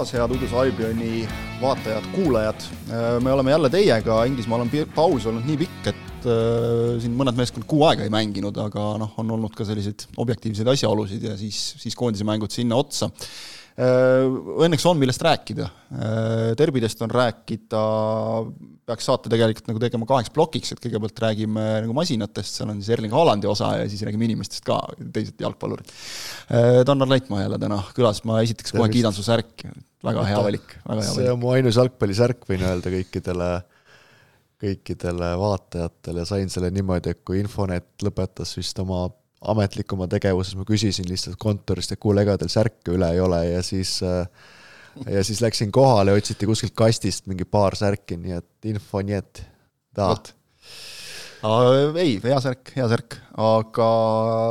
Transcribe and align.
taas, 0.00 0.14
head 0.16 0.32
Udus 0.32 0.52
Albioni 0.56 1.28
vaatajad-kuulajad. 1.60 2.62
me 3.20 3.32
oleme 3.32 3.50
jälle 3.50 3.70
teiega, 3.70 4.24
Inglismaal 4.24 4.64
on 4.64 4.70
paus 4.94 5.26
olnud 5.26 5.44
nii 5.44 5.58
pikk, 5.60 5.90
et 5.92 6.24
äh, 6.24 6.96
siin 7.02 7.12
mõned 7.18 7.36
meeskond 7.36 7.66
kuu 7.68 7.84
aega 7.84 8.06
ei 8.06 8.12
mänginud, 8.12 8.56
aga 8.64 8.94
noh, 9.02 9.12
on 9.20 9.34
olnud 9.36 9.52
ka 9.56 9.66
selliseid 9.68 10.06
objektiivseid 10.16 10.72
asjaolusid 10.72 11.26
ja 11.28 11.36
siis, 11.36 11.58
siis 11.82 11.98
koondise 11.98 12.24
mängud 12.24 12.54
sinna 12.54 12.80
otsa 12.80 13.10
Äh, 13.10 13.59
õnneks 13.80 14.84
on, 14.90 14.98
millest 15.00 15.22
rääkida. 15.24 15.66
Äh, 15.94 16.50
derbidest 16.58 17.00
on 17.04 17.12
rääkida, 17.14 17.82
peaks 18.88 19.06
saate 19.08 19.30
tegelikult 19.32 19.70
nagu 19.70 19.82
tegema 19.82 20.08
kaheks 20.10 20.32
plokiks, 20.34 20.74
et 20.74 20.82
kõigepealt 20.82 21.22
räägime 21.24 21.66
nagu 21.86 21.94
masinatest, 21.96 22.58
seal 22.58 22.72
on 22.72 22.80
siis 22.82 22.92
Erling 22.96 23.14
Haalandi 23.14 23.48
osa 23.50 23.72
ja 23.80 23.88
siis 23.90 24.02
räägime 24.06 24.26
inimestest 24.28 24.66
ka, 24.66 24.80
teised 25.14 25.40
jalgpallurid. 25.40 25.92
Äh, 26.52 26.82
Tannar 26.88 27.10
Leitmaa 27.10 27.44
jälle 27.44 27.60
täna 27.62 27.80
külas, 27.96 28.22
ma 28.28 28.40
esiteks 28.44 28.74
kohe 28.76 28.90
kiidan 28.92 29.16
su 29.16 29.24
särki, 29.26 29.72
väga 30.06 30.26
hea 30.28 30.42
valik, 30.44 30.74
väga 30.84 31.04
hea 31.04 31.12
valik. 31.14 31.20
see 31.22 31.34
on 31.34 31.40
mu 31.42 31.54
ainus 31.54 31.80
jalgpallisärk, 31.80 32.44
võin 32.50 32.66
öelda 32.68 32.92
kõikidele 32.92 33.52
kõikidele 34.60 35.30
vaatajatele, 35.40 36.26
sain 36.28 36.50
selle 36.52 36.68
niimoodi, 36.74 37.14
et 37.14 37.22
kui 37.24 37.40
Infonet 37.40 38.04
lõpetas 38.04 38.52
vist 38.58 38.76
oma 38.82 39.06
ametlikuma 39.40 40.08
tegevuses 40.10 40.56
ma 40.58 40.66
küsisin 40.68 41.08
lihtsalt 41.08 41.38
kontorist, 41.40 41.94
et 41.94 42.00
kuule, 42.02 42.24
ega 42.26 42.36
teil 42.40 42.52
särke 42.52 42.92
üle 42.92 43.08
ei 43.14 43.22
ole 43.24 43.40
ja 43.46 43.62
siis 43.64 43.98
äh, 44.04 44.26
ja 45.06 45.24
siis 45.24 45.40
läksin 45.40 45.72
kohale, 45.72 46.12
otsiti 46.16 46.48
kuskilt 46.48 46.74
kastist 46.76 47.28
mingi 47.30 47.46
paar 47.48 47.76
särki, 47.78 48.18
nii 48.20 48.36
et 48.40 48.70
info 48.72 49.02
nii 49.04 49.16
et 49.16 49.42
ta. 49.96 50.10
ei, 51.96 52.18
hea 52.22 52.40
särk, 52.44 52.72
hea 52.76 52.88
särk, 52.90 53.16
aga 53.40 53.90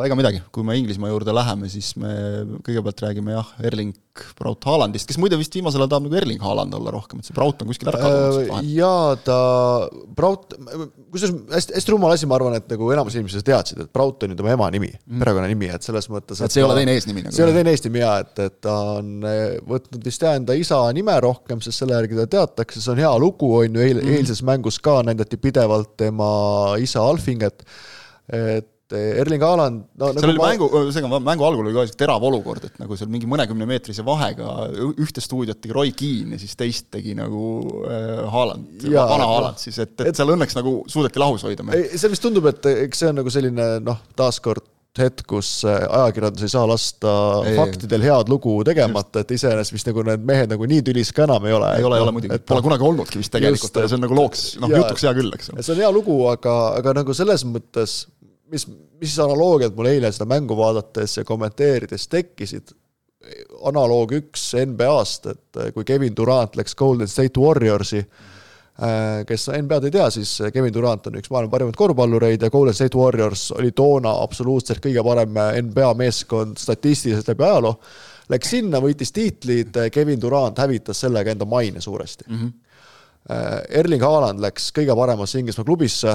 ega 0.07 0.17
midagi, 0.17 0.41
kui 0.55 0.65
me 0.65 0.77
Inglismaa 0.79 1.11
juurde 1.11 1.35
läheme, 1.35 1.69
siis 1.71 1.91
me 1.99 2.13
kõigepealt 2.65 3.05
räägime 3.05 3.35
jah, 3.35 3.53
Erling 3.69 3.93
Braut 4.39 4.65
Haalandist, 4.67 5.07
kes 5.09 5.19
muide 5.21 5.37
vist 5.39 5.53
viimasel 5.55 5.83
ajal 5.83 5.91
tahab 5.93 6.05
nagu 6.07 6.17
Erling 6.19 6.41
Haaland 6.43 6.73
olla 6.75 6.91
rohkem, 6.93 7.21
et 7.21 7.27
see 7.29 7.35
Braut 7.35 7.61
on 7.63 7.69
kuskil 7.69 7.89
ära 7.91 7.99
kadunud. 8.01 8.51
Äh, 8.57 8.69
jaa, 8.75 9.15
ta, 9.23 9.37
Braut, 10.17 10.55
kusjuures 11.13 11.35
hästi, 11.53 11.75
hästi 11.77 11.93
rumal 11.93 12.15
asi, 12.15 12.27
ma 12.29 12.37
arvan, 12.39 12.57
et 12.59 12.67
nagu 12.71 12.89
enamus 12.95 13.17
inimesed 13.17 13.45
teadsid, 13.47 13.83
et 13.85 13.91
Braut 13.95 14.25
on 14.25 14.33
ju 14.33 14.39
tema 14.39 14.55
ema 14.55 14.69
nimi 14.73 14.89
mm., 14.91 15.21
perekonnanimi, 15.23 15.69
et 15.75 15.85
selles 15.85 16.09
mõttes. 16.11 16.41
et 16.41 16.55
see 16.55 16.63
ei 16.63 16.67
ole 16.67 16.79
teine 16.79 16.95
eesnimi 16.97 17.25
nagu? 17.25 17.35
see 17.35 17.43
ei 17.43 17.47
ole 17.47 17.57
teine 17.59 17.75
eesnimi 17.75 18.03
jaa, 18.03 18.15
et, 18.25 18.33
et 18.47 18.57
ta 18.65 18.75
on 18.97 19.13
eh, 19.29 19.43
võtnud 19.69 20.09
vist 20.09 20.25
jah 20.25 20.39
enda 20.39 20.57
isa 20.57 20.81
nime 20.95 21.19
rohkem, 21.25 21.61
sest 21.65 21.83
selle 21.83 21.95
järgi 21.99 22.17
teda 22.17 22.33
teatakse, 22.39 22.81
see 22.81 22.95
on 22.95 23.03
hea 23.05 23.13
lugu, 23.21 23.53
on 23.61 23.79
ju, 23.79 23.85
eil- 23.85 24.03
mm., 24.03 24.17
eilses 24.19 24.43
mängus 24.47 24.81
ka 24.83 24.99
näidati 25.07 25.39
pidevalt 25.41 25.95
tema 26.01 26.33
isa 26.81 27.05
Alfinget, 27.05 27.63
et 28.33 28.69
Erling 28.97 29.43
Haaland 29.45 29.83
no, 29.99 30.09
seal 30.13 30.23
nagu 30.23 30.31
oli 30.31 30.39
ma... 30.39 30.47
mängu, 30.53 30.69
seega 30.95 31.19
mängu 31.29 31.45
algul 31.47 31.67
oli 31.69 31.75
ka 31.75 31.85
terav 31.99 32.23
olukord, 32.29 32.65
et 32.69 32.79
nagu 32.81 32.97
seal 32.99 33.11
mingi 33.11 33.29
mõnekümnemeetrise 33.29 34.05
vahega 34.07 34.69
ühte 34.89 35.23
stuudiot 35.23 35.61
tegi 35.61 35.75
Roy 35.75 35.93
Keane 35.97 36.37
ja 36.37 36.41
siis 36.41 36.57
teist 36.59 36.89
tegi 36.93 37.13
nagu 37.17 37.43
äh, 37.85 38.25
Haaland, 38.33 38.81
vana 38.87 39.29
Haaland 39.29 39.61
siis, 39.61 39.77
et, 39.77 39.93
et, 39.99 40.09
et 40.11 40.19
seal 40.19 40.33
õnneks 40.33 40.57
nagu 40.57 40.79
suudeti 40.89 41.21
lahus 41.21 41.45
hoida. 41.45 41.67
see 41.93 42.11
vist 42.11 42.25
tundub, 42.25 42.49
et 42.51 42.69
eks 42.87 43.03
see 43.03 43.13
on 43.13 43.21
nagu 43.21 43.33
selline 43.33 43.71
noh, 43.85 44.03
taaskord 44.19 44.65
hetk, 44.99 45.23
kus 45.29 45.49
ajakirjandus 45.67 46.45
ei 46.45 46.51
saa 46.51 46.65
lasta 46.67 47.11
ei, 47.47 47.55
faktidel 47.57 48.03
head 48.03 48.31
lugu 48.31 48.55
tegemata, 48.67 49.23
et 49.23 49.33
iseenesest 49.35 49.75
vist 49.75 49.89
nagu 49.89 50.03
need 50.07 50.23
mehed 50.27 50.51
nagu 50.51 50.69
nii 50.69 50.83
tülis 50.89 51.11
ka 51.15 51.25
enam 51.27 51.45
ei 51.47 51.55
ole. 51.55 51.69
ei 51.77 51.85
ole, 51.87 51.99
ei 51.99 52.05
ole 52.05 52.13
muidugi, 52.15 52.39
pole 52.49 52.63
kunagi 52.65 52.87
olnudki 52.87 53.21
vist 53.21 53.33
tegelikult, 53.35 53.79
see 53.85 53.99
on 53.99 54.03
nagu 54.07 54.17
looks, 54.17 54.45
noh 54.61 54.73
jutuks 54.73 55.05
hea 55.05 55.13
küll, 55.17 55.31
eks 55.37 55.53
ole. 55.53 55.65
see 55.65 55.75
on 55.75 55.83
hea 55.83 55.91
lugu, 55.93 56.17
aga, 56.31 56.55
aga 56.79 56.95
nagu 57.01 57.15
selles 57.17 57.45
mõttes 57.47 57.99
mis, 58.51 58.65
mis 59.01 59.15
analoogiad 59.19 59.75
mul 59.77 59.91
eile 59.91 60.11
seda 60.13 60.27
mängu 60.29 60.57
vaadates 60.57 61.17
ja 61.19 61.25
kommenteerides 61.27 62.07
tekkisid, 62.11 62.73
analoog 63.67 64.13
üks 64.19 64.51
NBA-st, 64.55 65.33
et 65.33 65.63
kui 65.75 65.85
Kevin 65.87 66.15
Durant 66.15 66.55
läks 66.57 66.75
Golden 66.79 67.07
State 67.07 67.41
Warriorsi, 67.41 67.99
äh, 67.99 69.25
kes 69.27 69.49
NBA-d 69.59 69.89
ei 69.89 69.95
tea, 69.97 70.07
siis 70.13 70.35
Kevin 70.53 70.73
Durant 70.73 71.09
on 71.09 71.19
üks 71.19 71.31
maailma 71.33 71.51
parimaid 71.53 71.77
korvpallureid 71.79 72.45
ja 72.45 72.51
Golden 72.53 72.77
State 72.77 72.97
Warriors 72.97 73.49
oli 73.57 73.73
toona 73.75 74.15
absoluutselt 74.23 74.81
kõige 74.83 75.03
parem 75.05 75.35
NBA 75.67 75.91
meeskond 75.99 76.57
statistiliselt 76.61 77.29
läbi 77.33 77.45
ajaloo. 77.49 77.75
Läks 78.29 78.51
sinna, 78.53 78.77
võitis 78.81 79.11
tiitlid, 79.13 79.77
Kevin 79.91 80.21
Durant 80.21 80.59
hävitas 80.61 80.99
sellega 81.01 81.33
enda 81.33 81.47
maine 81.49 81.81
suuresti 81.81 82.27
mm. 82.27 82.35
-hmm. 82.39 82.57
Erling 83.77 84.01
Haaland 84.01 84.39
läks 84.41 84.69
kõige 84.73 84.95
paremasse 84.95 85.39
Inglismaa 85.39 85.65
klubisse 85.65 86.13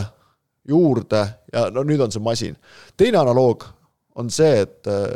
juurde 0.69 1.23
ja 1.53 1.69
no 1.75 1.85
nüüd 1.87 2.03
on 2.05 2.13
see 2.13 2.23
masin. 2.23 2.57
teine 2.97 3.21
analoog 3.21 3.67
on 4.15 4.31
see, 4.31 4.61
et 4.65 4.91
äh, 4.91 5.13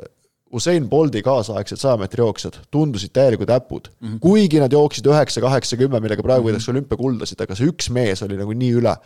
Usain 0.53 0.87
Bolti 0.89 1.21
kaasaegsed 1.23 1.81
saja 1.81 1.99
meetri 2.01 2.23
jooksjad 2.23 2.57
tundusid 2.73 3.13
täielikud 3.13 3.51
äpud 3.53 3.91
mm. 3.91 4.09
-hmm. 4.09 4.21
kuigi 4.21 4.61
nad 4.61 4.73
jooksid 4.73 5.07
üheksa, 5.07 5.41
kaheksa, 5.45 5.77
kümme, 5.77 6.01
millega 6.01 6.23
praegu 6.23 6.43
mhm. 6.43 6.49
võidakse 6.49 6.71
mm 6.71 6.73
-hmm. 6.73 6.79
olümpiakuldasid, 6.79 7.41
aga 7.45 7.55
see 7.55 7.69
üks 7.69 7.91
mees 7.93 8.23
oli 8.23 8.37
nagu 8.37 8.53
nii 8.53 8.73
üle. 8.81 8.97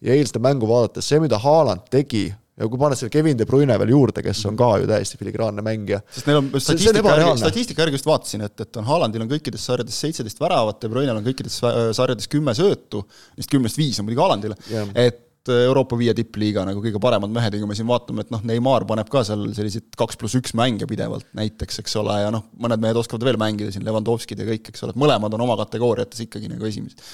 ja 0.00 0.12
eilset 0.12 0.38
mängu 0.42 0.68
vaadates, 0.68 1.08
see, 1.08 1.20
mida 1.20 1.38
Haaland 1.38 1.86
tegi 1.90 2.34
ja 2.58 2.68
kui 2.70 2.78
paned 2.78 2.98
selle 2.98 3.10
Kevin 3.10 3.38
De 3.38 3.46
Bruyne 3.48 3.76
veel 3.78 3.90
juurde, 3.90 4.22
kes 4.22 4.44
on 4.46 4.56
ka 4.58 4.68
ju 4.78 4.86
täiesti 4.86 5.18
filigraanne 5.18 5.62
mängija. 5.62 6.00
sest 6.10 6.28
neil 6.30 6.38
on 6.38 6.50
statistika 6.60 7.16
järgi, 7.16 7.38
statistika 7.42 7.82
järgi 7.82 7.98
just 7.98 8.06
vaatasin, 8.06 8.44
et, 8.46 8.60
et 8.60 8.76
on 8.76 8.86
Haalandil 8.86 9.24
on 9.24 9.30
kõikides 9.30 9.66
sarjades 9.70 9.98
seitseteist 10.06 10.40
väravat, 10.40 10.80
De 10.82 10.90
Bruyne'l 10.92 11.18
on 11.18 11.26
kõikides 11.26 11.58
sarjades 11.98 12.30
kümme 12.30 12.54
söötu, 12.54 13.02
neist 13.38 13.50
kümnest 13.50 13.80
viis 13.80 13.98
on 13.98 14.06
muidugi 14.06 14.22
Haalandile, 14.22 14.58
et 14.94 15.23
Euroopa 15.52 15.96
viie 16.00 16.14
tippliiga 16.16 16.64
nagu 16.64 16.80
kõige 16.84 17.00
paremad 17.02 17.32
mehed 17.32 17.56
ja 17.56 17.60
kui 17.60 17.68
me 17.68 17.76
siin 17.76 17.88
vaatame, 17.88 18.24
et 18.24 18.32
noh, 18.32 18.40
Neimar 18.48 18.86
paneb 18.88 19.10
ka 19.12 19.24
seal 19.26 19.46
selliseid 19.56 19.90
kaks 19.98 20.18
pluss 20.20 20.38
üks 20.38 20.54
mänge 20.56 20.88
pidevalt 20.88 21.26
näiteks, 21.36 21.82
eks 21.82 21.96
ole, 22.00 22.16
ja 22.22 22.32
noh, 22.32 22.46
mõned 22.60 22.80
mehed 22.82 23.00
oskavad 23.00 23.26
veel 23.28 23.38
mängida 23.40 23.72
siin, 23.74 23.84
Levandovskid 23.86 24.40
ja 24.40 24.48
kõik, 24.48 24.70
eks 24.72 24.86
ole, 24.86 24.94
et 24.94 25.00
mõlemad 25.04 25.36
on 25.36 25.44
oma 25.44 25.58
kategooriates 25.60 26.24
ikkagi 26.26 26.48
nagu 26.52 26.68
esimesed. 26.68 27.04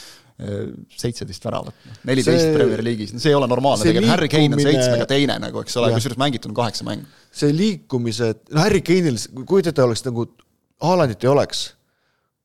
Äh, 0.40 0.70
seitseteist 0.96 1.44
väravat, 1.44 1.76
noh, 1.84 1.98
neliteist 2.08 2.54
Premier 2.54 2.80
League'is, 2.86 3.10
no 3.12 3.20
see 3.20 3.34
ei 3.34 3.36
ole 3.36 3.48
normaalne 3.50 3.84
tegelikult, 3.84 4.12
Harry 4.14 4.30
Kane 4.32 4.56
on 4.56 4.62
seitsmega 4.64 5.08
teine 5.10 5.36
nagu, 5.42 5.60
eks 5.60 5.76
ole, 5.76 5.90
kusjuures 5.92 6.20
mängitud 6.22 6.48
on 6.48 6.56
kaheksa 6.56 6.86
mängu. 6.86 7.04
see 7.42 7.52
liikumise, 7.52 8.30
no 8.48 8.62
Harry 8.62 8.80
Kane'il, 8.86 9.18
kujutate, 9.42 9.84
oleks 9.84 10.06
nagu, 10.06 10.24
Haalandit 10.80 11.26
ei 11.26 11.28
oleks, 11.28 11.66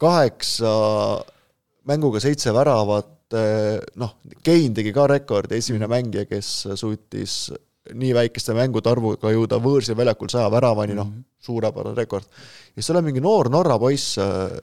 kaheksa 0.04 0.74
mänguga 1.88 2.20
seitse 2.20 2.52
väravat, 2.52 3.15
Eh, 3.34 3.80
noh, 3.98 4.18
Kein 4.46 4.76
tegi 4.78 4.92
ka 4.94 5.08
rekordi, 5.10 5.58
esimene 5.58 5.88
mängija, 5.90 6.28
kes 6.30 6.50
suutis 6.78 7.38
nii 7.96 8.12
väikeste 8.18 8.54
mängude 8.58 8.90
arvuga 8.90 9.32
jõuda 9.34 9.58
võõrsil 9.62 9.98
väljakul 9.98 10.30
saja 10.30 10.50
väravani, 10.54 10.98
noh, 10.98 11.10
mhm. 11.10 11.26
suurepärane 11.46 11.98
rekord. 11.98 12.30
ja 12.30 12.82
siis 12.82 12.92
tuleb 12.92 13.10
mingi 13.10 13.24
noor 13.24 13.50
Norra 13.54 13.80
poiss, 13.82 14.18
eh, 14.22 14.56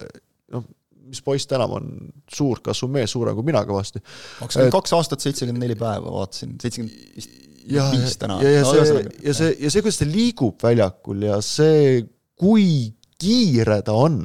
noh, 0.54 0.64
mis 1.12 1.22
poiss 1.26 1.50
täna 1.50 1.66
on, 1.66 1.90
suur, 2.30 2.62
kasvav 2.64 2.90
mees, 2.94 3.10
suurem 3.12 3.36
kui 3.36 3.46
mina 3.50 3.64
kõvasti. 3.68 4.02
kakskümmend 4.38 4.74
kaks 4.78 4.94
aastat, 4.98 5.24
seitsekümmend 5.24 5.66
neli 5.66 5.78
päeva, 5.78 6.14
vaatasin, 6.14 6.56
seitsekümmend 6.62 7.42
viis 7.66 8.16
täna. 8.18 8.40
ja, 8.42 8.56
ja, 8.58 8.62
ja 8.62 8.86
see, 8.86 9.04
ja 9.26 9.34
see, 9.36 9.52
ja 9.58 9.70
see, 9.74 9.82
kuidas 9.82 10.00
ta 10.00 10.08
liigub 10.08 10.62
väljakul 10.62 11.28
ja 11.28 11.38
see, 11.42 12.02
kui 12.38 12.92
kiire 13.22 13.82
ta 13.86 13.94
on, 14.06 14.24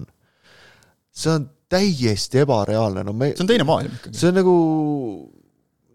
see 1.14 1.34
on 1.34 1.50
täiesti 1.72 2.44
ebareaalne, 2.44 3.04
no 3.04 3.16
me 3.16 3.34
see 3.34 3.44
on 3.44 3.50
teine 3.50 3.66
maailm 3.68 3.98
ikkagi. 3.98 4.18
see 4.18 4.32
on 4.32 4.40
nagu 4.40 4.54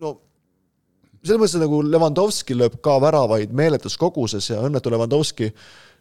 no 0.03 0.13
selles 1.23 1.41
mõttes 1.41 1.63
nagu 1.63 1.81
Levandovski 1.87 2.57
lööb 2.59 2.81
ka 2.85 2.99
väravaid 3.03 3.55
meeletus 3.57 3.97
koguses 4.01 4.51
ja 4.51 4.61
õnnetu 4.67 4.93
Levandovski 4.93 5.51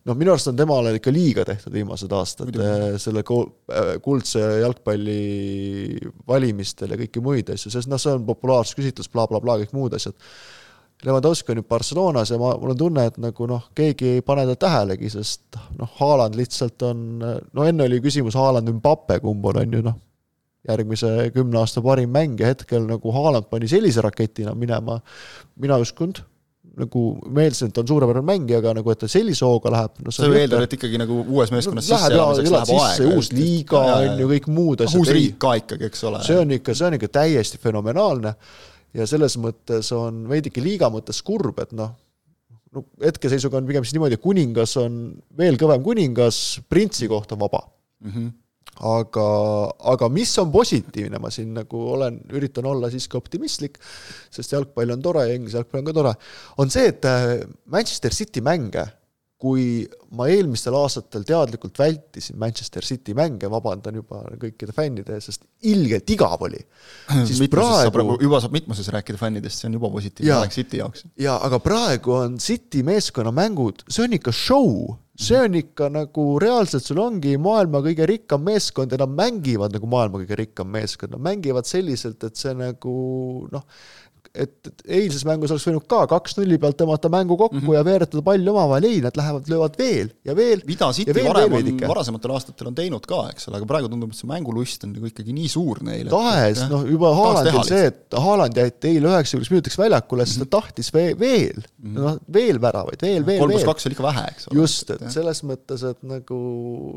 noh, 0.08 0.18
minu 0.18 0.34
arust 0.34 0.50
on 0.50 0.58
temale 0.58 0.96
ikka 0.98 1.14
liiga 1.14 1.46
tehtud 1.48 1.76
viimased 1.76 2.14
aastad 2.18 2.50
Muidugi. 2.50 3.02
selle 3.04 3.24
äh, 3.24 3.92
kuldse 4.04 4.42
jalgpalli 4.64 5.20
valimistel 6.28 6.96
ja 6.96 7.00
kõiki 7.04 7.24
muid 7.24 7.54
asju, 7.54 7.74
sest 7.74 7.92
noh, 7.92 8.02
see 8.02 8.16
on 8.18 8.26
populaarsusküsitlus 8.28 9.12
bla, 9.12 9.28
bla, 9.28 9.40
blablabla, 9.40 9.66
kõik 9.66 9.78
muud 9.78 9.98
asjad 9.98 10.18
Levandovski 11.06 11.54
on 11.54 11.58
nüüd 11.58 11.68
Barcelonas 11.70 12.30
ja 12.30 12.38
ma, 12.38 12.52
mul 12.62 12.76
on 12.76 12.78
tunne, 12.78 13.08
et 13.10 13.18
nagu 13.22 13.48
noh, 13.50 13.64
keegi 13.78 14.18
ei 14.18 14.24
pane 14.26 14.46
teda 14.46 14.60
tähelegi, 14.68 15.10
sest 15.10 15.58
noh, 15.80 15.90
Haaland 15.98 16.38
lihtsalt 16.38 16.86
on, 16.86 17.06
no 17.22 17.66
enne 17.66 17.88
oli 17.90 18.02
küsimus 18.04 18.38
Haaland 18.38 18.70
või 18.70 18.78
Mbappe, 18.78 19.18
kumb 19.24 19.48
on, 19.50 19.62
on 19.64 19.78
ju 19.78 19.86
noh, 19.88 19.98
järgmise 20.70 21.32
kümne 21.34 21.62
aasta 21.62 21.82
parim 21.82 22.12
mängija, 22.14 22.54
hetkel 22.54 22.86
nagu 22.90 23.16
Haaland 23.16 23.50
pani 23.50 23.70
sellise 23.72 24.04
raketina 24.06 24.54
minema, 24.58 25.00
mina 25.62 25.80
ei 25.80 25.88
uskunud, 25.88 26.22
nagu 26.78 27.06
meeldisin, 27.28 27.72
et 27.72 27.76
ta 27.76 27.82
on 27.82 27.90
suurepärane 27.90 28.26
mängija, 28.26 28.62
aga 28.62 28.76
nagu, 28.78 28.94
et 28.94 29.02
ta 29.02 29.10
sellise 29.12 29.44
hooga 29.44 29.74
läheb 29.74 30.04
no,. 30.06 30.14
sa 30.14 30.30
ju 30.30 30.38
eeldad, 30.38 30.64
et 30.68 30.76
ikkagi 30.78 31.00
nagu 31.02 31.18
uues 31.26 31.52
meeskonnas 31.52 31.90
no, 31.90 31.98
sisse 31.98 32.14
elamiseks 32.14 32.54
läheb 32.54 32.74
aega. 32.78 33.16
uus 33.16 33.32
liiga 33.36 33.82
on 33.98 34.22
ju, 34.22 34.30
kõik 34.36 34.48
muud 34.54 34.84
asjad. 34.86 35.02
uus 35.02 35.12
riik 35.18 35.40
ka 35.42 35.56
ikkagi, 35.60 35.90
eks 35.90 36.06
ole. 36.08 36.22
see 36.28 36.38
on 36.40 36.54
ikka, 36.60 36.76
see 36.78 36.88
on 36.88 36.98
ikka 37.00 37.10
täiesti 37.20 37.60
fenomenaalne 37.62 38.36
ja 38.98 39.08
selles 39.10 39.38
mõttes 39.42 39.92
on 39.96 40.26
veidike 40.30 40.64
liiga 40.64 40.92
mõttes 40.94 41.22
kurb, 41.26 41.60
et 41.64 41.74
noh, 41.78 41.94
no 42.76 42.86
hetkeseisuga 43.04 43.60
on 43.60 43.68
pigem 43.70 43.88
siis 43.88 43.98
niimoodi, 43.98 44.20
et 44.20 44.24
kuningas 44.24 44.78
on 44.82 45.02
veel 45.38 45.60
kõvem 45.62 45.84
kuningas, 45.86 46.62
printsi 46.72 47.10
koht 47.12 47.32
on 47.36 47.44
vaba 47.46 47.66
mm. 47.66 48.12
-hmm 48.12 48.32
aga, 48.80 49.26
aga 49.94 50.10
mis 50.10 50.32
on 50.42 50.52
positiivne, 50.54 51.20
ma 51.22 51.30
siin 51.34 51.54
nagu 51.54 51.82
olen, 51.96 52.22
üritan 52.34 52.66
olla 52.66 52.90
siiski 52.92 53.18
optimistlik, 53.20 53.78
sest 54.34 54.56
jalgpall 54.56 54.94
on 54.96 55.04
tore 55.04 55.28
ja 55.28 55.36
Inglise 55.36 55.60
jalgpall 55.60 55.82
on 55.82 55.90
ka 55.90 55.96
tore, 55.98 56.14
on 56.64 56.74
see, 56.74 56.88
et 56.94 57.06
äh, 57.06 57.44
Manchester 57.66 58.16
City 58.16 58.42
mänge 58.42 58.86
kui 59.42 59.82
ma 60.18 60.28
eelmistel 60.30 60.76
aastatel 60.78 61.24
teadlikult 61.26 61.80
vältisin 61.82 62.38
Manchester 62.40 62.86
City 62.86 63.16
mänge, 63.18 63.50
vabandan 63.50 63.98
juba 63.98 64.22
kõikide 64.42 64.76
fännide 64.76 65.16
ees, 65.18 65.30
sest 65.32 65.46
ilgelt 65.72 66.10
igav 66.14 66.44
oli. 66.46 66.60
siis 67.28 67.42
praegu 67.50 67.94
praegu 67.96 68.18
juba 68.22 68.42
saab 68.44 68.54
mitmuses 68.58 68.92
rääkida 68.94 69.18
fännidest, 69.22 69.62
see 69.62 69.70
on 69.72 69.80
juba 69.80 69.90
positiivne 69.94 70.36
aeg 70.38 70.54
City 70.54 70.82
jaoks. 70.82 71.08
jaa, 71.22 71.40
aga 71.48 71.62
praegu 71.64 72.18
on 72.20 72.38
City 72.44 72.84
meeskonna 72.86 73.34
mängud, 73.34 73.86
see 73.90 74.06
on 74.06 74.18
ikka 74.20 74.36
show, 74.36 74.70
see 75.18 75.40
on 75.42 75.58
ikka 75.58 75.90
nagu 75.94 76.28
reaalselt, 76.42 76.86
sul 76.86 77.02
ongi 77.02 77.34
maailma 77.42 77.82
kõige 77.86 78.06
rikkam 78.10 78.46
meeskond 78.46 78.94
ja 78.94 79.02
nad 79.02 79.16
mängivad 79.18 79.74
nagu 79.74 79.90
maailma 79.90 80.22
kõige 80.22 80.38
rikkam 80.44 80.70
meeskond, 80.76 81.16
nad 81.16 81.26
mängivad 81.32 81.70
selliselt, 81.70 82.22
et 82.28 82.38
see 82.38 82.54
nagu 82.58 82.96
noh, 83.52 83.66
et, 84.32 84.70
eilses 84.88 85.24
mängus 85.28 85.52
oleks 85.52 85.66
võinud 85.68 85.86
ka 85.92 86.06
kaks-nulli 86.12 86.58
pealt 86.62 86.78
tõmmata 86.80 87.10
mängu 87.12 87.36
kokku 87.40 87.58
mm 87.58 87.66
-hmm. 87.66 87.76
ja 87.76 87.84
veeretada 87.86 88.24
palli 88.24 88.48
omavahel, 88.50 88.88
ei, 88.88 89.02
nad 89.04 89.18
lähevad, 89.18 89.50
löövad 89.52 89.76
veel 89.80 90.12
ja 90.26 90.36
veel. 90.36 90.62
mida 90.68 90.92
City 90.96 91.26
varem 91.26 91.54
on, 91.58 91.72
varasematel 91.88 92.36
aastatel 92.36 92.72
on 92.72 92.76
teinud 92.76 93.06
ka, 93.08 93.26
eks 93.34 93.50
ole, 93.50 93.60
aga 93.60 93.68
praegu 93.68 93.90
tundub, 93.92 94.14
et 94.14 94.22
see 94.22 94.30
mängulust 94.32 94.86
on 94.88 94.94
nagu 94.96 95.10
ikkagi 95.10 95.36
nii 95.36 95.50
suur 95.52 95.82
neil. 95.84 96.08
tahes, 96.14 96.64
noh 96.72 96.86
juba 96.88 97.14
Haalandil 97.18 97.68
see, 97.68 97.84
et 97.92 98.20
Haaland 98.28 98.62
jäeti 98.62 98.94
eile 98.96 99.12
üheksakümneks 99.12 99.52
minutiks 99.56 99.80
väljakule, 99.82 100.26
sest 100.26 100.40
ta 100.40 100.46
mhm. 100.46 100.54
tahtis 100.56 100.94
veel, 100.94 101.20
veel 101.20 101.60
mm, 101.60 101.92
-hmm. 101.92 102.00
noh 102.00 102.18
veel 102.40 102.62
väravaid, 102.62 103.02
veel, 103.02 103.20
veel, 103.20 103.26
veel. 103.26 103.44
kolm 103.44 103.56
pluss 103.58 103.70
kaks 103.74 103.90
oli 103.90 104.00
ikka 104.00 104.08
vähe, 104.08 104.26
eks 104.32 104.48
ole. 104.48 104.62
just, 104.62 104.96
et 104.96 105.06
selles 105.12 105.44
mõttes, 105.44 105.86
et 105.92 106.02
nagu 106.04 106.42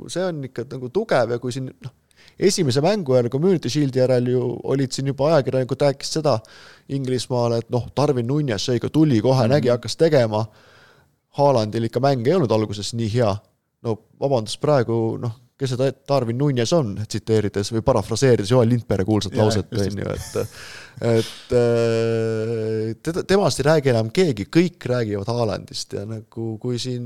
see 0.09 0.25
on 0.25 0.45
ikka 0.51 0.69
nagu 0.71 0.95
tugev 0.95 1.35
ja 1.35 1.43
kui 1.43 1.53
siin 1.55 1.73
noh, 1.73 1.95
esimese 2.39 2.83
mängu 2.85 3.15
järel, 3.17 3.31
Community 3.31 3.71
Shieldi 3.71 4.03
järel 4.03 4.29
ju 4.33 4.43
olid 4.65 4.93
siin 4.93 5.11
juba 5.13 5.33
ajakirjanikud 5.33 5.87
rääkisid 5.87 6.21
seda 6.21 6.39
Inglismaale, 6.95 7.63
et 7.63 7.71
noh, 7.73 7.87
Darwin 7.97 8.27
Nunes 8.27 8.69
ikka 8.75 8.91
tuli 8.91 9.21
kohe 9.21 9.39
mm, 9.39 9.45
-hmm. 9.45 9.55
nägi, 9.57 9.69
hakkas 9.69 9.97
tegema. 9.97 10.45
Haalandil 11.39 11.85
ikka 11.85 12.01
mäng 12.01 12.27
ei 12.27 12.35
olnud 12.35 12.51
alguses 12.51 12.95
nii 12.95 13.15
hea. 13.15 13.37
no 13.85 13.99
vabandust, 14.21 14.61
praegu 14.61 15.19
noh, 15.21 15.33
kes 15.59 15.71
see 15.71 15.93
Darwin 16.09 16.39
Nunes 16.39 16.73
on, 16.73 16.95
tsiteerides 17.09 17.71
või 17.73 17.83
parafraseerides 17.87 18.51
Joel 18.51 18.69
Lindberg 18.69 19.07
kuulsat 19.07 19.37
lauset, 19.39 19.73
on 19.73 19.99
ju, 20.01 20.15
et 20.15 20.39
et 21.05 21.53
teda, 23.03 23.23
temast 23.23 23.61
ei 23.61 23.69
räägi 23.69 23.93
enam 23.93 24.11
keegi, 24.15 24.47
kõik 24.57 24.87
räägivad 24.91 25.31
Haalandist 25.31 25.93
ja 25.93 26.05
nagu 26.09 26.57
kui 26.63 26.79
siin 26.79 27.05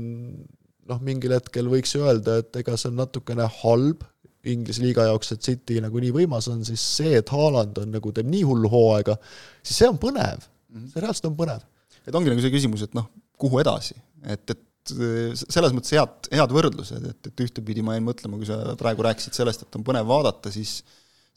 noh, 0.89 1.01
mingil 1.05 1.35
hetkel 1.37 1.69
võiks 1.69 1.93
öelda, 1.99 2.39
et 2.41 2.55
ega 2.61 2.77
see 2.77 2.89
on 2.89 2.97
natukene 3.03 3.45
halb 3.61 4.05
Inglise 4.47 4.83
liiga 4.83 5.03
jaoks, 5.09 5.33
et 5.35 5.43
City 5.43 5.81
nagu 5.83 5.99
nii 5.99 6.13
võimas 6.15 6.47
on, 6.51 6.61
siis 6.67 6.83
see, 6.99 7.17
et 7.19 7.33
Haaland 7.33 7.81
on 7.81 7.91
nagu, 7.91 8.13
teeb 8.15 8.29
nii 8.31 8.45
hullu 8.47 8.71
hooaega, 8.71 9.17
siis 9.59 9.81
see 9.81 9.89
on 9.91 9.99
põnev 9.99 10.39
mm, 10.39 10.77
-hmm. 10.77 10.87
see 10.93 11.03
reaalselt 11.03 11.27
on 11.31 11.35
põnev. 11.41 11.65
et 12.05 12.15
ongi 12.15 12.31
nagu 12.31 12.45
see 12.45 12.53
küsimus, 12.53 12.85
et 12.87 12.95
noh, 12.95 13.09
kuhu 13.39 13.59
edasi, 13.59 13.97
et, 14.23 14.55
et 14.55 14.93
selles 15.35 15.75
mõttes 15.75 15.91
head, 15.93 16.31
head 16.31 16.55
võrdlused, 16.55 17.03
et, 17.11 17.27
et 17.27 17.43
ühtepidi 17.45 17.83
ma 17.85 17.97
jäin 17.97 18.07
mõtlema, 18.07 18.39
kui 18.39 18.47
sa 18.47 18.77
praegu 18.79 19.03
rääkisid 19.05 19.35
sellest, 19.35 19.67
et 19.67 19.75
on 19.75 19.83
põnev 19.85 20.07
vaadata, 20.07 20.51
siis 20.53 20.79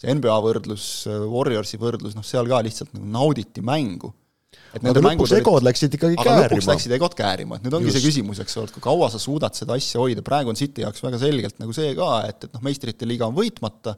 see 0.01 0.15
NBA 0.15 0.39
võrdlus, 0.47 0.87
Warriorsi 1.31 1.81
võrdlus, 1.83 2.15
noh 2.17 2.27
seal 2.27 2.49
ka 2.49 2.63
lihtsalt 2.65 2.95
nagu 2.95 3.11
nauditi 3.19 3.65
mängu 3.67 4.13
et 4.73 4.85
aga 4.89 5.03
lõpuks 5.05 5.35
egod 5.37 5.65
läksid 5.67 5.97
ikkagi 5.99 6.17
aga 6.17 6.25
käärima. 6.29 6.49
lõpuks 6.49 6.69
läksid 6.71 6.97
egod 6.97 7.17
käärima, 7.19 7.59
et 7.59 7.67
nüüd 7.67 7.77
ongi 7.79 7.91
Just. 7.91 7.99
see 7.99 8.09
küsimus, 8.09 8.43
eks 8.45 8.59
ole, 8.59 8.71
et 8.71 8.77
kui 8.77 8.85
kaua 8.85 9.09
sa 9.13 9.21
suudad 9.23 9.57
seda 9.59 9.77
asja 9.79 10.01
hoida, 10.01 10.25
praegu 10.25 10.53
on 10.53 10.59
City 10.59 10.85
jaoks 10.87 11.05
väga 11.05 11.21
selgelt 11.23 11.59
nagu 11.63 11.77
see 11.77 11.95
ka, 11.99 12.11
et, 12.31 12.47
et 12.49 12.55
noh, 12.57 12.65
meistrite 12.65 13.09
liiga 13.09 13.29
on 13.29 13.37
võitmata, 13.37 13.97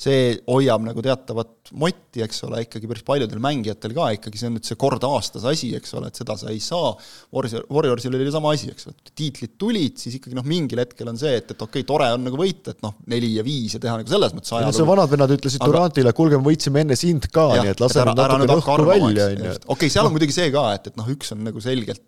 see 0.00 0.34
hoiab 0.48 0.82
nagu 0.84 1.02
teatavat 1.04 1.70
motti, 1.78 2.22
eks 2.24 2.42
ole, 2.48 2.64
ikkagi 2.66 2.88
päris 2.90 3.04
paljudel 3.06 3.40
mängijatel 3.42 3.94
ka 3.96 4.08
ikkagi, 4.16 4.40
see 4.40 4.48
on 4.50 4.56
nüüd 4.58 4.66
see 4.66 4.78
kord 4.80 5.04
aastas 5.06 5.46
asi, 5.48 5.70
eks 5.78 5.94
ole, 5.98 6.10
et 6.10 6.18
seda 6.18 6.36
sa 6.40 6.50
ei 6.52 6.60
saa, 6.62 6.92
Warriors, 7.34 7.68
Warriorsil 7.72 8.16
oli 8.16 8.32
sama 8.34 8.52
asi, 8.56 8.72
eks 8.74 8.88
ole, 8.90 8.98
tiitlid 9.14 9.54
tulid, 9.60 10.00
siis 10.00 10.18
ikkagi 10.18 10.36
noh, 10.36 10.46
mingil 10.48 10.82
hetkel 10.82 11.08
on 11.12 11.20
see, 11.20 11.36
et, 11.38 11.54
et 11.54 11.54
okei 11.56 11.84
okay,, 11.84 11.88
tore 11.88 12.10
on 12.16 12.26
nagu 12.26 12.40
võita, 12.40 12.74
et 12.74 12.82
noh, 12.84 12.96
neli 13.10 13.34
ja 13.38 13.46
viis 13.46 13.76
ja 13.76 13.82
teha 13.82 13.96
nagu 14.00 14.10
selles 14.10 14.34
mõttes 14.36 14.52
ajalugu. 14.52 14.78
see 14.80 14.88
vanad 14.90 15.14
vennad 15.14 15.36
ütlesid 15.36 15.62
aga... 15.62 15.70
Durantile, 15.70 16.10
et 16.10 16.18
kuulge, 16.18 16.40
me 16.40 16.48
võitsime 16.50 16.84
enne 16.84 16.98
sind 16.98 17.30
ka, 17.34 17.46
nii 17.60 17.72
et 17.74 17.84
lase 17.84 18.04
nüüd 18.04 18.18
natuke 18.18 18.58
õhku 18.58 18.88
välja, 18.90 19.30
on 19.30 19.46
ju. 19.46 19.56
okei, 19.76 19.93
seal 19.94 20.08
on 20.08 20.14
muidugi 20.14 20.36
see 20.36 20.50
ka, 20.54 20.68
et, 20.76 20.90
et 20.90 21.00
noh, 21.00 21.08
üks 21.14 21.32
on 21.34 21.44
nagu 21.46 21.62
selgelt 21.62 22.02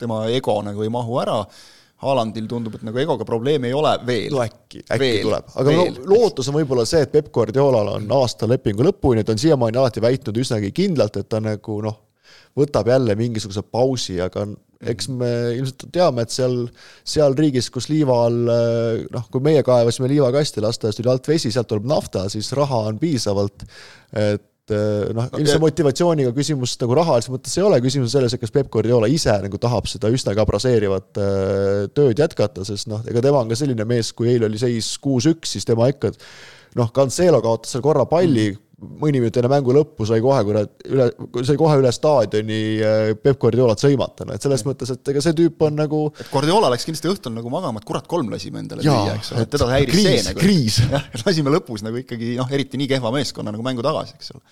tema 0.00 0.24
ego 0.32 0.60
nagu 0.64 0.84
ei 0.84 0.92
mahu 0.92 1.18
ära 1.22 1.40
Haalandil 2.04 2.44
tundub, 2.44 2.74
et 2.76 2.82
nagu 2.84 2.98
egoga 3.00 3.24
probleemi 3.24 3.70
ei 3.70 3.74
ole 3.76 3.94
veel. 4.04 4.34
no 4.34 4.42
äkki, 4.44 4.82
äkki 4.84 4.98
veel, 5.00 5.22
tuleb, 5.24 5.46
aga 5.54 5.72
veel, 5.72 5.94
no 5.96 6.10
lootus 6.10 6.50
on 6.50 6.58
võib-olla 6.58 6.84
see, 6.88 7.00
et 7.06 7.12
Peep 7.14 7.30
Guardiolal 7.32 7.94
on 7.94 8.10
aasta 8.18 8.48
lepingu 8.50 8.84
lõpuni, 8.84 9.24
ta 9.24 9.32
on 9.32 9.40
siiamaani 9.40 9.80
alati 9.80 10.02
väitnud 10.04 10.36
üsnagi 10.42 10.74
kindlalt, 10.76 11.16
et 11.16 11.30
ta 11.32 11.40
nagu 11.40 11.78
noh, 11.86 11.96
võtab 12.60 12.90
jälle 12.92 13.16
mingisuguse 13.16 13.64
pausi, 13.64 14.18
aga 14.20 14.44
eks 14.92 15.08
me 15.08 15.30
ilmselt 15.56 15.86
teame, 15.94 16.26
et 16.26 16.34
seal, 16.36 16.66
seal 17.00 17.32
riigis, 17.38 17.70
kus 17.72 17.88
liiva 17.88 18.18
all 18.26 18.52
noh, 19.16 19.30
kui 19.32 19.46
meie 19.48 19.64
kaevasime 19.64 20.10
liivakasti, 20.12 20.60
lasteaias 20.60 21.00
tuli 21.00 21.08
alt 21.14 21.32
vesi, 21.32 21.48
sealt 21.54 21.72
tuleb 21.72 21.88
nafta, 21.88 22.26
siis 22.28 22.52
raha 22.60 22.82
on 22.90 23.00
piisavalt, 23.00 23.64
et 24.12 24.36
Eh, 24.36 24.38
noh, 24.72 25.28
ilmse 25.38 25.58
motivatsiooniga 25.62 26.32
küsimust 26.36 26.80
nagu 26.82 26.96
rahalises 26.98 27.30
mõttes 27.30 27.54
ei 27.58 27.64
ole, 27.66 27.78
küsimus 27.84 28.10
on 28.10 28.14
selles, 28.16 28.34
et 28.34 28.42
kas 28.42 28.52
Peep 28.54 28.70
Guardiola 28.72 29.08
ise 29.10 29.34
nagu 29.44 29.60
tahab 29.62 29.86
seda 29.90 30.10
üsnagi 30.12 30.42
abraseerivat 30.42 31.22
eh, 31.22 31.86
tööd 31.94 32.18
jätkata, 32.22 32.66
sest 32.66 32.90
noh, 32.90 33.04
ega 33.06 33.22
tema 33.24 33.44
on 33.44 33.52
ka 33.52 33.58
selline 33.58 33.86
mees, 33.88 34.12
kui 34.16 34.32
eile 34.34 34.50
oli 34.50 34.60
seis 34.60 34.94
kuus-üks, 35.02 35.54
siis 35.56 35.68
tema 35.68 35.90
ikka 35.92 36.12
noh, 36.76 36.90
Cancelo 36.94 37.40
kaotas 37.44 37.76
seal 37.76 37.84
korra 37.84 38.06
palli 38.10 38.50
mm., 38.50 38.65
mõni 38.76 39.22
minut 39.22 39.36
enne 39.40 39.48
mängu 39.48 39.72
lõppu 39.72 40.04
sai 40.08 40.20
kohe 40.20 40.42
kurat 40.44 40.82
üle, 40.90 41.06
sai 41.48 41.56
kohe 41.56 41.78
üle 41.80 41.88
staadioni 41.94 42.58
äh, 42.84 43.12
Peep 43.16 43.38
Guardiolat 43.40 43.80
sõimata, 43.80 44.26
no 44.28 44.34
et 44.36 44.44
selles 44.44 44.64
mõttes, 44.66 44.90
et 44.92 45.12
ega 45.12 45.22
see 45.24 45.36
tüüp 45.38 45.64
on 45.64 45.78
nagu 45.80 46.00
et 46.12 46.28
Guardiola 46.32 46.68
läks 46.74 46.84
kindlasti 46.84 47.08
õhtul 47.08 47.32
nagu 47.38 47.52
magama, 47.52 47.80
et 47.80 47.88
kurat, 47.88 48.04
kolm 48.10 48.28
lasime 48.32 48.60
endale 48.60 48.84
lüüa, 48.84 49.14
eks 49.16 49.32
ole, 49.32 49.46
et 49.46 49.52
teda 49.54 49.70
häiris 49.70 50.02
see 50.02 50.26
nagu. 50.28 50.42
kriis. 50.42 50.76
jah, 50.92 51.06
lasime 51.22 51.54
lõpus 51.54 51.86
nagu 51.86 52.02
ikkagi 52.02 52.34
noh, 52.36 52.52
eriti 52.52 52.80
nii 52.82 52.90
kehva 52.92 53.14
meeskonna 53.16 53.54
nagu 53.54 53.64
mängu 53.64 53.86
tagasi, 53.86 54.18
eks 54.20 54.36
ole. 54.36 54.44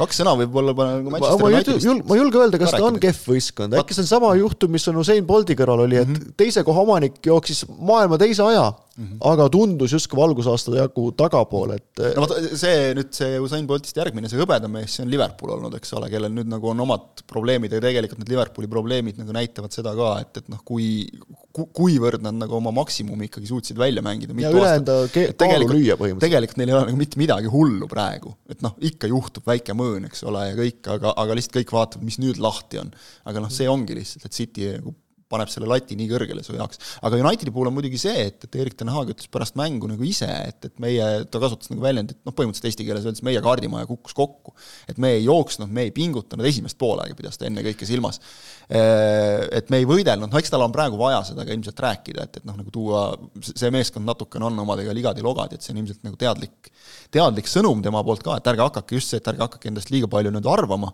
kaks 0.00 0.20
sõna 0.24 0.34
võib-olla 0.42 0.74
nagu 0.74 1.14
Manchester 1.14 1.46
Unitedist. 1.52 2.02
Ma 2.02 2.18
ei 2.18 2.24
julge 2.24 2.42
öelda, 2.42 2.62
kas 2.64 2.74
ta 2.74 2.82
on 2.88 2.98
kehv 3.02 3.30
võistkond, 3.30 3.78
äkki 3.78 3.94
see 3.94 4.08
on 4.08 4.10
sama 4.10 4.34
juhtum, 4.40 4.74
mis 4.74 4.90
on 4.90 4.98
Usain 5.04 5.26
Bolti 5.26 5.54
kõrval 5.58 5.86
oli, 5.86 6.02
et 6.02 6.10
mm 6.10 6.18
-hmm. 6.18 6.36
teise 6.42 6.66
koha 6.66 6.82
omanik 6.82 7.22
jooksis 7.30 7.62
maailma 7.78 8.18
teise 8.18 8.42
aja 8.42 8.72
mm, 8.98 9.06
-hmm. 9.06 9.18
aga 9.30 9.48
tundus 9.52 9.94
justkui 9.94 10.18
valgusaasta 10.18 10.74
jagu 10.76 11.08
tagapool, 11.18 11.74
et 11.76 12.02
no 12.16 12.24
vot, 12.24 12.34
see 12.58 12.92
nüüd, 12.98 13.12
see 13.14 13.38
Usain 13.42 13.66
Boltist 13.68 13.96
järgmine, 13.98 14.30
see 14.30 14.40
hõbedam 14.40 14.74
mees, 14.74 14.96
see 14.96 15.06
on 15.06 15.12
Liverpool 15.12 15.54
olnud, 15.56 15.76
eks 15.78 15.94
ole, 15.98 16.10
kellel 16.12 16.34
nüüd 16.34 16.50
nagu 16.50 16.72
on 16.72 16.84
omad 16.84 17.24
probleemid 17.30 17.76
ja 17.76 17.82
tegelikult 17.84 18.22
need 18.22 18.34
Liverpooli 18.34 18.70
probleemid 18.70 19.20
nagu 19.22 19.36
näitavad 19.36 19.74
seda 19.74 19.94
ka, 19.98 20.12
et, 20.24 20.42
et 20.42 20.52
noh, 20.52 20.62
kui 20.66 21.08
ku,, 21.54 21.68
kuivõrd 21.80 22.24
nad 22.26 22.36
nagu 22.38 22.58
oma 22.58 22.74
maksimumi 22.74 23.30
ikkagi 23.30 23.50
suutsid 23.50 23.80
välja 23.80 24.04
mängida. 24.04 24.36
ja 24.42 24.52
üle 24.54 24.74
enda 24.80 25.00
kaalu 25.08 25.70
lüüa 25.72 25.98
põhimõtteliselt. 25.98 26.26
tegelikult 26.26 26.62
neil 26.62 26.72
ei 26.72 26.78
ole 26.78 26.86
nagu 26.90 27.00
mitte 27.00 27.20
midagi 27.20 27.52
hullu 27.52 27.90
praegu, 27.90 28.34
et 28.50 28.62
noh, 28.66 28.76
ikka 28.90 29.10
juhtub 29.10 29.46
väike 29.48 29.76
mõõn, 29.78 30.08
eks 30.10 30.24
ole, 30.28 30.46
ja 30.50 30.58
kõik, 30.58 30.80
aga, 30.98 31.14
aga 31.24 31.38
lihtsalt 31.38 31.60
kõik 31.60 31.76
vaatavad, 31.78 32.06
mis 32.08 32.20
nüüd 32.22 32.40
lahti 32.42 32.82
on. 32.82 32.92
aga 33.28 33.44
noh, 33.44 33.52
see 33.52 33.68
ongi 33.70 33.96
lihtsalt, 33.98 34.28
et 34.28 34.36
City 34.36 34.72
nagu 34.78 34.94
paneb 35.28 35.50
selle 35.52 35.68
lati 35.68 35.96
nii 35.98 36.08
kõrgele 36.08 36.42
su 36.44 36.54
jaoks. 36.56 36.80
aga 37.04 37.18
Unitedi 37.20 37.52
puhul 37.52 37.68
on 37.68 37.76
muidugi 37.76 38.00
see, 38.00 38.26
et, 38.30 38.44
et 38.46 38.58
Erik 38.62 38.78
Ten 38.78 38.90
Hag 38.92 39.12
ütles 39.12 39.28
pärast 39.32 39.58
mängu 39.60 39.90
nagu 39.90 40.04
ise, 40.06 40.28
et, 40.48 40.70
et 40.70 40.80
meie, 40.82 41.08
ta 41.28 41.40
kasutas 41.42 41.68
nagu 41.72 41.84
väljendit, 41.84 42.20
noh, 42.24 42.34
põhimõtteliselt 42.36 42.70
eesti 42.70 42.86
keeles 42.88 43.04
öeldes 43.04 43.24
meie 43.26 43.42
kaardimaja 43.44 43.88
kukkus 43.90 44.16
kokku. 44.16 44.54
et 44.88 45.00
me 45.00 45.12
ei 45.18 45.26
jooksnud, 45.26 45.68
me 45.72 45.88
ei 45.88 45.92
pingutanud, 45.94 46.46
esimest 46.48 46.78
poolega 46.80 47.16
pidas 47.18 47.36
ta 47.40 47.48
ennekõike 47.48 47.88
silmas. 47.88 48.20
Et 48.68 49.70
me 49.72 49.82
ei 49.82 49.88
võidelnud, 49.88 50.32
no 50.32 50.40
eks 50.40 50.52
tal 50.52 50.64
on 50.64 50.72
praegu 50.74 50.98
vaja 51.00 51.20
seda 51.28 51.44
ka 51.44 51.54
ilmselt 51.54 51.84
rääkida, 51.84 52.24
et, 52.24 52.40
et 52.40 52.48
noh, 52.48 52.56
nagu 52.58 52.72
tuua, 52.72 53.04
see 53.44 53.70
meeskond 53.74 54.08
natukene 54.08 54.48
on 54.48 54.64
omadega 54.64 54.96
ligad-logad, 54.96 55.54
et 55.56 55.64
see 55.64 55.74
on 55.74 55.82
ilmselt 55.82 56.04
nagu 56.08 56.18
teadlik, 56.20 56.72
teadlik 57.14 57.48
sõnum 57.50 57.84
tema 57.84 58.02
poolt 58.04 58.24
ka, 58.24 58.40
et 58.40 58.50
ärge 58.52 58.64
hakake 58.64 58.98
just 58.98 59.12
see, 59.12 59.20
et 59.20 59.30
ärge 59.32 59.44
hakake 59.44 59.72
endast 59.72 59.92
liiga 59.92 60.10
palju 60.12 60.32
nüüd 60.34 60.48
arvama, 60.48 60.92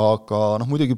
aga 0.00 0.42
noh, 0.62 0.68
muidugi 0.70 0.96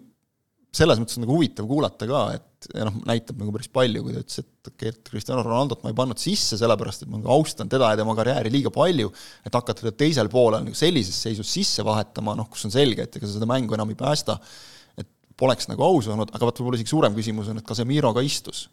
selles 0.73 1.01
mõttes 1.01 1.19
on 1.19 1.27
nagu 1.27 1.37
huvitav 1.37 1.69
kuulata 1.69 2.09
ka, 2.09 2.23
et 2.39 2.49
ja 2.71 2.87
noh, 2.89 2.99
näitab 3.09 3.39
nagu 3.41 3.55
päris 3.55 3.71
palju, 3.73 4.03
kui 4.05 4.15
ta 4.15 4.23
ütles, 4.23 4.43
et 4.43 4.71
okei 4.73 4.91
et 4.93 5.01
Cristiano 5.09 5.45
Ronaldot 5.47 5.83
ma 5.85 5.93
ei 5.93 5.97
pannud 5.99 6.21
sisse, 6.21 6.59
sellepärast 6.61 7.05
et 7.05 7.13
ma 7.13 7.21
nagu 7.21 7.33
austan 7.35 7.71
teda 7.73 7.93
ja 7.93 8.01
tema 8.01 8.15
karjääri 8.19 8.53
liiga 8.53 8.73
palju, 8.75 9.13
et 9.47 9.59
hakata 9.59 9.81
teda 9.83 9.95
teisel 10.05 10.31
poolel 10.33 10.67
nagu 10.67 10.79
sellises 10.79 11.19
seisus 11.27 11.51
sisse 11.53 11.87
vahetama, 11.87 12.37
noh, 12.39 12.51
kus 12.53 12.67
on 12.69 12.75
selge, 12.75 13.09
et 13.09 13.19
ega 13.19 13.29
sa 13.29 13.37
seda 13.39 13.49
mängu 13.51 13.79
enam 13.79 13.91
ei 13.95 13.99
päästa, 13.99 14.39
et 15.01 15.11
poleks 15.39 15.71
nagu 15.71 15.85
aus 15.87 16.11
olnud, 16.13 16.31
aga 16.35 16.49
vaat 16.49 16.63
võib-olla 16.63 16.81
isegi 16.81 16.95
suurem 16.95 17.19
küsimus 17.19 17.51
on, 17.53 17.63
et 17.63 17.69
Casemiro 17.69 18.15
ka 18.17 18.25
istus 18.27 18.67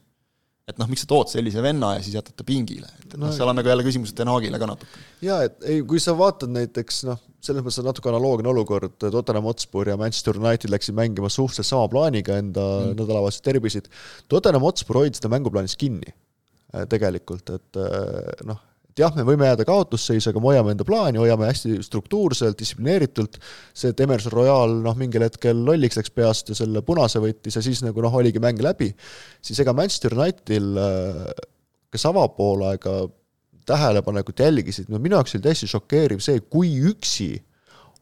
et 0.70 0.78
noh, 0.82 0.90
miks 0.90 1.04
sa 1.06 1.10
tood 1.10 1.32
sellise 1.32 1.64
venna 1.66 1.96
ja 1.98 2.04
siis 2.06 2.16
jätad 2.20 2.38
ta 2.38 2.46
pingile, 2.48 2.90
et 3.02 3.16
noh 3.16 3.28
no,, 3.28 3.34
seal 3.36 3.50
on 3.50 3.58
nagu 3.58 3.72
jälle 3.72 3.86
küsimus 3.86 4.14
Den 4.18 4.32
Haagile 4.32 4.62
ka 4.62 4.70
natuke. 4.70 5.04
jaa, 5.26 5.42
et 5.48 5.66
ei, 5.66 5.82
kui 5.88 6.02
sa 6.04 6.16
vaatad 6.18 6.54
näiteks 6.54 7.04
noh, 7.10 7.20
selles 7.44 7.64
mõttes 7.66 7.82
on 7.82 7.90
natuke 7.90 8.12
analoogne 8.12 8.52
olukord, 8.52 8.96
Tottenham 9.00 9.48
Hotspur 9.50 9.90
ja 9.90 9.98
Manchester 10.00 10.40
United 10.40 10.72
läksid 10.74 10.98
mängima 10.98 11.32
suhteliselt 11.32 11.70
sama 11.72 11.90
plaaniga 11.92 12.38
enda 12.40 12.66
mm. 12.66 12.98
nädalavahetuse 13.00 13.46
tervisid. 13.46 13.88
Tottenham 14.32 14.66
Hotspur 14.68 15.02
hoidis 15.02 15.22
seda 15.22 15.32
mänguplaanis 15.32 15.78
kinni 15.80 16.12
äh, 16.12 16.86
tegelikult, 16.92 17.56
et 17.56 17.80
äh, 17.80 18.58
noh, 19.00 19.06
jah, 19.08 19.16
me 19.16 19.26
võime 19.28 19.48
jääda 19.48 19.66
kaotusseisu, 19.68 20.32
aga 20.32 20.42
me 20.44 20.52
hoiame 20.52 20.74
enda 20.76 20.86
plaani, 20.88 21.22
hoiame 21.22 21.48
hästi 21.50 21.80
struktuurselt, 21.86 22.58
distsiplineeritult, 22.60 23.40
see, 23.74 23.94
et 23.94 24.04
Emerson 24.06 24.36
Royal 24.36 24.76
noh, 24.84 24.98
mingil 25.00 25.26
hetkel 25.26 25.64
lolliks 25.66 26.00
läks 26.00 26.14
peast 26.14 26.52
ja 26.52 26.58
selle 26.60 26.84
punase 26.86 27.22
võttis 27.24 27.58
ja 27.58 27.64
siis 27.66 27.84
nagu 27.86 28.04
noh, 28.04 28.20
oligi 28.22 28.42
mäng 28.44 28.62
läbi, 28.64 28.92
siis 29.42 29.62
ega 29.64 29.74
Manchester 29.78 30.18
Unitedil, 30.18 30.74
kes 31.90 32.06
avapoolaega 32.10 33.02
tähelepanelikult 33.70 34.42
jälgisid, 34.44 34.90
no 34.90 35.00
minu 35.02 35.18
jaoks 35.20 35.38
oli 35.38 35.46
täiesti 35.46 35.70
šokeeriv 35.70 36.24
see, 36.26 36.42
kui 36.52 36.74
üksi 36.92 37.36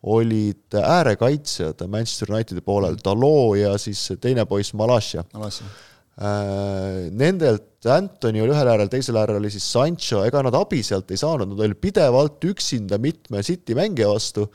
olid 0.08 0.78
äärekaitsjad 0.78 1.82
Manchester 1.92 2.32
Unitedi 2.32 2.64
poolel, 2.64 2.98
Dalot 3.04 3.58
ja 3.60 3.76
siis 3.82 4.06
teine 4.22 4.46
poiss, 4.46 4.74
Malasia. 4.78 5.26
Malasia. 5.34 5.68
Äh, 6.18 7.12
nendelt 7.14 7.77
Antoni 7.94 8.42
oli 8.44 8.54
ühel 8.54 8.72
äärel, 8.72 8.90
teisel 8.92 9.20
äärel 9.20 9.40
oli 9.42 9.52
siis 9.54 9.66
Sancho, 9.72 10.24
ega 10.28 10.42
nad 10.46 10.56
abi 10.58 10.82
sealt 10.86 11.12
ei 11.12 11.20
saanud, 11.22 11.52
nad 11.52 11.64
olid 11.66 11.80
pidevalt 11.82 12.44
üksinda 12.50 13.00
mitme 13.02 13.44
City 13.46 13.78
mängija 13.78 14.10
vastu, 14.12 14.48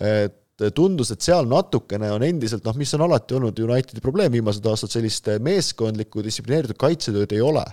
et 0.00 0.36
tundus, 0.76 1.10
et 1.14 1.24
seal 1.24 1.48
natukene 1.48 2.10
on 2.12 2.24
endiselt 2.26 2.66
noh, 2.68 2.76
mis 2.76 2.92
on 2.96 3.06
alati 3.06 3.36
olnud 3.38 3.60
Unitedi 3.64 4.02
probleem 4.04 4.32
viimased 4.34 4.66
aastad, 4.68 4.92
sellist 4.92 5.30
meeskondlikku 5.40 6.24
distsiplineeritud 6.26 6.78
kaitsetööd 6.80 7.32
ei 7.36 7.44
ole 7.44 7.64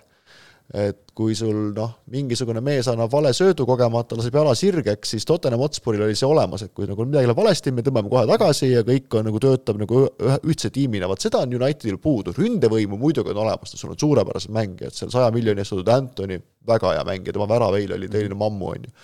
et 0.74 1.13
kui 1.15 1.36
sul 1.38 1.71
noh, 1.75 1.93
mingisugune 2.12 2.59
mees 2.63 2.89
annab 2.91 3.12
vale 3.13 3.31
söödu 3.36 3.63
kogemata, 3.65 4.17
laseb 4.19 4.36
jala 4.36 4.51
sirgeks, 4.57 5.13
siis 5.13 5.25
Tottenham 5.25 5.62
Hotspuril 5.63 6.03
oli 6.03 6.17
see 6.17 6.27
olemas, 6.27 6.65
et 6.65 6.74
kui 6.75 6.89
nagu 6.89 7.05
midagi 7.07 7.29
läheb 7.29 7.39
valesti, 7.39 7.71
me 7.71 7.86
tõmbame 7.86 8.12
kohe 8.12 8.25
tagasi 8.27 8.74
ja 8.74 8.83
kõik 8.88 9.15
on 9.15 9.29
nagu, 9.29 9.39
töötab 9.43 9.79
nagu 9.79 10.01
ühe, 10.09 10.36
ühtse 10.51 10.71
tiimina, 10.75 11.07
vot 11.07 11.24
seda 11.24 11.45
on 11.45 11.55
Unitedil 11.55 12.01
puudu, 12.03 12.36
ründevõimu 12.36 13.00
muidugi 13.00 13.31
on 13.31 13.39
olemas, 13.45 13.77
sul 13.79 13.93
on 13.95 14.01
suurepärased 14.01 14.51
mängijad, 14.53 14.95
seal. 14.97 15.13
Saja 15.13 15.31
miljoni 15.33 15.63
eest 15.63 15.71
saadud 15.71 15.93
Antoni, 15.93 16.38
väga 16.67 16.97
hea 16.97 17.07
mängija, 17.07 17.38
tema 17.38 17.47
värav 17.50 17.77
eile 17.79 17.95
oli 17.95 18.12
tõeline 18.12 18.38
mammu, 18.38 18.71
on 18.75 18.89
ju. 18.89 18.95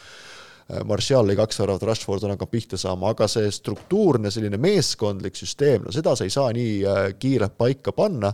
Martial 0.88 1.28
lõi 1.28 1.36
kaks 1.38 1.60
väravat, 1.60 1.84
Rashford 1.90 2.24
on 2.24 2.34
hakanud 2.34 2.52
pihta 2.52 2.78
saama, 2.80 3.12
aga 3.12 3.28
see 3.32 3.50
struktuurne 3.52 4.32
selline 4.32 4.58
meeskondlik 4.64 5.36
süsteem, 5.36 5.84
no 5.84 5.92
seda 5.96 6.16
sa 6.16 6.28
ei 6.28 6.32
saa 6.34 6.54
nii 6.56 6.76
äh, 6.88 7.02
kiirelt 7.20 7.58
paika 7.60 7.92
panna. 7.96 8.32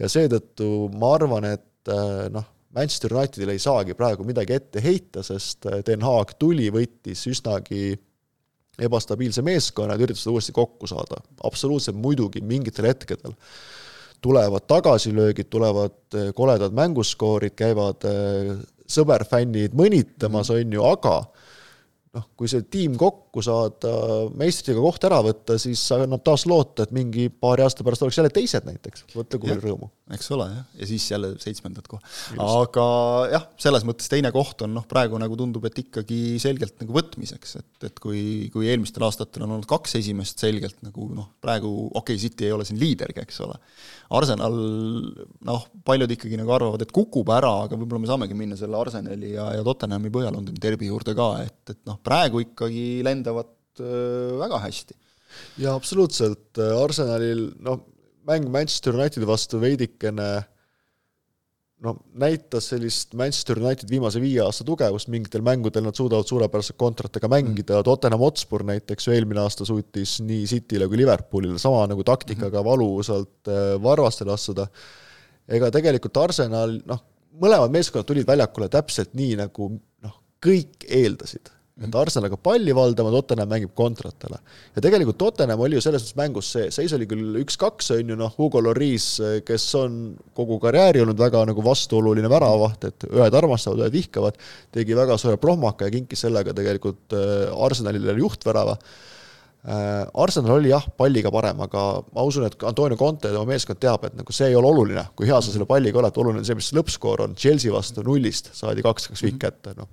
Ja 0.00 0.08
seetõttu 0.10 0.88
ma 0.96 1.12
arvan, 1.18 1.44
et 1.52 1.92
äh, 1.92 2.30
noh, 2.32 2.48
Manchester 2.76 3.14
Unitedil 3.16 3.54
ei 3.54 3.62
saagi 3.62 3.96
praegu 3.96 4.26
midagi 4.28 4.56
ette 4.56 4.82
heita, 4.84 5.24
sest 5.24 5.68
äh, 5.70 5.80
Den 5.86 6.04
Haag 6.04 6.36
tuli, 6.40 6.68
võttis 6.72 7.24
üsnagi 7.30 7.94
ebastabiilse 8.76 9.40
meeskonna 9.44 9.96
ja 9.96 10.04
üritas 10.04 10.26
seda 10.26 10.34
uuesti 10.36 10.52
kokku 10.52 10.88
saada. 10.90 11.22
absoluutselt 11.48 11.96
muidugi 11.96 12.42
mingitel 12.44 12.90
hetkedel 12.90 13.32
tulevad 14.20 14.66
tagasilöögid, 14.68 15.48
tulevad 15.52 15.96
äh, 16.14 16.32
koledad 16.36 16.76
mänguskoorid, 16.76 17.56
käivad 17.56 18.04
äh, 18.08 18.56
sõberfännid 18.86 19.74
mõnitamas, 19.76 20.50
on 20.52 20.72
ju, 20.72 20.84
aga 20.84 21.18
noh, 22.16 22.24
kui 22.38 22.48
see 22.50 22.64
tiim 22.72 22.96
kokku 23.00 23.42
saada, 23.44 23.92
meistriga 24.38 24.80
koht 24.82 25.04
ära 25.08 25.18
võtta, 25.24 25.58
siis 25.60 25.82
annab 25.94 26.24
taas 26.26 26.46
loota, 26.48 26.86
et 26.86 26.94
mingi 26.96 27.28
paari 27.30 27.64
aasta 27.66 27.84
pärast 27.86 28.04
oleks 28.06 28.18
jälle 28.20 28.32
teised 28.34 28.66
näiteks, 28.68 29.06
mõtle 29.14 29.40
kui 29.40 29.50
palju 29.50 29.64
rõõmu. 29.64 29.90
eks 30.16 30.30
ole, 30.36 30.46
jah, 30.52 30.64
ja 30.80 30.88
siis 30.88 31.06
jälle 31.10 31.32
seitsmendad 31.42 31.88
kohe. 31.90 32.00
aga 32.42 32.86
jah, 33.32 33.46
selles 33.60 33.86
mõttes 33.88 34.10
teine 34.12 34.32
koht 34.34 34.64
on 34.66 34.74
noh, 34.78 34.86
praegu 34.88 35.20
nagu 35.20 35.36
tundub, 35.38 35.66
et 35.68 35.82
ikkagi 35.84 36.20
selgelt 36.42 36.78
nagu 36.82 36.96
võtmiseks, 36.96 37.56
et, 37.60 37.88
et 37.90 38.00
kui, 38.02 38.22
kui 38.54 38.70
eelmistel 38.70 39.04
aastatel 39.06 39.46
on 39.46 39.56
olnud 39.58 39.68
kaks 39.70 39.98
esimest 40.00 40.42
selgelt 40.42 40.80
nagu 40.86 41.10
noh, 41.12 41.32
praegu 41.44 41.72
okei 41.92 42.16
okay,, 42.16 42.22
City 42.22 42.48
ei 42.48 42.56
ole 42.56 42.66
siin 42.68 42.80
liidergi, 42.80 43.22
eks 43.26 43.42
ole, 43.44 43.58
Arsenal 44.16 44.56
noh, 45.46 45.66
paljud 45.86 46.10
ikkagi 46.14 46.38
nagu 46.38 46.54
arvavad, 46.54 46.82
et 46.84 46.94
kukub 46.94 47.28
ära, 47.34 47.52
aga 47.66 47.78
võib-olla 47.78 48.04
me 48.04 48.10
saamegi 48.10 48.38
minna 48.38 48.58
selle 48.58 48.78
Arsenali 48.78 49.32
ja, 49.34 49.48
ja 49.58 49.64
Tottenhami 49.66 50.12
Põhja-Londoni 50.14 50.62
derbi 50.62 50.90
juurde 50.90 51.16
ka, 51.18 51.28
et, 51.42 51.74
et 51.74 51.80
noh, 51.88 51.98
praegu 52.06 52.44
ikkagi 52.46 52.86
lendavad 53.06 53.52
äh, 53.82 54.36
väga 54.40 54.62
hästi. 54.64 54.98
jaa, 55.60 55.74
absoluutselt, 55.76 56.56
Arsenalil 56.56 57.48
noh, 57.60 57.82
mäng 58.26 58.48
Manchester 58.50 58.96
Unitedi 58.96 59.28
vastu 59.28 59.60
veidikene 59.62 60.30
no 61.84 61.92
näitas 62.16 62.70
sellist 62.72 63.14
Manchester 63.18 63.58
United 63.60 63.90
viimase 63.90 64.20
viie 64.20 64.40
aasta 64.44 64.64
tugevust, 64.64 65.10
mingitel 65.12 65.44
mängudel 65.44 65.84
nad 65.84 65.96
suudavad 65.98 66.28
suurepäraselt 66.28 66.78
kontratega 66.80 67.28
mängida 67.28 67.80
mm., 67.80 67.86
Tottenham 67.88 68.22
Hotspur 68.24 68.64
näiteks 68.66 69.08
ju 69.08 69.16
eelmine 69.16 69.42
aasta 69.42 69.66
suutis 69.68 70.16
nii 70.24 70.46
Cityle 70.48 70.88
kui 70.88 71.02
Liverpoolile 71.02 71.60
sama 71.60 71.84
nagu 71.90 72.04
taktikaga 72.06 72.62
mm. 72.62 72.68
valusalt 72.70 73.52
äh, 73.52 73.74
varvastele 73.82 74.32
astuda, 74.32 74.68
ega 75.48 75.70
tegelikult 75.74 76.22
Arsenal 76.22 76.78
noh, 76.88 77.02
mõlemad 77.42 77.74
meeskonnad 77.74 78.08
tulid 78.08 78.28
väljakule 78.28 78.70
täpselt 78.72 79.12
nii, 79.18 79.36
nagu 79.42 79.68
noh, 79.76 80.16
kõik 80.42 80.88
eeldasid 80.88 81.52
et 81.76 81.96
Arsenal 82.00 82.30
hakkab 82.30 82.40
palli 82.46 82.72
valdama, 82.76 83.10
Tottenham 83.12 83.50
mängib 83.50 83.72
kontratele. 83.76 84.38
ja 84.74 84.82
tegelikult 84.82 85.18
Tottenham 85.20 85.60
oli 85.60 85.76
ju 85.76 85.82
selles 85.84 86.06
mõttes 86.06 86.16
mängus 86.16 86.52
sees, 86.54 86.78
seis 86.78 86.94
oli 86.96 87.08
küll 87.08 87.36
üks-kaks, 87.42 87.90
on 87.98 88.12
ju, 88.12 88.16
noh, 88.16 88.32
Hugo 88.38 88.62
Lloris, 88.64 89.08
kes 89.44 89.66
on 89.76 89.98
kogu 90.36 90.56
karjääri 90.62 91.02
olnud 91.04 91.20
väga 91.20 91.44
nagu 91.50 91.64
vastuoluline 91.64 92.30
väravaht, 92.32 92.86
et 92.88 93.08
ühed 93.10 93.36
armastavad, 93.40 93.84
ühed 93.84 93.98
vihkavad, 93.98 94.40
tegi 94.72 94.96
väga 94.96 95.18
suure 95.20 95.36
prohmaka 95.42 95.90
ja 95.90 95.94
kinkis 95.98 96.24
sellega 96.24 96.56
tegelikult 96.56 97.12
äh, 97.12 97.52
Arsenalile 97.66 98.16
juhtvärava. 98.22 98.78
Äh, 99.66 100.06
Arsenal 100.22 100.56
oli 100.56 100.72
jah, 100.72 100.88
palliga 100.96 101.28
parem, 101.34 101.60
aga 101.66 101.84
ma 102.16 102.24
usun, 102.24 102.48
et 102.48 102.56
Antonio 102.64 102.96
Conte 102.96 103.28
ja 103.28 103.36
tema 103.36 103.52
meeskond 103.52 103.82
teab, 103.84 104.08
et 104.08 104.16
nagu 104.16 104.32
see 104.32 104.48
ei 104.48 104.56
ole 104.56 104.72
oluline, 104.72 105.04
kui 105.18 105.28
hea 105.28 105.42
sa 105.44 105.52
selle 105.52 105.68
palliga 105.68 106.00
oled, 106.00 106.24
oluline 106.24 106.40
on 106.40 106.48
see, 106.48 106.56
mis 106.56 106.72
lõppskoor 106.72 107.26
on, 107.26 107.36
Chelsea 107.36 107.74
vastu 107.74 108.06
nullist 108.06 108.54
saadi 108.56 108.86
kaks-kaks 108.86 109.26
vihk 109.28 109.42
kätte, 109.44 109.76
noh 109.76 109.92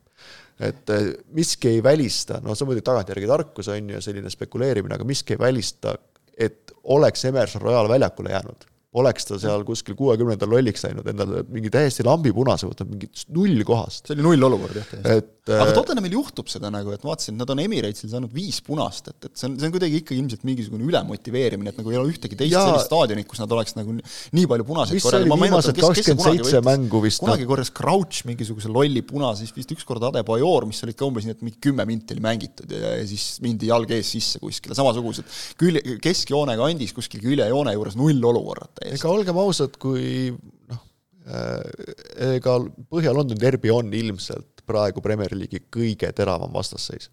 et 0.60 0.90
eh, 0.94 1.08
miski 1.34 1.70
ei 1.76 1.84
välista, 1.84 2.40
no 2.44 2.56
see 2.56 2.66
on 2.66 2.72
muidugi 2.72 2.86
tagantjärgi 2.90 3.30
tarkus, 3.30 3.72
on 3.74 3.96
ju, 3.96 4.02
selline 4.02 4.30
spekuleerimine, 4.30 4.96
aga 4.98 5.08
miski 5.08 5.38
ei 5.38 5.42
välista, 5.42 5.96
et 6.38 6.74
oleks 6.84 7.26
Emerson 7.26 7.62
Royal 7.62 7.90
väljakule 7.90 8.34
jäänud 8.34 8.73
oleks 9.00 9.26
ta 9.26 9.40
seal 9.42 9.64
kuskil 9.66 9.96
kuuekümnendal 9.98 10.52
lolliks 10.54 10.84
läinud, 10.86 11.08
endale 11.10 11.42
mingi 11.50 11.72
täiesti 11.74 12.06
lambipunase 12.06 12.68
võtnud 12.70 12.92
mingit 12.92 13.24
null 13.34 13.64
kohast. 13.66 14.06
see 14.06 14.18
oli 14.18 14.26
null 14.26 14.48
olukord 14.50 14.78
jah, 14.78 14.86
täiesti. 14.92 15.32
aga 15.50 15.66
äh, 15.72 15.74
Tottenhamil 15.74 16.14
juhtub 16.14 16.52
seda 16.52 16.70
nagu, 16.74 16.94
et 16.94 17.02
ma 17.02 17.14
vaatasin, 17.14 17.36
nad 17.40 17.50
on 17.50 17.62
Emirates'il 17.64 18.12
saanud 18.12 18.34
viis 18.36 18.60
punast, 18.66 19.10
et, 19.10 19.30
et 19.30 19.34
see 19.40 19.50
on, 19.50 19.56
see 19.58 19.70
on 19.70 19.74
kuidagi 19.74 20.02
ikkagi 20.04 20.20
ilmselt 20.22 20.46
mingisugune 20.48 20.86
ülemotiveerimine, 20.86 21.74
et 21.74 21.82
nagu 21.82 21.94
ei 21.94 22.00
ole 22.00 22.14
ühtegi 22.14 22.38
teist 22.38 22.54
ja... 22.54 22.62
sellist 22.68 22.90
staadionit, 22.92 23.28
kus 23.30 23.42
nad 23.42 23.56
oleks 23.58 23.78
nagu 23.80 23.98
nii 23.98 24.46
palju 24.52 24.68
punaseid 24.70 25.02
korjanud. 25.08 25.34
oli 25.34 25.48
viimased 25.48 25.82
kakskümmend 25.82 26.26
seitse 26.28 26.64
mängu 26.70 27.02
vist? 27.08 27.24
kunagi 27.24 27.50
korjas 27.50 27.74
Crouch 27.74 28.28
mingisuguse 28.30 28.70
lolli 28.70 29.02
punase, 29.10 29.48
siis 29.48 29.58
vist 29.58 29.74
ükskord 29.74 30.06
Adebayor, 30.12 30.70
mis 30.70 30.84
olid 30.86 31.00
ka 31.00 31.10
umbes 31.10 31.26
nii, 31.26 31.38
et 31.40 31.44
mingi 31.46 31.58
kümme 31.64 31.88
minti 31.90 32.14
oli 32.14 32.24
mängitud 32.24 32.78
ja, 32.78 32.94
ja 33.00 33.10
siis 33.10 33.42
mindi 33.44 33.72
jalg 33.74 33.90
ees 33.98 34.14
sisse 34.14 34.42
kuskile, 34.44 34.78
samasugused 34.78 35.26
külje, 35.60 35.98
keskjoone 36.04 36.56
kandis 36.60 36.94
kuskil 36.96 37.24
küljejoone 37.24 37.74
juures 37.74 37.98
null 38.00 38.32
olukorrad 38.32 38.83
täiesti. 38.84 39.00
ega 39.00 39.14
olgem 39.14 39.40
ausad, 39.44 39.78
kui 39.82 40.32
noh, 40.72 40.82
äh, 41.28 42.34
ega 42.36 42.58
Põhja-Londoni 42.92 43.40
derbi 43.42 43.72
on 43.74 43.94
ilmselt 43.94 44.66
praegu 44.68 45.04
Premier 45.04 45.34
League'i 45.36 45.66
kõige 45.74 46.12
teravam 46.16 46.54
vastasseis. 46.54 47.10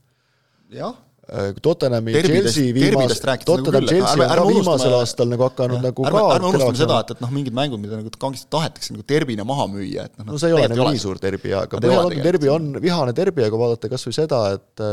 jah. 0.74 0.98
Äh, 1.30 1.52
Tottenhami, 1.62 2.10
Chelsea 2.24 2.72
viimas-, 2.74 3.20
Tottenham, 3.46 3.84
nagu 3.84 3.86
Chelsea 3.86 4.24
on 4.24 4.32
ka 4.34 4.46
viimasel 4.48 4.94
aastal 4.96 5.28
nagu 5.30 5.44
hakanud 5.46 5.84
nagu 5.84 6.06
ärme, 6.08 6.22
ärme 6.34 6.48
unustame 6.48 6.80
seda, 6.80 6.96
et, 7.04 7.12
et 7.14 7.22
noh, 7.22 7.30
mingid 7.30 7.54
mängud, 7.54 7.78
mida 7.78 8.00
nagu 8.00 8.10
kangesti 8.18 8.50
tahetakse 8.50 8.96
nagu 8.96 9.04
derbina 9.06 9.46
maha 9.46 9.68
müüa, 9.70 10.08
et 10.10 10.18
noh 10.18 10.32
no 10.32 10.40
see 10.42 10.50
ei 10.50 10.56
ole 10.58 10.66
nagu 10.72 10.88
nii 10.88 11.02
suur 11.02 11.20
derbi, 11.22 11.52
aga 11.54 11.78
Põhja-Londoni 11.78 12.24
derbi 12.24 12.50
on 12.50 12.72
vihane 12.82 13.14
derbi, 13.14 13.46
aga 13.46 13.62
vaadata 13.62 13.92
kas 13.92 14.08
või 14.08 14.16
seda, 14.16 14.40
et 14.58 14.84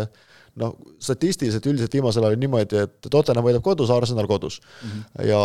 noh, 0.57 0.73
statistiliselt 1.03 1.65
üldiselt 1.69 1.93
viimasel 1.93 2.25
ajal 2.25 2.37
on 2.37 2.43
niimoodi, 2.43 2.83
et 2.87 3.09
Tottenham 3.11 3.45
võidab 3.45 3.63
kodus, 3.65 3.91
Arsenal 3.93 4.27
kodus 4.29 4.59
mm. 4.61 4.89
-hmm. 4.89 5.27
ja 5.29 5.41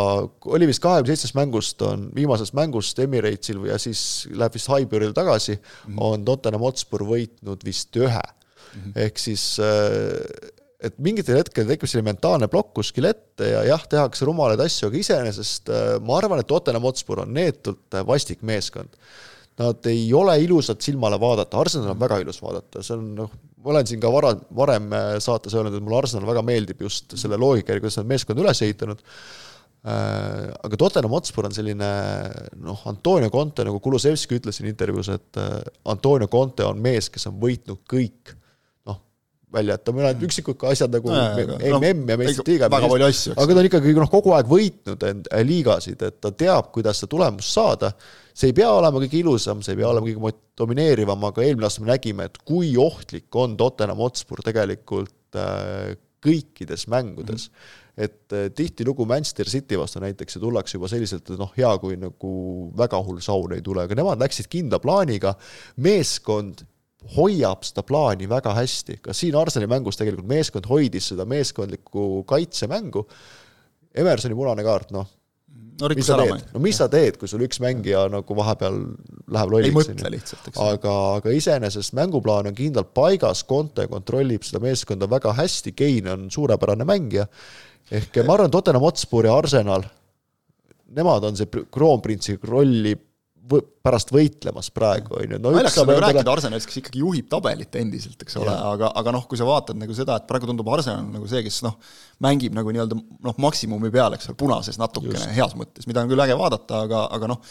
oli 0.56 0.68
vist 0.70 0.82
kahekümne 0.84 1.12
seitsmest 1.12 1.38
mängust 1.38 1.82
on, 1.86 2.08
viimasest 2.16 2.56
mängust 2.56 2.98
Emirates'il 2.98 3.60
ja 3.68 3.78
siis 3.82 4.28
läheb 4.32 4.56
vist 4.56 4.70
Highbury'le 4.72 5.12
tagasi 5.16 5.56
mm, 5.56 5.92
-hmm. 5.92 6.00
on 6.00 6.24
Tottenham 6.24 6.64
Hotspur 6.64 7.04
võitnud 7.08 7.64
vist 7.64 7.96
ühe 7.96 8.22
mm. 8.22 8.80
-hmm. 8.80 8.92
ehk 9.06 9.18
siis 9.18 9.58
äh, 9.60 10.52
et 10.82 10.98
mingitel 10.98 11.38
hetkedel 11.38 11.68
tekib 11.74 11.90
selline 11.90 12.10
mentaalne 12.10 12.48
plokk 12.50 12.72
kuskil 12.80 13.06
ette 13.10 13.52
ja 13.52 13.62
jah, 13.68 13.84
tehakse 13.88 14.26
rumalaid 14.26 14.60
asju, 14.64 14.88
aga 14.88 14.98
iseenesest 14.98 15.70
äh, 15.70 15.92
ma 16.00 16.18
arvan, 16.18 16.42
et 16.42 16.50
Tottenham 16.50 16.88
Hotspur 16.88 17.22
on 17.22 17.34
neetult 17.34 18.00
vastik 18.06 18.42
meeskond. 18.42 18.96
Nad 19.60 19.84
ei 19.86 20.06
ole 20.16 20.38
ilusad 20.40 20.80
silmale 20.80 21.18
vaadata, 21.20 21.60
Arsenal 21.60 21.92
on 21.92 22.00
väga 22.00 22.22
ilus 22.22 22.40
vaadata, 22.42 22.82
see 22.82 22.96
on 22.96 23.10
noh, 23.18 23.32
ma 23.62 23.72
olen 23.74 23.88
siin 23.88 24.02
ka 24.02 24.10
vara, 24.12 24.34
varem 24.56 24.90
äh, 24.96 25.14
saates 25.22 25.54
öelnud, 25.56 25.76
et 25.76 25.84
mulle 25.84 26.02
Arsenal 26.02 26.28
väga 26.28 26.44
meeldib 26.46 26.82
just 26.84 27.16
selle 27.20 27.38
loogika 27.40 27.72
järgi, 27.72 27.86
kuidas 27.86 28.00
nad 28.00 28.10
meeskonda 28.10 28.44
üles 28.44 28.62
ehitanud, 28.66 29.02
äh, 29.86 30.50
aga 30.66 30.80
Tottenham 30.80 31.14
Hotspur 31.16 31.48
on 31.48 31.56
selline 31.56 31.90
noh, 32.62 32.84
Antonio 32.90 33.30
Conte, 33.34 33.66
nagu 33.68 33.80
Kulusevski 33.82 34.40
ütles 34.40 34.58
siin 34.58 34.70
intervjuus, 34.72 35.12
et 35.14 35.40
äh, 35.40 35.58
Antonio 35.94 36.30
Conte 36.32 36.66
on 36.68 36.82
mees, 36.82 37.10
kes 37.12 37.28
on 37.30 37.38
võitnud 37.42 37.84
kõik 37.90 38.36
välja 39.52 39.76
jätta, 39.76 39.94
mõned 39.96 40.24
üksikud 40.28 40.64
asjad 40.70 40.94
nagu 40.94 41.12
Nojah, 41.12 41.40
aga 41.42 41.56
noh, 41.60 41.78
MM 41.78 42.12
ja 42.12 42.18
meistrite 42.20 42.54
liiga, 42.54 42.70
väga 42.72 42.90
palju 42.92 43.08
asju, 43.08 43.34
aga 43.36 43.56
ta 43.56 43.62
on 43.62 43.68
ikkagi 43.68 43.94
noh, 43.98 44.10
kogu 44.12 44.34
aeg 44.36 44.48
võitnud 44.50 45.06
end 45.08 45.28
äh, 45.30 45.44
liigasid, 45.48 46.06
et 46.08 46.20
ta 46.22 46.32
teab, 46.44 46.70
kuidas 46.74 47.02
seda 47.02 47.12
tulemust 47.14 47.52
saada, 47.56 47.92
see 48.32 48.52
ei 48.52 48.56
pea 48.56 48.70
olema 48.72 49.02
kõige 49.02 49.20
ilusam, 49.20 49.60
see 49.64 49.76
ei 49.76 49.82
pea 49.82 49.90
olema 49.90 50.08
kõige 50.08 50.34
domineerivam, 50.62 51.28
aga 51.28 51.44
eelmine 51.44 51.68
aasta 51.68 51.84
me 51.84 51.92
nägime, 51.92 52.30
et 52.30 52.40
kui 52.48 52.72
ohtlik 52.80 53.42
on 53.42 53.58
Tottenham 53.60 54.02
Hotspur 54.02 54.44
tegelikult 54.46 55.38
äh, 55.38 55.94
kõikides 56.22 56.88
mängudes. 56.92 57.48
Mm. 57.48 57.54
-hmm 57.54 57.80
et 57.96 58.32
äh, 58.32 58.48
tihtilugu 58.54 59.04
Manchester 59.04 59.46
City 59.46 59.76
vastu 59.78 60.00
näiteks 60.00 60.36
ja 60.36 60.40
tullakse 60.40 60.78
juba 60.78 60.88
selliselt, 60.88 61.28
et 61.28 61.40
noh, 61.40 61.50
hea, 61.56 61.70
kui 61.82 61.98
nagu 62.00 62.32
väga 62.78 63.00
hull 63.04 63.20
saun 63.24 63.52
ei 63.52 63.64
tule, 63.64 63.84
aga 63.84 63.98
nemad 63.98 64.22
läksid 64.22 64.48
kindla 64.52 64.80
plaaniga, 64.80 65.34
meeskond 65.84 66.64
hoiab 67.16 67.64
seda 67.66 67.84
plaani 67.86 68.28
väga 68.30 68.54
hästi, 68.56 68.98
ka 69.04 69.14
siin 69.16 69.36
Arsenali 69.38 69.70
mängus 69.70 69.98
tegelikult 70.00 70.28
meeskond 70.30 70.68
hoidis 70.70 71.12
seda 71.12 71.26
meeskondlikku 71.28 72.22
kaitsemängu, 72.28 73.06
Emersoni 73.92 74.32
punane 74.32 74.64
kaart, 74.64 74.92
noh, 74.94 75.08
no 75.82 75.88
mis 75.92 76.06
sa 76.08 76.16
teed, 76.16 76.44
no 76.54 76.62
mis 76.64 76.78
sa 76.80 76.86
teed, 76.92 77.18
kui 77.20 77.28
sul 77.28 77.44
üks 77.44 77.60
mängija 77.60 78.06
nagu 78.12 78.36
vahepeal 78.38 78.78
läheb 79.34 79.52
lolliks. 79.52 79.72
ei 79.72 79.76
mõtle 79.76 80.12
lihtsalt, 80.14 80.48
eks. 80.48 80.60
aga, 80.64 80.94
aga 81.18 81.34
iseenesest 81.36 81.96
mänguplaan 81.98 82.48
on 82.48 82.56
kindlalt 82.56 82.94
paigas, 82.96 83.44
Conte 83.48 83.84
kontrollib 83.90 84.46
seda 84.48 84.62
meeskonda 84.64 85.08
väga 85.10 85.34
hästi, 85.36 85.74
Kein 85.76 86.08
on 86.12 86.28
suurepärane 86.32 86.88
mängija, 86.88 87.26
ehk 87.92 88.22
ma 88.24 88.38
arvan, 88.38 88.52
Tottenham 88.54 88.86
Hotspur 88.86 89.28
ja 89.28 89.36
Arsenal, 89.36 89.84
nemad 90.96 91.28
on 91.28 91.36
see 91.36 91.64
kroonprintsi 91.72 92.38
rolli 92.48 92.96
võ-, 93.50 93.62
pärast 93.82 94.12
võitlemas 94.14 94.68
praegu, 94.74 95.16
on 95.18 95.34
ju. 95.34 95.38
naljakas 95.42 95.78
on 95.82 95.88
nagu 95.90 96.02
rääkida 96.04 96.32
Arsenalist, 96.32 96.68
kes 96.70 96.80
ikkagi 96.82 97.02
juhib 97.02 97.28
tabelit 97.32 97.74
endiselt, 97.80 98.20
eks 98.22 98.38
ole, 98.40 98.52
aga, 98.52 98.92
aga 98.98 99.14
noh, 99.16 99.26
kui 99.30 99.40
sa 99.40 99.46
vaatad 99.48 99.78
nagu 99.80 99.96
seda, 99.96 100.18
et 100.20 100.28
praegu 100.30 100.48
tundub 100.50 100.70
Arsenal 100.74 101.04
nagu 101.10 101.28
see, 101.30 101.42
kes 101.46 101.60
noh, 101.66 101.76
mängib 102.22 102.54
nagu 102.56 102.74
nii-öelda 102.74 102.98
noh, 102.98 103.38
maksimumi 103.42 103.90
peal, 103.94 104.14
eks 104.16 104.30
ole, 104.30 104.38
punases 104.38 104.78
natukene, 104.80 105.24
heas 105.36 105.56
mõttes, 105.58 105.88
mida 105.90 106.04
on 106.04 106.12
küll 106.12 106.24
äge 106.24 106.38
vaadata, 106.38 106.84
aga, 106.86 107.04
aga 107.18 107.32
noh, 107.34 107.42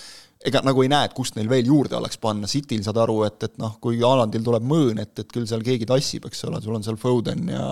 ega 0.48 0.62
nagu 0.66 0.82
ei 0.82 0.90
näe, 0.90 1.06
et 1.08 1.14
kust 1.18 1.36
neil 1.38 1.50
veel 1.50 1.68
juurde 1.70 1.98
oleks 1.98 2.18
panna, 2.22 2.50
Cityl 2.50 2.82
saad 2.86 2.98
aru, 3.04 3.20
et, 3.28 3.38
et 3.46 3.60
noh, 3.62 3.76
kui 3.84 4.00
Haalandil 4.02 4.44
tuleb 4.46 4.66
mõõn, 4.66 5.02
et, 5.04 5.14
et 5.22 5.30
küll 5.30 5.46
seal 5.50 5.64
keegi 5.66 5.88
tassib, 5.90 6.26
eks 6.30 6.46
ole, 6.50 6.62
sul 6.64 6.78
on 6.78 6.86
seal 6.86 6.98
Foden 7.02 7.46
ja 7.52 7.66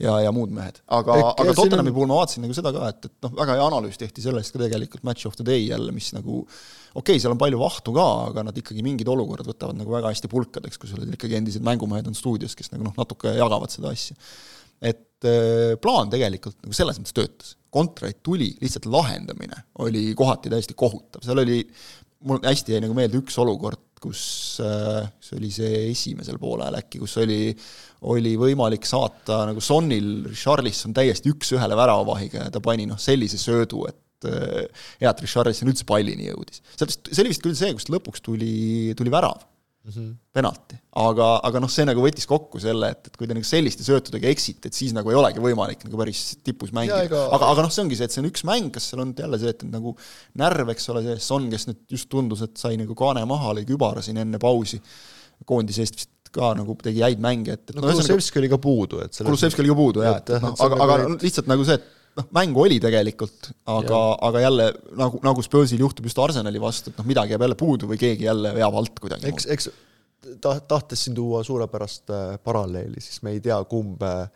ja, 0.00 0.14
ja 0.24 0.32
muud 0.34 0.52
mehed. 0.54 0.80
aga, 0.86 1.18
aga 1.34 1.54
Tottenhami 1.56 1.92
puhul 1.94 2.08
ma 2.10 2.20
vaatasin 2.20 2.44
nagu 2.46 2.56
seda 2.56 2.72
ka, 2.74 2.90
et, 2.94 3.08
et 3.10 3.26
noh, 3.26 3.34
väga 3.40 3.58
hea 3.58 3.68
analüüs 3.68 4.00
tehti 4.00 4.24
sellest 4.24 4.54
ka 4.54 4.62
tegelikult 4.64 5.04
Match 5.08 5.28
of 5.28 5.36
the 5.38 5.46
Day 5.46 5.66
jälle, 5.66 5.92
mis 5.94 6.10
nagu 6.16 6.40
okei 6.42 7.00
okay,, 7.02 7.22
seal 7.22 7.34
on 7.34 7.40
palju 7.40 7.60
vahtu 7.60 7.94
ka, 7.96 8.06
aga 8.30 8.46
nad 8.48 8.60
ikkagi 8.60 8.84
mingid 8.86 9.10
olukorrad 9.12 9.48
võtavad 9.50 9.78
nagu 9.78 9.92
väga 9.92 10.12
hästi 10.14 10.30
pulkadeks, 10.32 10.80
kui 10.80 10.90
sul 10.90 11.04
ikkagi 11.08 11.36
endised 11.40 11.66
mängumehed 11.66 12.08
on 12.08 12.16
stuudios, 12.16 12.56
kes 12.58 12.72
nagu 12.72 12.88
noh, 12.88 12.96
natuke 12.98 13.36
jagavad 13.36 13.74
seda 13.74 13.92
asja. 13.92 14.16
Et 14.80 15.26
äh, 15.26 15.74
plaan 15.82 16.10
tegelikult 16.12 16.58
nagu 16.64 16.76
selles 16.76 17.00
mõttes 17.00 17.16
töötas. 17.16 17.54
Kontrait 17.74 18.22
tuli, 18.24 18.52
lihtsalt 18.62 18.88
lahendamine 18.88 19.64
oli 19.84 20.08
kohati 20.16 20.52
täiesti 20.52 20.76
kohutav, 20.78 21.24
seal 21.24 21.42
oli, 21.42 21.60
mul 22.28 22.40
hästi 22.44 22.74
jäi 22.74 22.82
nagu 22.84 22.96
meelde 22.96 23.20
üks 23.20 23.36
olukord, 23.42 23.82
kus 24.00 24.22
äh, 24.62 25.04
see 25.20 25.38
oli 25.40 25.50
see 25.52 25.82
esimesel 25.90 26.38
poolel 26.40 26.78
äkki, 26.78 27.00
kus 27.02 27.18
oli, 27.20 27.50
oli 28.08 28.36
võimalik 28.40 28.86
saata 28.88 29.42
nagu 29.50 29.62
Sonnil, 29.64 30.28
Richarlison 30.30 30.94
täiesti 30.96 31.32
üks-ühele 31.34 31.76
väravavahiga 31.78 32.46
ja 32.46 32.54
ta 32.54 32.62
pani 32.64 32.86
noh, 32.88 33.00
sellise 33.02 33.40
söödu, 33.42 33.84
et 33.90 34.30
äh, 34.30 34.86
hea, 35.02 35.10
et 35.10 35.24
Richarlison 35.26 35.70
üldse 35.74 35.86
pallini 35.88 36.30
jõudis. 36.30 36.62
see 36.78 37.22
oli 37.24 37.34
vist 37.34 37.44
küll 37.44 37.58
see, 37.58 37.74
kust 37.76 37.90
lõpuks 37.92 38.22
tuli, 38.24 38.94
tuli 38.96 39.12
värav 39.12 39.42
mm 39.84 39.90
-hmm. 39.92 40.14
penalti. 40.32 40.78
aga, 40.98 41.28
aga 41.48 41.60
noh, 41.62 41.70
see 41.70 41.84
nagu 41.86 42.02
võttis 42.02 42.26
kokku 42.26 42.60
selle, 42.62 42.90
et, 42.94 43.06
et 43.06 43.16
kui 43.16 43.28
te 43.28 43.36
nagu 43.36 43.46
selliste 43.46 43.84
söötudega 43.86 44.28
eksite, 44.28 44.68
et 44.68 44.74
siis 44.74 44.94
nagu 44.96 45.10
ei 45.10 45.18
olegi 45.18 45.42
võimalik 45.42 45.84
nagu 45.86 46.00
päris 46.00 46.22
tipus 46.44 46.72
mängida. 46.74 47.04
Ega... 47.06 47.24
aga, 47.36 47.52
aga 47.54 47.66
noh, 47.66 47.72
see 47.72 47.84
ongi 47.84 47.98
see, 47.98 48.08
et 48.08 48.14
see 48.16 48.22
on 48.24 48.30
üks 48.30 48.44
mäng, 48.48 48.72
kas 48.74 48.90
seal 48.90 49.04
on 49.04 49.14
jälle 49.16 49.38
see, 49.38 49.54
et 49.54 49.64
nagu 49.70 49.94
närv, 50.34 50.74
eks 50.74 50.88
ole, 50.94 51.04
see 51.06 51.18
Son, 51.28 51.50
kes 51.50 51.68
nüüd 51.70 51.84
just 51.90 52.08
tundus, 52.12 52.42
et 52.42 52.56
sai 52.58 52.76
nagu 52.80 52.94
kaane 52.98 53.24
maha, 53.28 53.54
lõi 53.58 53.66
kübara 53.68 54.02
siin 54.04 54.20
enne 54.24 54.40
pausi, 54.42 54.80
koondise 55.46 55.84
eest 55.84 56.00
vist 56.00 56.32
ka 56.34 56.52
nagu 56.58 56.74
tegi 56.82 57.02
häid 57.04 57.20
mänge, 57.22 57.54
et, 57.56 57.70
et 57.70 57.76
no, 57.76 57.84
no 57.86 57.94
Kulusevski 57.94 58.42
oli 58.42 58.50
ka 58.52 58.58
puudu, 58.60 59.00
et 59.04 59.16
Kulusevski 59.16 59.62
oli 59.64 59.70
ka 59.72 59.78
puudu, 59.78 60.02
jah, 60.04 60.18
et, 60.20 60.34
et 60.36 60.44
noh, 60.44 60.56
aga, 60.66 60.80
aga 60.84 60.98
lihtsalt 61.14 61.48
nagu 61.50 61.64
see, 61.64 61.78
et 61.78 61.97
noh, 62.18 62.28
mängu 62.34 62.64
oli 62.64 62.78
tegelikult, 62.82 63.52
aga, 63.70 64.00
aga 64.28 64.42
jälle 64.42 64.68
nagu, 64.98 65.20
nagu 65.24 65.44
Spursil 65.44 65.82
juhtub 65.84 66.08
just 66.08 66.18
Arsenali 66.22 66.60
vastu, 66.62 66.92
et 66.92 67.00
noh, 67.00 67.06
midagi 67.08 67.34
jääb 67.34 67.46
jälle 67.46 67.58
puudu 67.58 67.90
või 67.90 68.00
keegi 68.00 68.28
jälle 68.28 68.52
veab 68.56 68.76
alt 68.80 69.00
kuidagi. 69.02 69.30
eks, 69.30 69.48
eks 69.54 69.70
ta-, 70.42 70.58
tahtes 70.60 71.06
siin 71.06 71.16
tuua 71.16 71.44
suurepärast 71.46 72.12
äh, 72.14 72.28
paralleeli, 72.44 73.00
siis 73.04 73.22
me 73.26 73.34
ei 73.36 73.42
tea, 73.44 73.58
kumb 73.70 74.02
äh, 74.06 74.28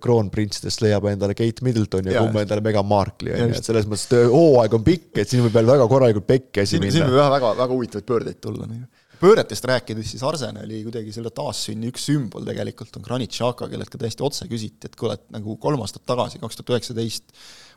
kroonprintsidest 0.00 0.84
leiab 0.84 1.08
endale 1.10 1.34
Kate 1.34 1.66
Middleton 1.66 2.06
ja, 2.06 2.18
ja 2.18 2.24
kumb 2.26 2.38
endale 2.42 2.62
Meghan 2.64 2.86
Markle'i, 2.86 3.34
on 3.34 3.54
ju, 3.54 3.58
et 3.58 3.66
selles 3.66 3.88
mõttes, 3.90 4.06
hooaeg 4.30 4.76
on 4.78 4.86
pikk, 4.86 5.12
et 5.22 5.30
siin 5.30 5.42
võib 5.46 5.56
veel 5.58 5.70
väga 5.72 5.86
korralikult 5.90 6.28
pekki 6.28 6.64
asi 6.64 6.78
minna. 6.82 6.94
siin 6.98 7.08
võib 7.08 7.22
väga, 7.34 7.54
väga 7.64 7.74
huvitavaid 7.74 8.10
pöördeid 8.10 8.42
tulla, 8.42 8.70
nii 8.70 8.84
pööretest 9.20 9.66
rääkides, 9.68 10.12
siis 10.14 10.22
Arsenali 10.26 10.80
kuidagi 10.86 11.12
selle 11.14 11.32
taassünni 11.34 11.90
üks 11.92 12.06
sümbol 12.08 12.46
tegelikult 12.46 12.96
on 12.98 13.04
Granit 13.04 13.34
Xhaka, 13.36 13.68
kellelt 13.70 13.92
ka 13.92 14.00
täiesti 14.00 14.24
otse 14.26 14.48
küsiti, 14.50 14.88
et 14.88 14.96
kuule, 14.98 15.18
et 15.18 15.26
nagu 15.34 15.56
kolm 15.60 15.82
aastat 15.84 16.06
tagasi, 16.08 16.40
kaks 16.42 16.58
tuhat 16.58 16.74
üheksateist 16.76 17.34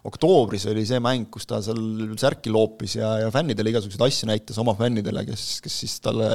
oktoobris 0.08 0.68
oli 0.72 0.86
see 0.88 1.00
mäng, 1.04 1.30
kus 1.32 1.48
ta 1.50 1.62
seal 1.64 2.16
särki 2.20 2.52
loopis 2.54 2.98
ja, 3.00 3.16
ja 3.24 3.32
fännidele 3.34 3.72
igasuguseid 3.74 4.04
asju 4.08 4.30
näitas, 4.32 4.60
oma 4.64 4.76
fännidele, 4.80 5.26
kes, 5.28 5.48
kes 5.64 5.80
siis 5.86 5.98
talle 6.04 6.30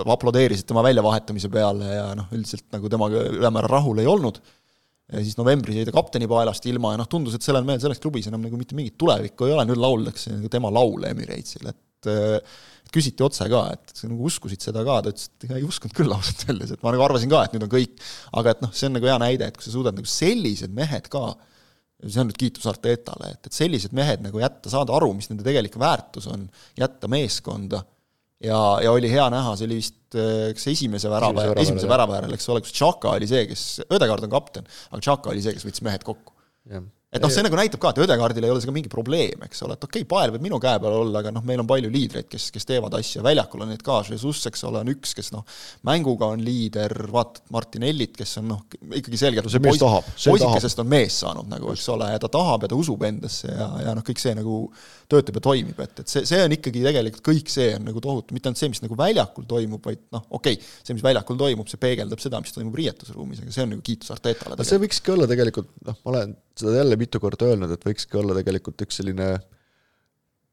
aplodeerisid 0.00 0.68
tema 0.68 0.84
väljavahetamise 0.86 1.50
peale 1.50 1.94
ja 1.94 2.08
noh, 2.18 2.30
üldiselt 2.34 2.66
nagu 2.74 2.90
temaga 2.92 3.24
ülemäära 3.32 3.70
rahul 3.78 4.02
ei 4.02 4.10
olnud, 4.10 4.38
ja 5.10 5.22
siis 5.24 5.38
novembris 5.38 5.80
jäi 5.80 5.86
ta 5.88 5.94
kapteni 5.94 6.28
paelast 6.30 6.66
ilma 6.70 6.94
ja 6.94 7.00
noh, 7.02 7.10
tundus, 7.10 7.34
et 7.38 7.46
sellel 7.46 7.66
mehel 7.66 7.82
selles 7.82 8.02
klubis 8.02 8.30
enam 8.30 8.42
nagu 8.46 8.58
mitte 8.58 8.78
mingit 8.78 8.98
tulevikku 9.00 9.48
ei 9.48 9.56
ole, 9.56 9.66
nüüd 9.70 9.80
lauldakse 9.82 10.34
nagu 10.36 10.50
tema 10.52 10.70
laule 10.74 11.10
Emirates'il, 11.14 11.70
et 11.72 12.10
küsiti 12.94 13.24
otse 13.26 13.46
ka, 13.50 13.60
et 13.76 13.92
sa 13.96 14.08
nagu 14.10 14.26
uskusid 14.28 14.62
seda 14.64 14.82
ka, 14.86 14.98
ta 15.04 15.12
ütles, 15.12 15.28
et 15.30 15.52
ei 15.56 15.66
uskunud 15.66 15.94
küll 15.96 16.14
ausalt 16.14 16.44
öeldes, 16.48 16.74
et 16.74 16.82
ma 16.84 16.94
nagu 16.94 17.04
arvasin 17.06 17.30
ka, 17.32 17.44
et 17.46 17.54
nüüd 17.54 17.66
on 17.66 17.72
kõik, 17.72 17.94
aga 18.40 18.54
et 18.54 18.64
noh, 18.64 18.72
see 18.76 18.88
on 18.88 18.96
nagu 18.98 19.10
hea 19.10 19.20
näide, 19.22 19.48
et 19.50 19.56
kui 19.58 19.66
sa 19.66 19.74
suudad 19.74 19.96
nagu 19.96 20.10
sellised 20.10 20.74
mehed 20.76 21.08
ka, 21.12 21.24
see 22.02 22.22
on 22.22 22.30
nüüd 22.30 22.40
kiitus 22.40 22.68
Artetale, 22.70 23.32
et, 23.36 23.48
et 23.48 23.56
sellised 23.56 23.94
mehed 23.96 24.24
nagu 24.26 24.42
jätta, 24.42 24.72
saada 24.72 24.94
aru, 24.96 25.12
mis 25.16 25.30
nende 25.30 25.46
tegelik 25.46 25.76
väärtus 25.80 26.28
on, 26.32 26.46
jätta 26.80 27.10
meeskonda. 27.12 27.84
Ja, 28.40 28.58
ja 28.80 28.92
oli 28.96 29.10
hea 29.12 29.26
näha, 29.32 29.52
see 29.58 29.66
oli 29.68 29.82
vist 29.82 29.98
kas 30.10 30.70
esimese 30.72 31.10
värava, 31.12 31.44
esimese 31.60 31.90
värava 31.90 32.16
järel, 32.16 32.38
eks 32.38 32.48
ole, 32.50 32.62
kus 32.64 32.72
Tšaka 32.72 33.12
oli 33.18 33.28
see, 33.28 33.44
kes, 33.50 33.66
Ödegaard 33.84 34.24
on 34.26 34.32
kapten, 34.32 34.70
aga 34.90 35.02
Tšaka 35.04 35.34
oli 35.34 35.44
see, 35.44 35.52
kes 35.54 35.68
võttis 35.68 35.84
mehed 35.84 36.06
kokku 36.06 36.32
et 37.10 37.22
noh, 37.24 37.30
see 37.32 37.42
nagu 37.42 37.58
näitab 37.58 37.80
ka, 37.82 37.90
et 37.90 37.98
Ödekaardil 38.04 38.44
ei 38.46 38.52
ole 38.52 38.60
see 38.62 38.70
ka 38.70 38.74
mingi 38.74 38.90
probleem, 38.92 39.40
eks 39.42 39.64
ole, 39.66 39.74
et 39.74 39.86
okei 39.86 40.04
okay,, 40.04 40.08
pael 40.10 40.30
võib 40.30 40.44
minu 40.44 40.60
käe 40.62 40.78
peal 40.82 40.94
olla, 40.94 41.22
aga 41.24 41.32
noh, 41.34 41.42
meil 41.46 41.62
on 41.62 41.66
palju 41.66 41.90
liidreid, 41.90 42.28
kes, 42.30 42.50
kes 42.54 42.68
teevad 42.68 42.94
asja, 43.00 43.22
väljakul 43.26 43.64
on 43.64 43.72
neid 43.72 43.82
ka, 43.86 43.96
Jesus, 44.06 44.44
eks 44.46 44.62
ole, 44.68 44.84
on 44.84 44.92
üks, 44.92 45.16
kes 45.18 45.32
noh, 45.34 45.42
mänguga 45.88 46.28
on 46.30 46.44
liider, 46.46 46.94
vaatad 47.10 47.50
Martinellit, 47.50 48.14
kes 48.18 48.36
on 48.38 48.52
noh, 48.52 48.62
ikkagi 48.94 49.18
selgelt 49.18 49.48
no 49.48 49.50
see 49.50 49.62
mees 49.64 49.80
tahab, 49.82 50.06
poisikesest 50.22 50.84
on 50.84 50.90
mees 50.92 51.18
saanud 51.24 51.50
nagu, 51.50 51.72
eks 51.74 51.88
ole, 51.96 52.12
ja 52.14 52.22
ta 52.22 52.30
tahab 52.30 52.66
ja 52.66 52.70
ta 52.70 52.78
usub 52.78 53.02
endasse 53.08 53.50
ja, 53.50 53.66
ja 53.88 53.96
noh, 53.98 54.06
kõik 54.06 54.22
see 54.22 54.36
nagu 54.38 54.60
töötab 55.10 55.40
ja 55.40 55.44
toimib, 55.48 55.82
et, 55.82 56.04
et 56.04 56.12
see, 56.12 56.22
see 56.28 56.38
on 56.46 56.54
ikkagi 56.54 56.84
tegelikult 56.84 57.24
kõik 57.26 57.50
see 57.50 57.72
on 57.74 57.88
nagu 57.90 58.02
tohutu, 58.04 58.36
mitte 58.36 58.50
ainult 58.50 58.62
see, 58.62 58.70
mis 58.70 58.84
nagu 58.84 58.98
väljakul 58.98 59.48
toimub, 59.50 59.82
vaid 59.82 60.04
noh, 60.14 60.22
okei 60.38 60.60
okay,, 60.60 60.70
see, 60.86 60.94
mis 60.94 61.02
väljakul 61.02 61.38
toimub, 61.40 61.66
see 61.70 61.82
peegeldab 61.82 62.22
seda, 62.22 62.38
mis 62.44 62.54
toimub 62.54 62.78
riietusruumis, 62.78 63.42
aga 63.42 63.56
see 63.56 63.66
on 63.66 63.74
nagu 63.74 63.82
kiitus 63.86 64.14
Artetale. 64.14 64.68
see 64.68 64.78
võikski 64.78 65.16
olla 65.16 65.26
tegelikult, 65.30 65.74
noh, 65.88 65.98
ma 66.04 66.14
olen 66.14 66.36
seda 66.60 66.76
jälle 66.80 66.98
mitu 67.00 67.20
korda 67.22 67.50
öelnud, 67.50 67.72
et 67.74 67.86
võikski 67.86 68.20
olla 68.20 68.36
tegelikult 68.38 68.86
üks 68.86 69.00
selline 69.00 69.32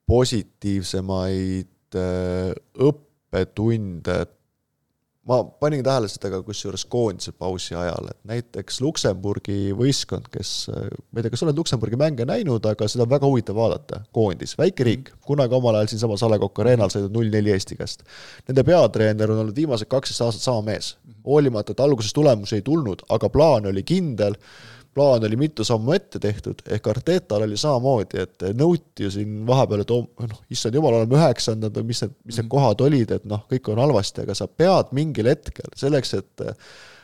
positiivsemaid 0.08 2.00
äh, 2.00 2.56
õppetunde, 2.88 4.18
ma 5.28 5.42
panin 5.60 5.82
tähele 5.84 6.08
seda 6.08 6.30
ka 6.32 6.40
kusjuures 6.48 6.86
koondise 6.88 7.34
pausi 7.36 7.76
ajal, 7.76 8.06
et 8.14 8.20
näiteks 8.30 8.80
Luksemburgi 8.80 9.74
võistkond, 9.76 10.30
kes, 10.32 10.52
ma 10.72 11.20
ei 11.20 11.26
tea, 11.26 11.34
kas 11.34 11.44
sa 11.44 11.48
oled 11.50 11.60
Luksemburgi 11.60 12.00
mänge 12.00 12.24
näinud, 12.28 12.64
aga 12.72 12.88
seda 12.88 13.04
on 13.04 13.12
väga 13.12 13.28
huvitav 13.28 13.60
vaadata, 13.60 14.00
koondis, 14.16 14.56
väike 14.60 14.88
riik, 14.88 15.12
kunagi 15.28 15.58
omal 15.58 15.76
ajal 15.82 15.92
siinsamas 15.92 16.24
A 16.24 16.32
Le 16.32 16.40
Coq 16.40 16.64
Arena'l 16.64 16.94
sõidnud 16.94 17.20
null-neli 17.20 17.52
Eesti 17.52 17.76
käest. 17.76 18.08
Nende 18.48 18.64
peatreener 18.68 19.36
on 19.36 19.44
olnud 19.44 19.60
viimased 19.60 19.92
kaksteist 19.92 20.24
aastat 20.24 20.48
sama 20.48 20.64
mees, 20.72 20.94
hoolimata, 21.28 21.76
et 21.76 21.84
alguses 21.84 22.16
tulemusi 22.16 22.62
ei 22.62 22.64
tulnud, 22.64 23.04
aga 23.12 23.28
plaan 23.34 23.68
oli 23.68 23.84
kindel 23.84 24.40
plaan 24.98 25.26
oli 25.28 25.38
mitu 25.38 25.66
sammu 25.68 25.94
ette 25.94 26.20
tehtud, 26.20 26.64
ehk 26.74 26.90
Artetal 26.90 27.46
oli 27.46 27.58
samamoodi, 27.60 28.24
et 28.24 28.46
nõuti 28.58 29.06
ju 29.06 29.14
siin 29.14 29.44
vahepeal, 29.46 29.84
et 29.84 29.94
oh, 29.94 30.08
noh, 30.26 30.42
issand 30.54 30.78
jumal, 30.78 30.98
oleme 30.98 31.20
üheksandad 31.20 31.78
või 31.78 31.92
mis 31.92 32.02
need, 32.04 32.16
mis 32.26 32.40
need 32.40 32.48
mhm. 32.48 32.52
kohad 32.56 32.82
olid, 32.88 33.14
et 33.20 33.28
noh, 33.30 33.44
kõik 33.52 33.70
on 33.74 33.82
halvasti, 33.84 34.26
aga 34.26 34.38
sa 34.38 34.50
pead 34.50 34.94
mingil 34.98 35.30
hetkel 35.30 35.70
selleks, 35.78 36.16
et 36.18 36.46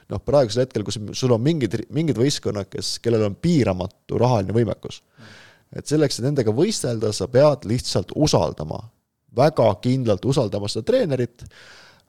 noh, 0.09 0.23
praegusel 0.25 0.65
hetkel, 0.65 0.85
kus 0.87 0.97
sul 1.19 1.35
on 1.35 1.43
mingid, 1.43 1.77
mingid 1.93 2.17
võistkonnad, 2.19 2.71
kes, 2.71 2.95
kellel 3.03 3.27
on 3.29 3.37
piiramatu 3.37 4.17
rahaline 4.21 4.55
võimekus, 4.55 5.03
et 5.75 5.89
selleks, 5.89 6.17
et 6.17 6.27
nendega 6.27 6.53
võistelda, 6.55 7.13
sa 7.13 7.29
pead 7.31 7.69
lihtsalt 7.69 8.15
usaldama, 8.17 8.81
väga 9.37 9.69
kindlalt 9.85 10.25
usaldama 10.29 10.69
seda 10.69 10.89
treenerit, 10.89 11.45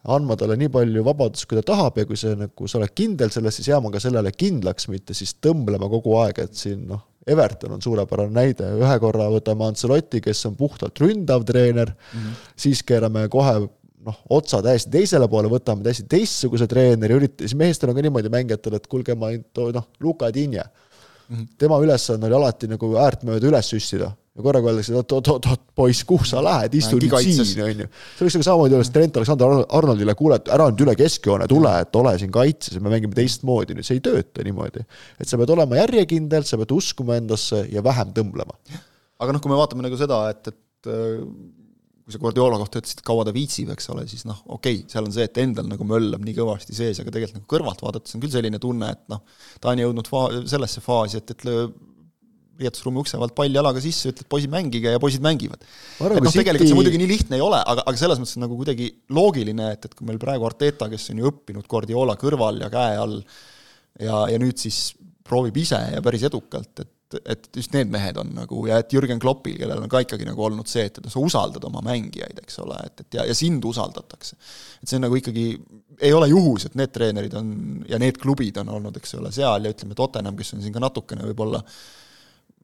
andma 0.04 0.36
talle 0.36 0.56
nii 0.60 0.70
palju 0.72 1.04
vabadust, 1.06 1.46
kui 1.48 1.58
ta 1.58 1.64
tahab 1.72 1.98
ja 2.00 2.04
kui 2.08 2.18
see 2.20 2.34
nagu, 2.36 2.68
sa 2.68 2.78
oled 2.80 2.92
kindel 2.96 3.32
selles, 3.32 3.56
siis 3.58 3.70
jääma 3.70 3.92
ka 3.94 4.02
sellele 4.02 4.32
kindlaks, 4.36 4.88
mitte 4.92 5.16
siis 5.16 5.36
tõmblema 5.42 5.88
kogu 5.92 6.16
aeg, 6.20 6.42
et 6.44 6.58
siin 6.58 6.84
noh, 6.90 7.02
Everton 7.26 7.72
on 7.72 7.80
suurepärane 7.80 8.36
näide, 8.36 8.66
ühe 8.76 8.96
korra 9.00 9.30
võtame 9.32 9.64
Ancelotti, 9.70 10.20
kes 10.24 10.44
on 10.50 10.58
puhtalt 10.58 11.00
ründav 11.00 11.46
treener 11.48 11.94
mm, 11.94 12.18
-hmm. 12.20 12.50
siis 12.66 12.82
keerame 12.84 13.28
kohe 13.32 13.54
noh, 14.04 14.18
otsa 14.36 14.60
täiesti 14.62 14.92
teisele 14.92 15.28
poole, 15.32 15.48
võtame 15.48 15.86
täiesti 15.86 16.04
teistsuguse 16.10 16.68
treeneri, 16.68 17.16
ürit-, 17.16 17.40
siis 17.40 17.56
meestel 17.56 17.92
on 17.92 17.96
ka 17.96 18.04
niimoodi 18.04 18.32
mängijatel, 18.32 18.76
et 18.76 18.90
kuulge, 18.92 19.16
ma 19.16 19.32
noh, 19.32 19.88
Luka 20.04 20.28
Dinje 20.34 20.64
mm. 20.64 21.36
-hmm. 21.36 21.48
tema 21.58 21.80
ülesanne 21.80 22.26
oli 22.26 22.34
alati 22.34 22.68
nagu 22.68 22.92
äärt 23.00 23.24
mööda 23.24 23.48
üles 23.48 23.72
süstida 23.72 24.12
ja 24.35 24.42
korraga 24.42 24.70
öeldakse, 24.70 24.90
et 24.99 25.12
oot-oot-oot, 25.14 25.62
poiss, 25.79 26.03
kuhu 26.09 26.27
sa 26.27 26.40
lähed, 26.42 26.75
istu 26.75 26.99
nüüd 26.99 27.14
siin, 27.23 27.61
on 27.62 27.83
ju. 27.85 27.88
see 28.16 28.27
võiks 28.27 28.37
nagu 28.38 28.47
samamoodi 28.49 28.77
olla 28.79 28.94
Trent 28.97 29.18
Alexander 29.20 29.59
Arnoldile, 29.79 30.16
kuule, 30.18 30.40
et 30.40 30.51
ära 30.57 30.66
nüüd 30.73 30.83
üle 30.87 30.97
keskjoone 30.99 31.47
tule, 31.51 31.75
et 31.85 31.99
ole 32.01 32.16
siin 32.18 32.33
kaitses 32.35 32.75
ja 32.75 32.83
me 32.83 32.90
mängime 32.97 33.14
teistmoodi, 33.14 33.77
nüüd 33.79 33.87
see 33.87 34.01
ei 34.01 34.03
tööta 34.05 34.47
niimoodi. 34.47 34.83
et 35.23 35.31
sa 35.31 35.38
pead 35.38 35.55
olema 35.55 35.79
järjekindel, 35.85 36.47
sa 36.49 36.59
pead 36.59 36.75
uskuma 36.75 37.20
endasse 37.23 37.62
ja 37.70 37.85
vähem 37.87 38.11
tõmblema. 38.16 38.59
aga 39.23 39.37
noh, 39.37 39.44
kui 39.44 39.55
me 39.55 39.61
vaatame 39.61 39.87
nagu 39.87 40.03
seda, 40.03 40.25
et, 40.35 40.51
et 40.51 40.90
äh, 40.90 41.23
kui 42.05 42.18
sa 42.18 42.25
Guardiola 42.27 42.59
kohta 42.61 42.83
ütlesid, 42.83 43.01
et 43.01 43.07
kaua 43.07 43.23
ta 43.25 43.33
viitsib, 43.38 43.70
eks 43.70 43.87
ole, 43.94 44.03
siis 44.11 44.27
noh, 44.27 44.42
okei 44.59 44.83
okay,, 44.83 44.90
seal 44.90 45.07
on 45.07 45.14
see, 45.14 45.31
et 45.31 45.44
endal 45.47 45.70
nagu 45.70 45.87
möllab 45.88 46.27
nii 46.27 46.35
kõvasti 46.42 46.75
sees, 46.75 46.99
aga 47.01 47.14
tegelikult 47.14 47.38
nagu 47.38 47.53
kõrvalt 47.55 47.87
vaadates 47.87 48.18
on 48.18 48.27
küll 48.27 48.35
selline 48.35 48.59
tunne, 48.61 48.90
et 48.99 49.07
noh, 49.14 49.23
ta 49.62 49.70
on 49.70 49.87
jõudnud 49.87 50.11
fa-, 50.11 50.29
sellesse 50.51 50.83
faasi, 50.85 51.23
et, 51.23 51.37
et 51.38 51.47
riietusruumi 52.60 53.02
ukse 53.02 53.18
vahelt 53.18 53.34
pall 53.36 53.56
jalaga 53.58 53.82
sisse, 53.82 54.12
ütled 54.12 54.28
poisid 54.30 54.52
mängige 54.52 54.94
ja 54.94 55.02
poisid 55.02 55.24
mängivad. 55.24 55.62
et 55.64 56.22
noh, 56.22 56.34
tegelikult 56.34 56.70
see 56.70 56.78
muidugi 56.78 57.00
nii 57.00 57.10
lihtne 57.10 57.38
ei 57.38 57.44
ole, 57.44 57.60
aga, 57.60 57.84
aga 57.90 58.00
selles 58.00 58.20
mõttes 58.22 58.38
nagu 58.40 58.58
kuidagi 58.58 58.90
loogiline, 59.14 59.70
et, 59.76 59.88
et 59.88 59.96
kui 59.96 60.08
meil 60.08 60.20
praegu 60.22 60.46
Arteta, 60.48 60.88
kes 60.92 61.10
on 61.14 61.22
ju 61.22 61.30
õppinud 61.32 61.68
Guardiola 61.70 62.18
kõrval 62.20 62.62
ja 62.64 62.70
käe 62.72 62.98
all 63.00 63.20
ja, 64.00 64.24
ja 64.30 64.40
nüüd 64.40 64.60
siis 64.60 64.86
proovib 65.24 65.56
ise 65.60 65.80
ja 65.96 66.02
päris 66.04 66.26
edukalt, 66.30 66.84
et 66.84 66.90
et 67.30 67.44
just 67.54 67.70
need 67.76 67.92
mehed 67.92 68.16
on 68.18 68.32
nagu 68.34 68.64
ja 68.66 68.80
et 68.82 68.90
Jürgen 68.90 69.20
Kloppil, 69.22 69.54
kellel 69.60 69.84
on 69.84 69.90
ka 69.92 70.00
ikkagi 70.02 70.26
nagu 70.26 70.40
olnud 70.48 70.66
see, 70.66 70.88
et, 70.88 70.96
et 70.98 71.12
sa 71.12 71.20
usaldad 71.22 71.62
oma 71.68 71.78
mängijaid, 71.86 72.40
eks 72.42 72.58
ole, 72.64 72.78
et, 72.88 73.04
et 73.04 73.18
ja, 73.20 73.26
ja 73.28 73.36
sind 73.38 73.62
usaldatakse. 73.68 74.34
et 74.82 74.90
see 74.90 74.98
on 74.98 75.04
nagu 75.06 75.20
ikkagi, 75.20 75.44
ei 76.00 76.10
ole 76.16 76.32
juhus, 76.32 76.66
et 76.66 76.74
need 76.80 76.90
treenerid 76.90 77.36
on 77.38 77.52
ja 77.86 78.00
need 78.02 78.18
klubid 78.18 78.58
on 78.64 78.72
olnud, 78.80 78.98
eks 78.98 79.14
ole, 79.20 79.30
seal 79.36 79.68
ja 79.68 79.70
ütleme, 79.76 79.94
Tottenham, 79.94 80.34
kes 80.40 80.56
on 80.56 80.64
siin 80.64 80.74
ka 80.74 80.82
natukene 80.82 81.28
võib-olla 81.28 81.60
äh, 81.62 81.78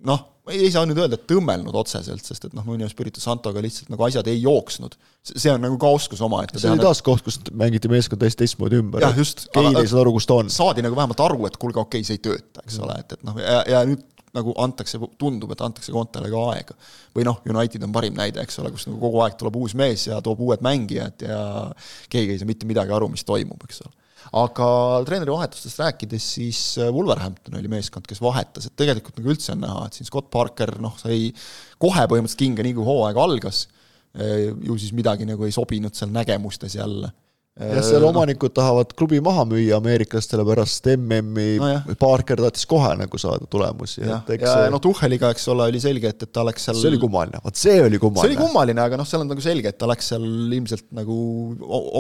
noh, 0.07 0.27
ei 0.51 0.71
saa 0.73 0.87
nüüd 0.89 0.99
öelda, 0.99 1.19
et 1.19 1.27
tõmmelnud 1.31 1.77
otseselt, 1.77 2.25
sest 2.27 2.49
et 2.49 2.55
noh, 2.57 2.65
Nuno 2.67 2.87
Espirito 2.89 3.23
Santoga 3.23 3.63
lihtsalt 3.63 3.91
nagu 3.93 4.07
asjad 4.07 4.29
ei 4.31 4.41
jooksnud. 4.43 4.97
see 5.31 5.53
on 5.53 5.61
nagu 5.63 5.77
ka 5.81 5.91
oskus 5.95 6.23
omaette. 6.25 6.59
see 6.59 6.71
oli 6.73 6.83
taas 6.83 7.03
koht, 7.07 7.23
kus 7.27 7.39
mängiti 7.53 7.91
meeskond 7.93 8.23
täiesti 8.23 8.45
teistmoodi 8.45 8.81
ümber. 8.81 9.05
jah, 9.05 9.17
just. 9.17 9.47
Keil 9.55 9.71
ei 9.71 9.87
saanud 9.87 10.05
aru, 10.05 10.15
kus 10.17 10.27
ta 10.27 10.41
on. 10.41 10.51
saadi 10.51 10.85
nagu 10.87 10.97
vähemalt 10.97 11.21
aru, 11.27 11.45
et 11.47 11.61
kuulge, 11.61 11.81
okei 11.83 12.01
okay,, 12.01 12.09
see 12.09 12.19
ei 12.19 12.25
tööta, 12.25 12.65
eks 12.65 12.79
mm. 12.79 12.87
ole, 12.87 12.97
et, 13.05 13.15
et 13.19 13.29
noh, 13.29 13.39
ja, 13.45 13.61
ja 13.69 13.85
nüüd 13.89 14.07
nagu 14.37 14.55
antakse, 14.63 14.99
tundub, 15.19 15.51
et 15.51 15.63
antakse 15.67 15.93
Kontele 15.93 16.31
ka 16.31 16.43
aega. 16.55 16.77
või 17.17 17.27
noh, 17.27 17.41
United 17.51 17.87
on 17.87 17.95
parim 17.95 18.19
näide, 18.19 18.43
eks 18.45 18.61
ole, 18.63 18.73
kus 18.75 18.87
nagu 18.89 19.01
kogu 19.03 19.25
aeg 19.25 19.39
tuleb 19.39 19.57
uus 19.61 19.75
mees 19.79 20.07
ja 20.07 20.21
toob 20.25 20.43
uued 20.47 20.63
mängijad 20.65 21.27
ja 21.27 21.41
keegi 22.11 22.37
ei 22.37 22.43
saa 22.43 22.51
mitte 22.51 22.69
midagi 22.71 22.95
aru, 22.95 23.11
mis 23.13 23.27
toimub, 23.27 23.69
eks 23.69 23.83
ole 23.87 24.00
aga 24.39 24.67
treeneri 25.07 25.33
vahetustest 25.35 25.81
rääkides, 25.83 26.27
siis 26.37 26.61
äh, 26.79 26.93
Wolverhampton 26.95 27.59
oli 27.59 27.71
meeskond, 27.73 28.07
kes 28.09 28.23
vahetas, 28.23 28.69
et 28.69 28.77
tegelikult 28.79 29.19
nagu 29.19 29.33
üldse 29.35 29.55
on 29.57 29.65
näha, 29.65 29.87
et 29.87 29.99
siin 29.99 30.09
Scott 30.09 30.31
Parker 30.31 30.77
noh, 30.83 30.95
sai 31.01 31.33
kohe 31.81 32.05
põhimõtteliselt 32.07 32.45
kinga, 32.45 32.67
nii 32.67 32.77
kui 32.77 32.87
hooaeg 32.87 33.19
algas, 33.21 33.65
äh, 34.15 34.51
ju 34.53 34.79
siis 34.79 34.95
midagi 34.97 35.27
nagu 35.29 35.49
ei 35.49 35.57
sobinud 35.57 35.99
seal 35.99 36.15
nägemustes 36.15 36.79
jälle 36.79 37.11
jah, 37.59 37.83
seal 37.85 38.05
no. 38.05 38.11
omanikud 38.13 38.53
tahavad 38.55 38.93
klubi 38.99 39.21
maha 39.25 39.45
müüa 39.49 39.79
ameeriklastele 39.81 40.45
pärast 40.47 40.87
MM-i 40.95 41.57
no, 41.61 41.97
Parker 42.01 42.41
tahtis 42.41 42.67
kohe 42.71 42.93
nagu 43.01 43.21
saada 43.21 43.49
tulemusi. 43.51 44.01
ja, 44.05 44.21
ja 44.29 44.39
see... 44.55 44.69
noh, 44.73 44.83
Tuhheliga, 44.83 45.33
eks 45.35 45.49
ole, 45.53 45.67
oli 45.73 45.83
selge, 45.83 46.13
et, 46.15 46.23
et 46.27 46.33
ta 46.33 46.45
läks 46.47 46.69
seal 46.69 46.79
see 46.81 46.93
oli 46.93 47.01
kummaline, 47.03 47.43
vot 47.45 47.59
see 47.59 47.81
oli 47.83 48.01
kummaline. 48.01 48.29
see 48.29 48.37
oli 48.37 48.41
kummaline, 48.41 48.85
aga 48.85 49.01
noh, 49.01 49.09
seal 49.09 49.25
on 49.25 49.31
nagu 49.33 49.45
selge, 49.45 49.75
et 49.75 49.81
ta 49.81 49.89
läks 49.91 50.13
seal 50.13 50.25
ilmselt 50.27 50.87
nagu 50.97 51.19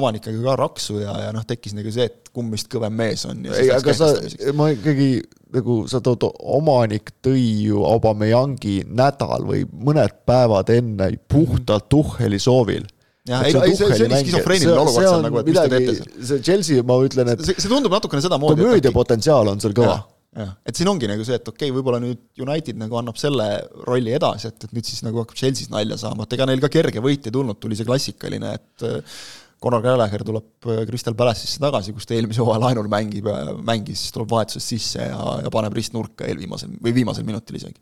omanikega 0.01 0.45
ka 0.47 0.57
raksu 0.61 1.01
ja, 1.03 1.17
ja 1.27 1.35
noh, 1.37 1.45
tekkis 1.49 1.77
nagu 1.77 1.93
see, 1.95 2.09
et 2.11 2.33
kumb 2.35 2.55
vist 2.55 2.71
kõvem 2.73 2.97
mees 3.03 3.27
on. 3.29 3.43
ei, 3.51 3.73
aga 3.75 3.97
sa, 3.97 4.13
ma 4.57 4.71
ikkagi 4.77 5.13
nagu 5.51 5.83
sa 5.91 5.99
tood, 6.05 6.29
omanik 6.39 7.11
tõi 7.25 7.43
ju 7.67 7.83
Aubameyangi 7.89 8.85
nädal 8.87 9.45
või 9.49 9.65
mõned 9.67 10.23
päevad 10.29 10.71
enne 10.73 11.11
puhtalt 11.31 11.91
Tuhheli 11.91 12.39
soovil 12.39 12.87
jah, 13.31 13.45
ei, 13.47 13.57
ei 13.57 13.77
see, 13.79 13.90
see 13.95 14.07
oli 14.07 14.23
skisofreeniline 14.25 14.79
olukord 14.79 15.07
seal 15.07 15.27
nagu, 15.27 15.40
et 15.40 15.51
mis 15.51 15.59
te 15.59 15.66
teete 15.73 15.97
seal. 15.99 16.14
see 16.31 16.47
Chelsea, 16.47 16.87
ma 16.87 16.97
ütlen, 17.07 17.35
et 17.35 17.45
see, 17.47 17.57
see 17.57 17.71
tundub 17.73 17.95
natukene 17.95 18.23
sedamoodi 18.25 18.64
komöödia 18.64 18.95
potentsiaal 18.95 19.53
on 19.53 19.62
seal 19.62 19.75
kõva. 19.77 19.99
jah, 20.40 20.55
et 20.66 20.79
siin 20.79 20.90
ongi 20.93 21.11
nagu 21.11 21.27
see, 21.27 21.38
et 21.40 21.51
okei 21.51 21.69
okay,, 21.69 21.77
võib-olla 21.77 22.01
nüüd 22.03 22.43
United 22.43 22.81
nagu 22.81 23.01
annab 23.01 23.19
selle 23.21 23.49
rolli 23.87 24.14
edasi, 24.16 24.51
et, 24.53 24.69
et 24.69 24.77
nüüd 24.77 24.88
siis 24.88 25.05
nagu 25.07 25.23
hakkab 25.23 25.38
Chelsea's 25.38 25.73
nalja 25.73 25.99
saama, 26.01 26.27
et 26.27 26.38
ega 26.38 26.49
neil 26.51 26.62
ka 26.62 26.73
kerge 26.73 27.03
võit 27.05 27.27
ei 27.29 27.35
tulnud, 27.35 27.59
tuli 27.62 27.79
see 27.79 27.88
klassikaline, 27.88 28.55
et 28.61 28.87
äh, 28.87 29.19
Conor 29.61 29.83
Gallagher 29.85 30.25
tuleb 30.25 30.71
äh, 30.71 30.85
Crystal 30.88 31.16
Palace'isse 31.19 31.61
tagasi, 31.62 31.95
kus 31.97 32.09
ta 32.09 32.16
eelmise 32.16 32.45
hooaja 32.45 32.62
laenul 32.69 32.88
mängib, 32.93 33.29
mängis, 33.66 34.07
tuleb 34.14 34.31
vahetusest 34.33 34.75
sisse 34.75 35.11
ja, 35.11 35.21
ja 35.45 35.53
paneb 35.53 35.77
ristnurka 35.77 36.29
eelviimasel 36.31 36.79
või 36.81 36.97
viimasel 37.03 37.27
minutil 37.29 37.61
isegi 37.61 37.79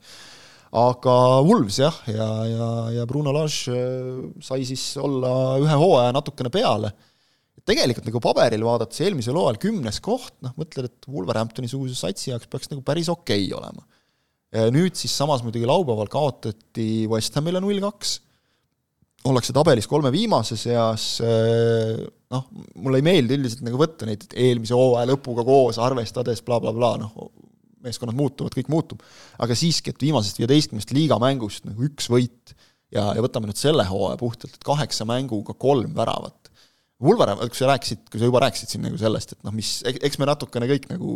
aga 0.76 1.14
Wolves 1.46 1.78
jah, 1.80 1.98
ja, 2.10 2.28
ja, 2.48 2.68
ja 2.98 3.06
Bruno 3.08 3.32
Lage 3.32 3.72
äh, 3.72 4.24
sai 4.44 4.66
siis 4.68 4.84
olla 5.00 5.56
ühe 5.62 5.78
hooaja 5.80 6.12
natukene 6.16 6.52
peale. 6.52 6.92
tegelikult 7.68 8.06
nagu 8.08 8.20
paberil 8.24 8.64
vaadates 8.64 9.02
eelmisel 9.04 9.36
hooajal 9.36 9.58
kümnes 9.60 10.00
koht, 10.04 10.34
noh, 10.44 10.54
mõtled, 10.60 10.88
et 10.88 11.08
Wolverhamptoni 11.12 11.68
suguse 11.68 11.96
satsi 11.98 12.30
jaoks 12.30 12.48
peaks 12.48 12.70
nagu 12.72 12.84
päris 12.84 13.10
okei 13.12 13.48
okay 13.48 13.58
olema. 13.58 13.84
nüüd 14.72 14.96
siis 14.96 15.12
samas 15.12 15.42
muidugi 15.44 15.68
laupäeval 15.68 16.08
kaotati 16.08 17.04
West 17.12 17.36
Hamile 17.36 17.60
null 17.60 17.82
kaks, 17.84 18.14
ollakse 19.28 19.52
tabelis 19.56 19.88
kolme 19.90 20.12
viimase 20.14 20.56
seas, 20.56 21.18
äh, 21.24 21.98
noh, 22.32 22.48
mulle 22.76 23.00
ei 23.00 23.06
meeldi 23.08 23.36
üldiselt 23.36 23.64
nagu 23.66 23.80
võtta 23.80 24.08
neid 24.08 24.28
eelmise 24.36 24.76
hooaja 24.76 25.08
lõpuga 25.10 25.44
koos, 25.48 25.80
arvestades 25.82 26.44
blablabla 26.46 26.76
bla, 26.78 27.08
bla, 27.08 27.08
noh, 27.08 27.47
meeskonnad 27.84 28.16
muutuvad, 28.18 28.54
kõik 28.56 28.70
muutub, 28.72 29.02
aga 29.42 29.56
siiski, 29.58 29.94
et 29.94 30.02
viimasest 30.02 30.40
viieteistkümnest 30.40 30.94
liigamängust 30.96 31.68
nagu 31.68 31.86
üks 31.88 32.10
võit 32.12 32.54
ja, 32.94 33.10
ja 33.14 33.24
võtame 33.24 33.50
nüüd 33.50 33.60
selle 33.60 33.86
hooaja 33.88 34.18
puhtalt, 34.20 34.56
et 34.56 34.66
kaheksa 34.66 35.06
mänguga 35.08 35.56
kolm 35.58 35.94
väravat. 35.96 36.36
Vulver, 36.98 37.30
kui 37.38 37.54
sa 37.54 37.68
rääkisid, 37.68 38.08
kui 38.10 38.18
sa 38.18 38.26
juba 38.26 38.40
rääkisid 38.42 38.72
siin 38.72 38.82
nagu 38.82 38.96
sellest, 38.98 39.36
et 39.36 39.44
noh, 39.46 39.52
mis, 39.54 39.68
eks 39.86 40.18
me 40.18 40.26
natukene 40.26 40.66
kõik 40.66 40.88
nagu, 40.90 41.12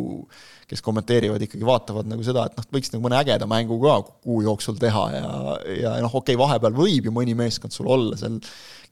kes 0.69 0.79
kommenteerivad, 0.85 1.43
ikkagi 1.43 1.67
vaatavad 1.67 2.07
nagu 2.07 2.23
seda, 2.23 2.45
et 2.47 2.55
noh, 2.55 2.67
võiks 2.71 2.93
nagu 2.93 3.03
mõne 3.03 3.17
ägeda 3.19 3.49
mängu 3.51 3.75
ka 3.81 3.97
kuu 4.23 4.37
jooksul 4.45 4.79
teha 4.79 5.01
ja, 5.11 5.25
ja 5.81 5.91
noh, 6.05 6.15
okei 6.21 6.37
okay,, 6.37 6.39
vahepeal 6.39 6.77
võib 6.77 7.09
ju 7.09 7.11
mõni 7.11 7.35
meeskond 7.35 7.75
sul 7.75 7.91
olla 7.91 8.15
seal 8.21 8.39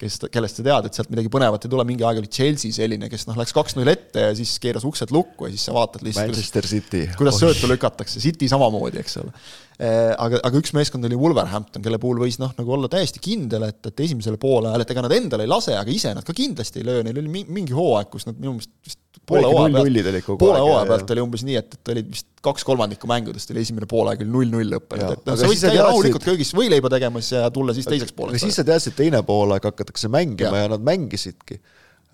kes, 0.01 0.17
kellest 0.33 0.59
sa 0.59 0.65
tead, 0.65 0.87
et 0.87 0.97
sealt 0.97 1.11
midagi 1.13 1.31
põnevat 1.31 1.65
ei 1.65 1.71
tule, 1.71 1.85
mingi 1.87 2.05
aeg 2.07 2.21
oli 2.21 2.29
Chelsea 2.31 2.73
selline, 2.75 3.09
kes 3.11 3.27
noh, 3.29 3.37
läks 3.39 3.53
kaks-null 3.55 3.91
ette 3.91 4.27
ja 4.27 4.31
siis 4.37 4.53
keeras 4.61 4.85
uksed 4.87 5.13
lukku 5.13 5.47
ja 5.47 5.53
siis 5.53 5.67
sa 5.69 5.75
vaatad 5.75 6.05
lihtsalt 6.05 6.31
Manchester 6.31 6.67
kuidas, 6.67 6.73
City. 6.75 7.03
kuidas 7.19 7.37
oh. 7.37 7.43
söötu 7.45 7.69
lükatakse, 7.71 8.23
City 8.23 8.49
samamoodi, 8.51 9.01
eks 9.03 9.19
ole. 9.21 9.33
Eh, 9.81 10.11
aga, 10.13 10.41
aga 10.45 10.61
üks 10.61 10.73
meeskond 10.77 11.05
oli 11.07 11.17
Wolverhampton, 11.17 11.83
kelle 11.85 11.97
puhul 12.01 12.21
võis 12.21 12.37
noh, 12.41 12.53
nagu 12.57 12.75
olla 12.77 12.89
täiesti 12.91 13.21
kindel, 13.23 13.65
et, 13.69 13.81
et 13.89 14.03
esimesele 14.07 14.37
poole 14.41 14.69
ajal, 14.69 14.85
et 14.85 14.93
ega 14.93 15.05
nad 15.05 15.15
endale 15.15 15.47
ei 15.47 15.51
lase, 15.51 15.77
aga 15.77 15.93
ise 15.93 16.13
nad 16.17 16.27
ka 16.27 16.35
kindlasti 16.37 16.81
ei 16.81 16.89
löö, 16.89 17.05
neil 17.05 17.21
oli 17.21 17.45
mingi 17.49 17.77
hooaeg, 17.77 18.11
kus 18.13 18.29
nad 18.29 18.37
minu 18.37 18.57
meelest 18.57 18.73
vist 18.85 18.99
poole 19.31 19.47
hooaja 19.47 19.73
pealt, 19.75 20.29
poole 20.39 20.61
hooaja 20.61 20.87
pealt 20.89 21.13
oli 21.15 21.23
umbes 21.23 21.43
nii, 21.47 21.57
et, 21.61 21.77
et 21.77 21.91
olid 21.93 22.09
vist 22.11 22.27
kaks 22.45 22.65
kolmandikku 22.67 23.09
mängudest 23.09 23.53
oli 23.53 23.63
esimene 23.65 23.87
poolaeg 23.89 24.23
oli 24.23 24.33
null-null 24.33 24.73
lõppenud, 24.75 25.15
et 25.15 25.29
noh, 25.29 25.37
sa 25.39 25.51
võid 25.51 25.61
käia 25.61 25.85
rahulikult 25.85 26.25
köögis 26.25 26.53
võileiba 26.57 26.91
tegemas 26.93 27.31
ja 27.33 27.45
tulla 27.53 27.75
siis 27.77 27.89
teiseks 27.89 28.15
pooleks. 28.17 28.43
siis 28.43 28.57
sa 28.59 28.65
teadsid, 28.67 28.95
et 28.95 29.01
teine 29.03 29.21
poolaeg 29.27 29.69
hakatakse 29.71 30.11
mängima 30.11 30.57
ja. 30.57 30.65
ja 30.65 30.73
nad 30.73 30.85
mängisidki. 30.85 31.61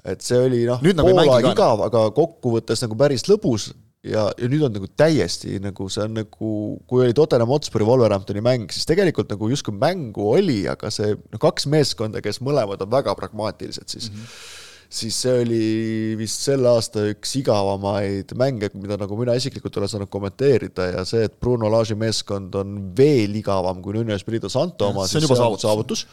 et 0.04 0.24
see 0.26 0.40
oli 0.50 0.64
noh, 0.70 0.84
nagu 0.84 1.14
poolaeg 1.14 1.52
igav, 1.54 1.84
aga 1.88 2.08
kokkuvõttes 2.18 2.84
nagu 2.86 3.00
päris 3.00 3.28
lõbus 3.32 3.72
ja, 4.06 4.28
ja 4.38 4.52
nüüd 4.52 4.68
on 4.68 4.76
nagu 4.76 4.92
täiesti 5.00 5.58
nagu 5.64 5.90
see 5.94 6.06
on 6.06 6.20
nagu, 6.22 6.54
kui 6.90 7.06
oli 7.06 7.16
Tottenham 7.18 7.52
Hotspuri 7.56 7.88
Wolverhamptoni 7.88 8.44
mäng, 8.46 8.72
siis 8.76 8.88
tegelikult 8.90 9.32
nagu 9.34 9.50
justkui 9.52 9.76
mängu 9.80 10.32
oli, 10.36 10.62
aga 10.70 10.92
see 10.94 11.16
noh, 11.16 11.42
kaks 11.42 11.70
meeskonda, 11.72 12.24
kes 12.26 12.44
mõlemad 12.46 12.84
on 12.84 12.94
väga 12.94 13.16
pragmaatilised, 13.18 13.88
siis 13.96 14.12
mm 14.12 14.24
-hmm 14.24 14.56
siis 14.90 15.20
see 15.24 15.36
oli 15.44 15.64
vist 16.20 16.46
selle 16.48 16.72
aasta 16.72 17.04
üks 17.12 17.36
igavamaid 17.42 18.34
mänge, 18.40 18.72
mida 18.80 18.98
nagu 19.00 19.20
mina 19.20 19.36
isiklikult 19.38 19.80
olen 19.80 19.92
saanud 19.92 20.12
kommenteerida 20.12 20.92
ja 20.94 21.06
see, 21.08 21.28
et 21.28 21.38
Bruno 21.40 21.72
Lage'i 21.72 21.98
meeskond 22.00 22.56
on 22.60 22.78
veel 22.98 23.36
igavam 23.40 23.82
kui 23.84 23.98
Nuno 23.98 24.16
Espirito 24.16 24.52
Santo 24.52 24.92
oma, 24.94 25.08
see 25.08 25.20
on 25.22 25.28
juba 25.28 25.40
saavutus, 25.40 25.68
saavutus.. 25.68 26.06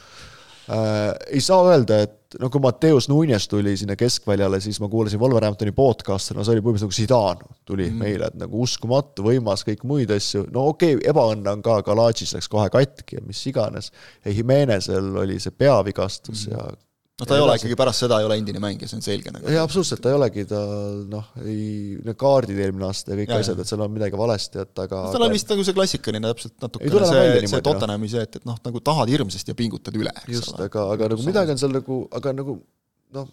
Äh, 0.65 1.11
ei 1.37 1.43
saa 1.45 1.61
öelda, 1.69 1.99
et 2.07 2.39
no 2.41 2.49
kui 2.49 2.63
Mateus 2.65 3.11
Nunes 3.13 3.45
tuli 3.53 3.75
sinna 3.77 3.99
keskväljale, 4.01 4.63
siis 4.65 4.79
ma 4.81 4.89
kuulasin 4.89 5.21
Wolverhamptoni 5.21 5.75
podcast'e, 5.77 6.33
no 6.35 6.41
see 6.41 6.57
oli 6.57 6.65
põhimõtteliselt 6.65 6.89
nagu 6.89 6.97
Zidane 6.97 7.59
tuli 7.69 7.91
mm. 7.91 8.01
meile, 8.01 8.31
et 8.33 8.39
nagu 8.41 8.63
uskumatu, 8.65 9.27
võimas, 9.27 9.63
kõik 9.69 9.85
muid 9.87 10.15
asju, 10.15 10.47
no 10.55 10.71
okei 10.73 10.97
okay,, 10.97 11.11
ebaõnne 11.13 11.53
on 11.53 11.63
ka, 11.65 11.83
Galatšis 11.85 12.33
läks 12.39 12.49
kohe 12.49 12.73
katki 12.73 13.21
ja 13.21 13.27
mis 13.29 13.45
iganes, 13.51 13.93
ja 14.25 14.33
Jimenezil 14.33 15.13
oli 15.21 15.37
see 15.43 15.53
peavigastus 15.53 16.49
mm. 16.49 16.57
ja 16.57 16.73
noh, 17.21 17.29
ta 17.29 17.37
ei 17.37 17.43
ole 17.45 17.55
ikkagi 17.61 17.77
pärast 17.79 18.05
seda 18.05 18.19
ei 18.21 18.27
ole 18.27 18.39
endine 18.41 18.61
mängija, 18.63 18.91
see 18.91 18.99
on 18.99 19.05
selge 19.07 19.33
nagu. 19.35 19.47
ei, 19.51 19.59
absoluutselt, 19.61 20.03
ta 20.03 20.11
ei 20.11 20.17
olegi, 20.19 20.45
ta 20.51 20.61
noh, 21.11 21.29
ei, 21.45 21.67
need 22.03 22.19
kaardid 22.21 22.59
eelmine 22.59 22.89
aasta 22.89 23.15
ja 23.15 23.21
kõik 23.21 23.31
ja, 23.31 23.39
asjad, 23.45 23.63
et 23.63 23.71
seal 23.71 23.85
on 23.87 23.95
midagi 23.95 24.19
valesti, 24.19 24.65
et 24.65 24.83
aga 24.87 25.05
no, 25.07 25.15
tal 25.15 25.27
on 25.29 25.35
vist 25.37 25.55
nagu 25.55 25.67
see 25.67 25.77
klassikaline 25.77 26.33
täpselt 26.33 26.57
natukene 26.67 27.13
see, 27.13 27.47
see 27.55 27.65
Tottenhami 27.71 28.11
see, 28.11 28.27
et, 28.27 28.41
et 28.41 28.49
noh, 28.49 28.59
nagu 28.67 28.83
tahad 28.91 29.15
hirmsasti 29.15 29.55
ja 29.55 29.59
pingutad 29.59 29.99
üle, 30.01 30.15
eks 30.25 30.41
just, 30.41 30.55
ole. 30.57 30.67
aga, 30.67 30.89
aga 30.97 31.13
nagu 31.15 31.29
midagi 31.29 31.55
on 31.55 31.63
seal 31.63 31.79
nagu, 31.79 32.01
aga 32.19 32.35
nagu 32.35 32.59
noh, 33.15 33.31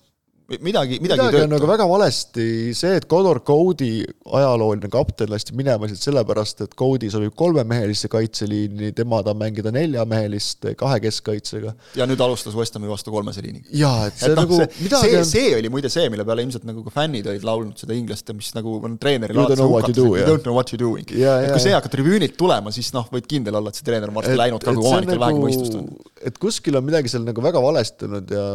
midagi, 0.60 0.98
midagi, 1.00 1.22
midagi 1.22 1.44
on 1.46 1.54
nagu 1.54 1.68
väga 1.70 1.86
valesti, 1.90 2.46
see, 2.78 2.98
et 3.00 3.06
Connor 3.12 3.40
Code'i 3.48 4.02
ajalooline 4.38 4.90
kapten 4.92 5.32
lasti 5.32 5.56
minema 5.58 5.88
lihtsalt 5.88 6.10
sellepärast, 6.10 6.64
et 6.66 6.76
Code'i 6.80 7.12
sobib 7.14 7.36
kolmemehelisse 7.40 8.10
kaitseliini, 8.12 8.92
tema 8.98 9.22
tahab 9.26 9.40
mängida 9.42 9.72
neljamehelist 9.76 10.68
kahe 10.80 11.00
keskkaitsega. 11.06 11.74
ja 12.00 12.08
nüüd 12.10 12.22
alustas 12.24 12.58
West 12.58 12.76
Hami 12.78 12.92
vastu 12.92 13.14
kolmese 13.14 13.44
liiniga. 13.46 13.70
jaa, 13.72 14.10
et 14.10 14.20
see 14.20 14.32
et 14.32 14.36
no, 14.36 14.46
nagu 14.46 14.60
see, 14.60 14.84
midagi 14.84 15.08
see, 15.08 15.22
on 15.22 15.30
see 15.32 15.56
oli 15.62 15.72
muide 15.74 15.94
see, 15.94 16.12
mille 16.14 16.28
peale 16.28 16.46
ilmselt 16.46 16.68
nagu 16.68 16.84
ka 16.88 16.96
fännid 17.00 17.32
olid 17.32 17.48
laulnud 17.48 17.80
seda 17.82 17.96
inglast, 17.98 18.36
mis 18.36 18.52
nagu 18.58 18.78
on 18.82 19.00
treeneri 19.02 19.38
You 19.38 19.48
don't 19.48 19.62
know 19.62 19.72
what 19.72 19.90
you 19.90 19.96
do, 19.96 20.08
yeah. 20.18 20.28
don't 20.28 20.48
know 20.48 20.58
what 20.58 20.74
you 20.74 20.80
doing. 20.82 21.08
et 21.08 21.52
kui 21.54 21.64
see 21.64 21.76
hakkab 21.76 21.96
tribüünilt 21.96 22.38
tulema, 22.40 22.74
siis 22.76 22.92
noh, 22.96 23.08
võid 23.14 23.28
kindel 23.32 23.60
olla, 23.62 23.72
et 23.72 23.80
see 23.80 23.88
treener 23.88 24.12
on 24.12 24.20
varsti 24.20 24.38
läinud 24.40 24.64
ka, 24.64 24.76
kui 24.76 24.92
omanikel 24.92 25.18
nagu, 25.18 25.26
vähegi 25.26 25.44
mõistust 25.48 25.80
on. 25.80 25.92
et 26.32 26.40
kuskil 26.42 26.80
on 26.80 26.88
midagi 26.88 27.12
seal 27.12 27.26
nagu 27.28 27.44
väga 27.44 27.64
valesti 27.64 28.10
olnud 28.10 28.36
ja 28.36 28.46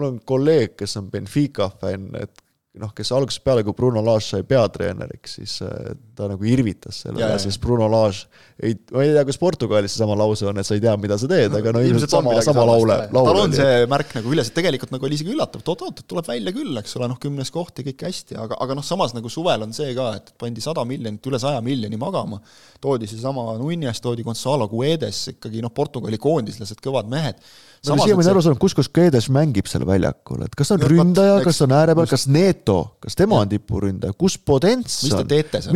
mul 0.00 0.14
on 0.14 0.22
kolleeg, 0.26 0.78
kes 0.80 0.96
on 1.00 1.10
Benfica 1.12 1.68
fänn, 1.80 2.14
et 2.20 2.46
noh, 2.78 2.92
kes 2.94 3.08
algusest 3.14 3.42
peale, 3.42 3.64
kui 3.66 3.74
Bruno 3.74 3.98
Lage 4.04 4.22
sai 4.28 4.44
peatreeneriks, 4.46 5.32
siis 5.40 5.56
äh, 5.66 5.90
ta 6.14 6.28
nagu 6.30 6.46
irvitas 6.46 7.00
selle 7.02 7.18
üle, 7.18 7.38
sest 7.42 7.58
Bruno 7.62 7.88
Lage 7.90 8.28
ei, 8.62 8.76
ma 8.94 9.02
ei 9.02 9.10
tea, 9.16 9.24
kas 9.26 9.40
Portugalis 9.40 9.96
seesama 9.96 10.14
lause 10.18 10.46
on, 10.46 10.60
et 10.60 10.68
sa 10.68 10.76
ei 10.76 10.82
tea, 10.84 10.92
mida 11.00 11.16
sa 11.18 11.26
teed, 11.30 11.56
aga 11.58 11.72
no 11.74 11.82
ilmselt 11.82 12.12
sama, 12.12 12.36
sama 12.46 12.66
laule, 12.68 12.98
laul 13.10 13.26
tal 13.26 13.40
on 13.42 13.56
see 13.56 13.88
märk 13.90 14.14
nagu 14.20 14.30
üles, 14.36 14.52
et 14.52 14.56
tegelikult 14.60 14.94
nagu 14.94 15.08
oli 15.08 15.18
isegi 15.18 15.34
üllatav, 15.34 15.64
et 15.64 15.72
oot-oot, 15.72 16.04
tuleb 16.12 16.28
välja 16.30 16.54
küll, 16.54 16.70
eks 16.78 16.94
ole, 17.00 17.08
noh, 17.10 17.18
kümnes 17.22 17.50
koht 17.54 17.82
ja 17.82 17.86
kõik 17.88 18.04
hästi, 18.06 18.38
aga, 18.44 18.60
aga 18.62 18.76
noh, 18.78 18.86
samas 18.86 19.16
nagu 19.16 19.32
suvel 19.32 19.66
on 19.66 19.74
see 19.74 19.90
ka, 19.96 20.12
et 20.20 20.30
pandi 20.38 20.62
sada 20.62 20.84
miljonit, 20.86 21.26
üle 21.26 21.42
saja 21.42 21.64
miljoni 21.64 21.98
magama, 21.98 22.38
toodi 22.78 23.10
seesama 23.10 23.48
Nunes, 23.58 23.98
toodi 24.04 24.26
Gonzalo 24.26 24.70
Guedes, 24.70 25.24
ikkagi 25.34 25.64
noh, 25.64 25.74
Portugali 25.74 26.20
koondislased, 26.22 26.78
kõvad 26.84 27.10
mehed 27.10 27.42
no 27.86 27.96
aga 27.96 28.06
siiamaani 28.06 28.30
aru 28.32 28.42
saanud, 28.44 28.60
kus, 28.60 28.74
kus 28.76 28.90
Keedes 28.92 29.30
mängib 29.32 29.68
seal 29.70 29.86
väljakul, 29.88 30.42
et 30.44 30.56
kas 30.58 30.70
ta 30.72 30.76
on 30.76 30.82
no, 30.84 30.90
ründaja, 30.92 31.38
kas 31.44 31.60
ta 31.60 31.66
on 31.68 31.76
ääre 31.78 31.94
peal, 31.96 32.10
kas 32.10 32.26
Neto, 32.32 32.78
kas 33.00 33.16
tema 33.18 33.38
ja. 33.38 33.46
on 33.46 33.54
tipuründaja, 33.54 34.16
kus 34.20 34.36
Podents 34.38 34.98
on, 35.08 35.24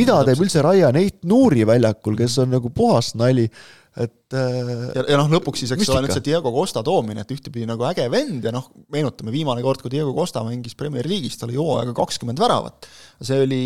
mida 0.01 0.19
teeb 0.29 0.45
üldse 0.45 0.65
Ryan 0.65 1.01
Eit-Nouri 1.01 1.65
väljakul, 1.69 2.19
kes 2.21 2.37
on 2.45 2.53
nagu 2.57 2.73
puhas 2.75 3.15
nali 3.21 3.49
et 3.95 4.35
äh, 4.35 4.71
ja, 4.97 5.03
ja 5.13 5.19
noh, 5.21 5.29
lõpuks 5.37 5.61
siis, 5.63 5.71
eks 5.77 5.87
ole, 5.93 6.01
nüüd 6.03 6.17
see 6.17 6.25
Diego 6.27 6.51
Costa 6.55 6.83
toomine, 6.83 7.23
et 7.23 7.31
ühtepidi 7.31 7.67
nagu 7.69 7.85
äge 7.87 8.09
vend 8.11 8.43
ja 8.43 8.51
noh, 8.55 8.67
meenutame, 8.91 9.31
viimane 9.31 9.63
kord, 9.63 9.85
kui 9.85 9.93
Diego 9.93 10.11
Costa 10.17 10.43
mängis 10.43 10.75
Premier 10.79 11.07
League'is, 11.07 11.39
ta 11.39 11.47
oli 11.47 11.55
hooaega 11.61 11.95
kakskümmend 11.95 12.43
väravat. 12.43 12.89
see 13.23 13.39
oli, 13.45 13.61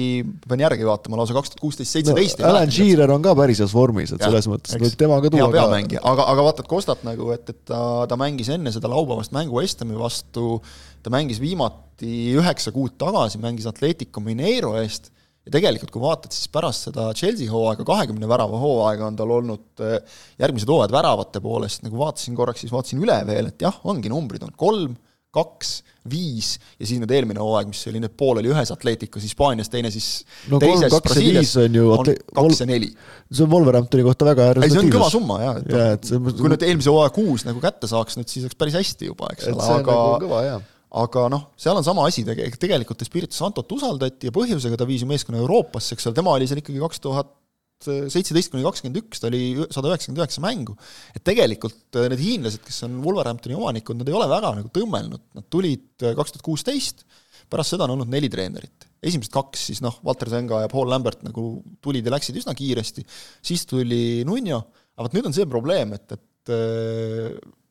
pean 0.45 0.61
järgi 0.67 0.85
vaatama, 0.85 1.17
lausa 1.17 1.37
kaks 1.37 1.55
tuhat 1.55 1.65
kuusteist, 1.65 1.97
seitseteist. 1.97 2.45
Alan 2.45 2.69
Shearer 2.73 3.15
on 3.15 3.25
ka 3.25 3.33
päris 3.39 3.63
heas 3.65 3.73
vormis, 3.73 4.13
et 4.13 4.21
ja, 4.21 4.29
selles 4.29 4.51
mõttes 4.53 4.77
võib 4.77 5.01
tema 5.01 5.21
ka 5.25 5.33
tuua. 5.33 5.49
peamängija, 5.57 6.05
aga, 6.13 6.29
aga 6.35 6.49
vaatad 6.51 6.69
Costat 6.69 7.09
nagu, 7.09 7.33
et, 7.33 7.49
et 7.49 7.63
ta, 7.73 7.81
ta 8.11 8.21
mängis 8.21 8.53
enne 8.53 8.75
seda 8.75 8.93
laupäevast 8.93 9.33
mängu 9.33 9.63
West 9.63 9.81
Hami 9.81 9.97
vastu, 9.97 10.59
ta 11.01 11.15
mängis 11.15 11.41
viimati 11.41 12.35
üheksa 12.37 12.75
kuud 12.77 13.01
tagasi, 13.01 13.41
mängis 13.41 13.71
Atletico 13.71 14.21
Mineiro 14.21 14.77
eest 14.83 15.09
ja 15.49 15.55
tegelikult, 15.57 15.93
kui 15.95 16.05
vaatad, 16.05 16.35
siis 16.37 16.51
pärast 16.53 16.89
seda 16.91 17.09
Chelsea 17.17 17.51
hooaega, 17.51 17.87
kahekümne 17.89 18.29
värava 18.31 18.61
hooaega 18.61 19.09
on 19.09 19.19
tal 19.19 19.35
olnud 19.41 19.85
eh, 19.85 19.99
järgmised 20.43 20.71
hooajad 20.71 20.95
väravate 20.95 21.43
poolest, 21.45 21.85
nagu 21.87 22.01
vaatasin 22.01 22.37
korraks, 22.39 22.65
siis 22.65 22.75
vaatasin 22.75 23.03
üle 23.03 23.19
veel, 23.29 23.53
et 23.53 23.65
jah, 23.65 23.81
ongi 23.89 24.13
numbrid 24.13 24.45
on 24.45 24.53
kolm, 24.59 24.97
kaks, 25.35 25.73
viis 26.09 26.55
ja 26.79 26.87
siis 26.89 26.97
nüüd 27.03 27.11
eelmine 27.13 27.43
hooaeg, 27.43 27.69
mis 27.69 27.83
oli 27.91 28.01
nüüd 28.01 28.15
pool 28.19 28.41
oli 28.41 28.49
ühes 28.49 28.71
Atleticus 28.73 29.27
Hispaanias, 29.27 29.69
teine 29.69 29.91
siis 29.93 30.23
no, 30.49 30.57
teises 30.63 30.95
Brasiilias. 31.05 31.53
on 31.61 31.77
ju 31.77 31.91
on 31.93 32.09
kaks 32.09 32.63
ja 32.63 32.69
neli. 32.71 32.89
see 33.29 33.45
on 33.45 33.53
Wolverhamptoni 33.53 34.07
kohta 34.07 34.31
väga 34.31 34.49
ei, 34.55 34.73
see 34.73 34.81
on 34.81 34.91
kõva 34.95 35.11
summa 35.13 35.39
jah, 35.43 35.61
et 35.61 35.71
ja, 35.75 35.85
et 35.99 36.09
see... 36.09 36.23
kui 36.41 36.53
nüüd 36.55 36.65
eelmise 36.65 36.93
hooaja 36.95 37.13
kuus 37.15 37.45
nagu 37.49 37.61
kätte 37.65 37.91
saaks, 37.91 38.17
nüüd 38.21 38.33
siis 38.33 38.49
oleks 38.49 38.59
päris 38.65 38.81
hästi 38.81 39.13
juba, 39.13 39.29
eks 39.37 39.53
ole, 39.53 39.69
aga 39.77 40.01
nagu 40.01 40.25
kõva, 40.25 40.43
aga 40.89 41.27
noh, 41.33 41.51
seal 41.61 41.77
on 41.77 41.85
sama 41.85 42.07
asi 42.09 42.25
tege-, 42.25 42.49
tegelikult 42.61 43.03
Espiritu 43.05 43.37
Santot 43.37 43.71
usaldati 43.77 44.31
ja 44.31 44.35
põhjusega 44.35 44.79
ta 44.79 44.87
viis 44.89 45.05
ju 45.05 45.11
meeskonna 45.11 45.43
Euroopasse, 45.43 45.95
eks 45.97 46.09
ole, 46.09 46.17
tema 46.17 46.33
oli 46.37 46.49
seal 46.49 46.63
ikkagi 46.63 46.81
kaks 46.81 47.05
tuhat 47.05 47.35
seitseteist 47.79 48.51
kuni 48.51 48.65
kakskümmend 48.67 48.99
üks, 48.99 49.21
ta 49.23 49.29
oli 49.29 49.67
sada 49.71 49.93
üheksakümmend 49.93 50.23
üheksa 50.25 50.43
mängu. 50.43 50.75
et 51.15 51.23
tegelikult 51.27 51.95
äh, 51.95 52.09
need 52.11 52.23
hiinlased, 52.23 52.65
kes 52.67 52.83
on 52.89 52.97
Wolverhamptoni 53.05 53.55
omanikud, 53.55 54.01
nad 54.01 54.09
ei 54.11 54.17
ole 54.19 54.27
väga 54.31 54.51
nagu 54.57 54.73
tõmmelnud, 54.75 55.23
nad 55.39 55.47
tulid 55.53 56.03
äh, 56.03 56.17
kaks 56.19 56.35
tuhat 56.35 56.47
kuusteist, 56.47 57.05
pärast 57.49 57.77
seda 57.77 57.87
on 57.87 57.95
olnud 57.95 58.11
neli 58.11 58.31
treenerit. 58.33 58.89
esimesed 58.99 59.31
kaks 59.35 59.69
siis 59.71 59.83
noh, 59.85 60.01
Walter 60.07 60.31
Zenga 60.33 60.65
ja 60.65 60.73
Paul 60.73 60.91
Lambert 60.91 61.23
nagu 61.27 61.61
tulid 61.85 62.07
ja 62.09 62.17
läksid 62.17 62.41
üsna 62.41 62.57
kiiresti, 62.59 63.07
siis 63.47 63.63
tuli 63.71 64.25
Nuno, 64.27 64.65
aga 64.97 65.07
vot 65.07 65.15
nüüd 65.15 65.31
on 65.31 65.37
see 65.37 65.47
probleem, 65.47 65.95
et, 65.95 66.19
et 66.19 66.55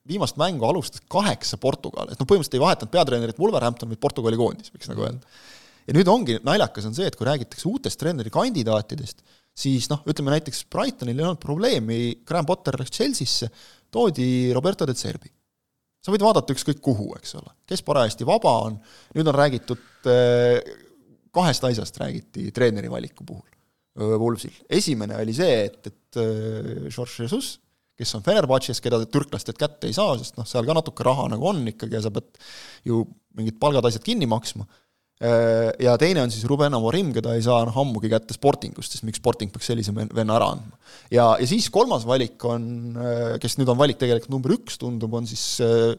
viimast 0.08 0.38
mängu 0.40 0.66
alustas 0.68 1.02
kaheksa 1.10 1.58
Portugal, 1.60 2.08
et 2.10 2.18
noh, 2.20 2.28
põhimõtteliselt 2.28 2.58
ei 2.58 2.64
vahetanud 2.64 2.92
peatreenerit 2.92 3.40
Wolverhampton, 3.40 3.90
vaid 3.92 4.00
Portugali 4.02 4.38
koondis, 4.40 4.72
võiks 4.74 4.90
nagu 4.90 5.04
öelda. 5.06 5.40
ja 5.88 5.96
nüüd 5.96 6.10
ongi, 6.12 6.38
naljakas 6.44 6.88
on 6.88 6.96
see, 6.96 7.08
et 7.08 7.16
kui 7.18 7.28
räägitakse 7.28 7.68
uutest 7.68 8.00
treenerikandidaatidest, 8.00 9.20
siis 9.58 9.88
noh, 9.92 10.04
ütleme 10.08 10.32
näiteks 10.36 10.64
Brightonil 10.72 11.18
ei 11.18 11.26
olnud 11.26 11.42
probleemi, 11.42 11.98
Graham 12.28 12.48
Potter 12.48 12.78
läks 12.80 12.94
Chelsea'sse, 12.94 13.50
toodi 13.92 14.52
Roberto 14.56 14.86
de 14.88 14.96
Zerbi. 14.96 15.30
sa 15.98 16.12
võid 16.14 16.22
vaadata 16.22 16.54
ükskõik 16.54 16.78
kuhu, 16.80 17.10
eks 17.18 17.34
ole, 17.36 17.52
kes 17.68 17.82
parajasti 17.84 18.26
vaba 18.28 18.54
on, 18.68 18.76
nüüd 19.16 19.28
on 19.28 19.36
räägitud, 19.36 19.86
äh, 20.08 20.60
kahest 21.34 21.64
asjast 21.68 21.98
räägiti 22.00 22.48
treeneri 22.54 22.90
valiku 22.90 23.26
puhul 23.26 23.48
äh, 23.48 24.14
Wolvesil. 24.20 24.54
esimene 24.70 25.18
oli 25.20 25.34
see, 25.36 25.64
et, 25.66 25.80
et 25.90 26.20
äh, 26.22 26.86
George 26.88 27.24
Jesus 27.24 27.58
kes 27.98 28.14
on 28.18 28.26
Fenerbahce'is, 28.26 28.82
keda 28.82 29.00
türklastelt 29.10 29.58
kätte 29.58 29.90
ei 29.90 29.96
saa, 29.96 30.14
sest 30.20 30.38
noh, 30.38 30.46
seal 30.48 30.66
ka 30.66 30.76
natuke 30.78 31.06
raha 31.06 31.28
nagu 31.34 31.48
on 31.50 31.64
ikkagi 31.72 31.98
ja 31.98 32.04
sa 32.04 32.12
pead 32.14 32.30
ju 32.86 33.02
mingid 33.38 33.58
palgad, 33.62 33.86
asjad 33.88 34.04
kinni 34.06 34.26
maksma, 34.30 34.64
äh, 35.22 35.68
ja 35.82 35.96
teine 35.98 36.22
on 36.22 36.32
siis 36.34 36.46
Ruben 36.50 36.74
Amorim, 36.78 37.10
keda 37.14 37.34
ei 37.34 37.42
saa 37.44 37.64
noh 37.66 37.76
ammugi 37.82 38.10
kätte 38.12 38.36
Sportingust, 38.36 38.94
sest 38.94 39.06
miks 39.06 39.18
Sporting 39.22 39.52
peaks 39.54 39.70
sellise 39.70 39.94
venna 39.94 40.38
ära 40.38 40.52
andma. 40.54 40.78
ja, 41.10 41.32
ja 41.40 41.50
siis 41.50 41.68
kolmas 41.74 42.06
valik 42.06 42.42
on, 42.46 42.64
äh, 43.02 43.36
kes 43.42 43.58
nüüd 43.58 43.70
on 43.74 43.78
valik 43.80 43.98
tegelikult 44.00 44.34
number 44.34 44.54
üks, 44.54 44.78
tundub, 44.78 45.18
on 45.18 45.26
siis 45.26 45.44
äh, 45.64 45.94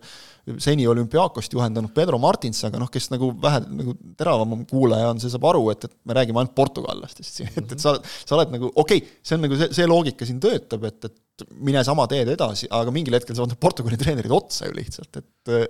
seni 0.57 0.87
olümpiaakost 0.87 1.53
juhendanud 1.53 1.91
Pedro 1.95 2.17
Martins, 2.21 2.63
aga 2.65 2.79
noh, 2.81 2.89
kes 2.91 3.11
nagu 3.11 3.33
vähe 3.43 3.61
nagu 3.67 3.95
teravam 4.17 4.63
kuulaja 4.69 5.11
on, 5.11 5.19
see 5.21 5.31
saab 5.31 5.51
aru, 5.51 5.67
et, 5.75 5.83
et 5.85 5.97
me 6.07 6.15
räägime 6.17 6.41
ainult 6.41 6.55
portugallastest 6.57 7.41
siin, 7.41 7.51
et, 7.59 7.75
et 7.75 7.79
sa, 7.83 7.97
sa 8.01 8.37
oled 8.39 8.55
nagu, 8.55 8.71
okei 8.71 9.03
okay,, 9.03 9.17
see 9.19 9.35
on 9.35 9.45
nagu 9.45 9.59
see, 9.59 9.73
see 9.75 9.89
loogika 9.89 10.27
siin 10.27 10.39
töötab, 10.43 10.87
et, 10.89 11.11
et 11.11 11.17
mine 11.65 11.83
sama 11.87 12.05
teed 12.11 12.31
edasi, 12.33 12.67
aga 12.73 12.93
mingil 12.93 13.15
hetkel 13.17 13.37
saavad 13.37 13.53
need 13.53 13.61
Portugali 13.63 13.99
treenerid 13.99 14.33
otsa 14.35 14.69
ju 14.69 14.75
lihtsalt, 14.77 15.21
et 15.21 15.63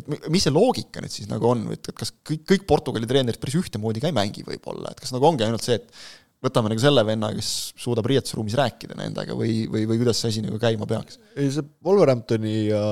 et 0.00 0.08
mis 0.32 0.42
see 0.46 0.54
loogika 0.54 1.02
nüüd 1.02 1.12
siis 1.12 1.28
nagu 1.30 1.46
on, 1.50 1.66
et, 1.74 1.92
et 1.92 1.96
kas 1.96 2.12
kõik, 2.26 2.46
kõik 2.48 2.66
Portugali 2.70 3.08
treenerid 3.10 3.40
päris 3.42 3.58
ühtemoodi 3.60 4.02
ka 4.02 4.10
ei 4.10 4.16
mängi 4.16 4.44
võib-olla, 4.46 4.92
et 4.92 5.02
kas 5.02 5.14
nagu 5.14 5.28
ongi 5.28 5.46
ainult 5.46 5.66
see, 5.66 5.78
et 5.78 5.90
võtame 6.44 6.72
nagu 6.72 6.82
selle 6.82 7.04
venna, 7.06 7.30
kes 7.36 7.50
suudab 7.78 8.08
riietusruumis 8.10 8.56
rääkida 8.58 8.96
nendega 8.98 9.36
või, 9.36 9.64
või, 9.70 9.86
või 9.90 10.00
kuidas 10.02 10.22
see 10.22 10.32
asi 10.32 10.44
nagu 10.44 10.60
käima 10.62 10.88
peaks? 10.90 11.20
ei, 11.36 11.50
see 11.52 11.66
Wolverhamptoni 11.86 12.56
ja 12.70 12.84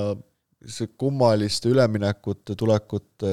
see 0.68 0.90
kummaliste 0.98 1.70
üleminekute, 1.70 2.56
tulekute 2.58 3.32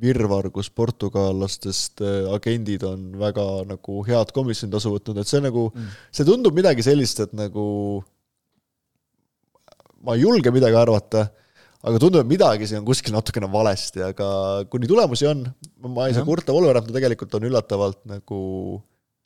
virvarr, 0.00 0.50
kus 0.54 0.70
portugallastest 0.72 2.02
äh, 2.04 2.30
agendid 2.34 2.84
on 2.88 3.10
väga 3.20 3.46
nagu 3.68 4.00
head 4.06 4.32
komisjonitasu 4.36 4.94
võtnud, 4.96 5.20
et 5.20 5.30
see 5.30 5.42
nagu 5.44 5.68
mm., 5.70 5.92
see 6.16 6.28
tundub 6.28 6.56
midagi 6.56 6.84
sellist, 6.86 7.22
et 7.26 7.36
nagu 7.36 7.66
ma 10.06 10.16
ei 10.16 10.24
julge 10.24 10.52
midagi 10.54 10.78
arvata, 10.80 11.26
aga 11.84 12.00
tundub, 12.00 12.24
et 12.24 12.30
midagi 12.30 12.68
siin 12.68 12.80
on 12.80 12.88
kuskil 12.88 13.14
natukene 13.16 13.48
valesti, 13.52 14.04
aga 14.04 14.28
kuni 14.72 14.88
tulemusi 14.90 15.28
on, 15.28 15.44
ma 15.88 16.08
ei 16.08 16.16
saa 16.16 16.26
kurta, 16.28 16.54
Wolverhampton 16.56 16.96
tegelikult 16.96 17.36
on 17.36 17.48
üllatavalt 17.50 18.00
nagu 18.08 18.40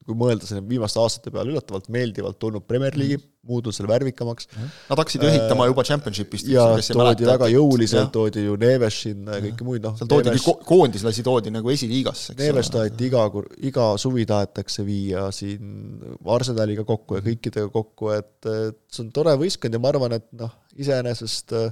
kui 0.05 0.17
mõelda 0.19 0.49
selle 0.49 0.65
viimaste 0.69 1.01
aastate 1.01 1.33
peale, 1.33 1.55
üllatavalt 1.55 1.89
meeldivalt 1.93 2.39
tulnud 2.41 2.67
Premier 2.69 2.97
League'i 2.97 3.19
mm., 3.19 3.31
muutunud 3.45 3.77
selle 3.77 3.91
värvikamaks. 3.91 4.47
Nad 4.89 5.01
hakkasid 5.01 5.21
ju 5.21 5.29
ehitama 5.29 5.67
juba 5.69 5.83
Championshipist. 5.85 6.49
ja 6.49 6.65
toodi 6.89 7.27
väga 7.29 7.49
jõuliselt, 7.53 8.09
toodi 8.15 8.47
ju 8.47 8.57
Neves 8.61 9.03
sinna 9.05 9.37
ja 9.37 9.45
kõiki 9.45 9.67
muid, 9.67 9.85
noh. 9.85 9.97
seal 9.99 10.09
toodigi 10.09 10.33
Neves... 10.33 10.47
ko, 10.47 10.55
koondislasi 10.65 11.25
toodi 11.27 11.53
nagu 11.53 11.73
esiliigasse. 11.75 12.37
Neves 12.41 12.73
taheti 12.73 13.11
iga, 13.11 13.27
iga 13.69 13.91
suvi 14.01 14.25
tahetakse 14.29 14.87
viia 14.89 15.27
siin 15.35 16.17
Arsenaliga 16.37 16.87
kokku 16.89 17.21
ja 17.21 17.27
kõikidega 17.27 17.69
kokku, 17.75 18.15
et 18.17 18.49
see 18.49 19.05
on 19.05 19.13
tore 19.13 19.37
võistkond 19.41 19.77
ja 19.77 19.83
ma 19.83 19.93
arvan, 19.93 20.17
et 20.17 20.31
noh, 20.41 20.57
iseenesest 20.81 21.53
äh, 21.59 21.69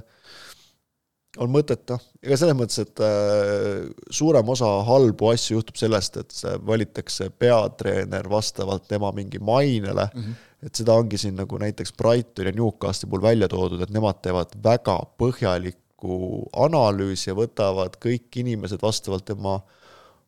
on 1.41 1.49
mõtet, 1.49 1.83
noh, 1.89 2.01
ega 2.21 2.37
selles 2.37 2.57
mõttes, 2.57 2.79
et 2.83 3.01
äh, 3.03 3.85
suurem 4.13 4.49
osa 4.53 4.69
halbu 4.87 5.31
asju 5.31 5.57
juhtub 5.57 5.77
sellest, 5.79 6.17
et 6.21 6.39
valitakse 6.65 7.29
peatreener 7.41 8.27
vastavalt 8.29 8.85
tema 8.89 9.11
mingi 9.15 9.39
mainele 9.41 10.07
mm, 10.13 10.21
-hmm. 10.21 10.67
et 10.67 10.81
seda 10.81 10.93
ongi 10.93 11.17
siin 11.17 11.35
nagu 11.39 11.57
näiteks 11.57 11.93
Brighton 11.97 12.45
ja 12.45 12.51
Newcastli 12.55 13.09
puhul 13.09 13.25
välja 13.25 13.49
toodud, 13.49 13.81
et 13.81 13.93
nemad 13.93 14.21
teevad 14.21 14.53
väga 14.63 14.99
põhjalikku 15.17 16.49
analüüsi 16.65 17.31
ja 17.31 17.35
võtavad 17.35 17.97
kõik 18.05 18.37
inimesed 18.43 18.81
vastavalt 18.81 19.25
tema 19.25 19.59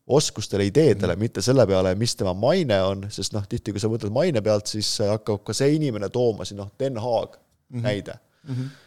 oskustele, 0.08 0.66
ideedele 0.66 1.14
mm, 1.14 1.18
-hmm. 1.18 1.20
mitte 1.20 1.42
selle 1.42 1.68
peale, 1.68 1.96
mis 1.96 2.16
tema 2.16 2.34
maine 2.34 2.82
on, 2.84 3.06
sest 3.10 3.34
noh, 3.34 3.46
tihti 3.50 3.72
kui 3.72 3.82
sa 3.82 3.90
mõtled 3.90 4.14
maine 4.14 4.42
pealt, 4.42 4.68
siis 4.68 4.98
hakkab 5.00 5.44
ka 5.44 5.54
see 5.54 5.76
inimene 5.76 6.10
tooma 6.10 6.46
siin 6.46 6.58
noh, 6.58 6.72
Den 6.80 6.98
Haag 6.98 7.38
mm 7.38 7.80
-hmm. 7.80 7.84
näide 7.84 8.14
mm. 8.44 8.56
-hmm 8.56 8.85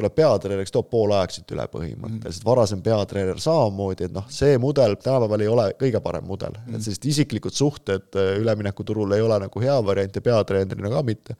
tuleb 0.00 0.14
peatreeneriks, 0.16 0.72
toob 0.74 0.92
siit 1.30 1.52
üle 1.54 1.66
põhimõtteliselt, 1.70 2.44
varasem 2.46 2.82
peatreener 2.84 3.40
samamoodi, 3.42 4.08
et 4.08 4.14
noh, 4.14 4.26
see 4.32 4.56
mudel 4.62 4.96
tänapäeval 5.00 5.44
ei 5.44 5.50
ole 5.52 5.66
kõige 5.80 6.00
parem 6.04 6.24
mudel. 6.26 6.56
Mm, 6.64 6.78
et 6.78 6.86
sellised 6.86 7.10
isiklikud 7.12 7.56
suhted 7.56 8.16
äh, 8.18 8.32
üleminekuturul 8.40 9.12
ei 9.16 9.24
ole 9.24 9.38
nagu 9.44 9.62
hea 9.62 9.76
variant 9.86 10.16
ja 10.16 10.24
peatreenerina 10.24 10.92
ka 10.92 11.04
mitte. 11.06 11.36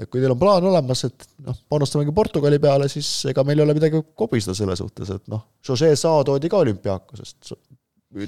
et 0.00 0.08
kui 0.08 0.22
teil 0.22 0.32
on 0.32 0.40
plaan 0.40 0.64
olemas, 0.64 1.04
et 1.04 1.28
noh, 1.44 1.58
panustamegi 1.68 2.14
Portugali 2.16 2.58
peale, 2.62 2.88
siis 2.88 3.08
ega 3.28 3.44
meil 3.44 3.60
ei 3.60 3.66
ole 3.66 3.76
midagi 3.76 4.00
kobiseda 4.16 4.56
selle 4.56 4.78
suhtes, 4.78 5.12
et 5.12 5.28
noh, 5.28 5.44
Jose 5.66 5.92
Saa 6.00 6.24
toodi 6.24 6.48
ka 6.48 6.62
olümpiaakosest, 6.64 7.52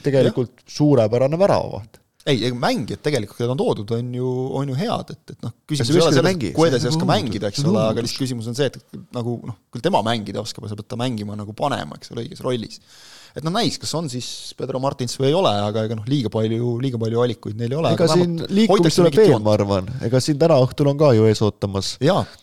tegelikult 0.04 0.52
ja. 0.60 0.70
suurepärane 0.76 1.38
väravavaht 1.38 2.01
ei, 2.28 2.38
ega 2.46 2.58
mängijad 2.58 3.02
tegelikult, 3.02 3.38
keda 3.40 3.54
on 3.54 3.60
toodud, 3.60 3.94
on 3.96 4.12
ju, 4.14 4.28
on 4.60 4.70
ju 4.70 4.76
head, 4.78 5.10
et, 5.14 5.34
et 5.34 5.46
noh, 5.46 5.54
küsimus 5.68 5.90
ei 5.90 5.98
ole 5.98 6.14
selles, 6.14 6.36
et 6.36 6.56
Guedes 6.58 6.86
ei 6.86 6.92
oska 6.92 7.08
mängida, 7.08 7.50
eks 7.50 7.64
ole, 7.66 7.82
aga 7.82 8.04
lihtsalt 8.04 8.22
küsimus 8.22 8.50
on 8.50 8.58
see, 8.58 8.68
et 8.70 9.00
nagu 9.16 9.38
noh, 9.48 9.58
küll 9.74 9.84
tema 9.84 10.02
mängida 10.06 10.42
oskab, 10.42 10.66
aga 10.66 10.74
sa 10.74 10.78
pead 10.78 10.90
ta 10.92 11.00
mängima 11.00 11.38
nagu 11.38 11.54
panema, 11.58 11.98
eks 11.98 12.14
ole, 12.14 12.26
õiges 12.26 12.44
rollis. 12.46 12.78
Et 13.36 13.44
noh, 13.44 13.54
näis, 13.54 13.78
kas 13.80 13.92
on 13.98 14.08
siis 14.12 14.26
Pedro 14.58 14.80
Martins 14.82 15.16
või 15.20 15.30
ei 15.30 15.36
ole, 15.36 15.52
aga 15.68 15.86
ega 15.88 15.98
noh, 15.98 16.06
liiga 16.08 16.32
palju, 16.32 16.74
liiga 16.82 17.00
palju 17.00 17.22
valikuid 17.22 17.60
neil 17.60 17.74
ei 17.74 17.80
ole. 17.80 17.94
ega 17.96 18.08
siin 18.10 18.38
liikumist 18.52 19.00
tuleb 19.00 19.18
veel, 19.18 19.36
ma 19.44 19.56
arvan, 19.56 19.90
ega 20.06 20.20
siin 20.22 20.40
täna 20.40 20.58
õhtul 20.64 20.92
on 20.92 21.00
ka 21.00 21.12
ju 21.16 21.28
ees 21.30 21.42
ootamas. 21.44 21.94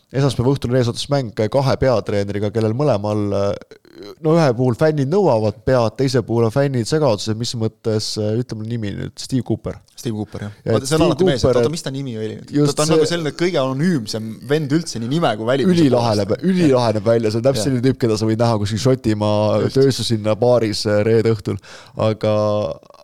esmaspäeva 0.09 0.55
õhtul 0.55 0.73
on 0.73 0.79
ees 0.81 0.89
ootamas 0.91 1.09
mäng 1.13 1.45
kahe 1.57 1.77
peatreeneriga, 1.81 2.53
kellel 2.55 2.77
mõlemal 2.77 3.27
no 4.23 4.35
ühe 4.37 4.47
puhul 4.57 4.77
fännid 4.79 5.11
nõuavad 5.11 5.61
pead, 5.65 5.97
teise 5.99 6.23
puhul 6.25 6.47
on 6.47 6.53
fännid 6.53 6.89
segaduses, 6.89 7.37
mis 7.37 7.53
mõttes, 7.59 8.13
ütleme 8.17 8.67
nimi 8.67 8.93
nüüd, 8.95 9.15
Steve 9.19 9.45
Cooper. 9.47 9.79
Steve 9.99 10.15
Cooper, 10.15 10.45
jah. 10.45 10.53
Ja. 10.65 10.79
see 10.81 10.97
on 10.97 11.05
alati 11.07 11.27
mees, 11.27 11.43
et 11.43 11.49
oota, 11.49 11.71
mis 11.73 11.83
ta 11.85 11.93
nimi 11.93 12.15
oli 12.19 12.37
nüüd? 12.37 12.53
ta 12.71 12.85
on 12.85 12.89
see... 12.89 12.95
nagu 12.95 13.07
selline 13.09 13.33
kõige 13.39 13.59
anonüümsem 13.61 14.29
vend 14.49 14.75
üldse 14.77 15.01
nii 15.01 15.11
nime 15.11 15.33
kui 15.39 15.49
välimuse 15.49 15.83
ülilahe 15.83 16.13
näeb, 16.21 16.35
ülilahe 16.39 16.93
näeb 16.97 17.09
välja, 17.09 17.33
see 17.33 17.41
on 17.41 17.47
täpselt 17.49 17.67
selline 17.67 17.83
tüüp, 17.87 17.99
keda 18.03 18.19
sa 18.19 18.29
võid 18.29 18.43
näha 18.43 18.61
kuskil 18.61 18.83
Šotimaa 18.85 19.41
tööstuslinna 19.75 20.37
baaris 20.39 20.85
äh, 20.87 21.01
reede 21.07 21.35
õhtul, 21.35 21.59
aga 22.09 22.37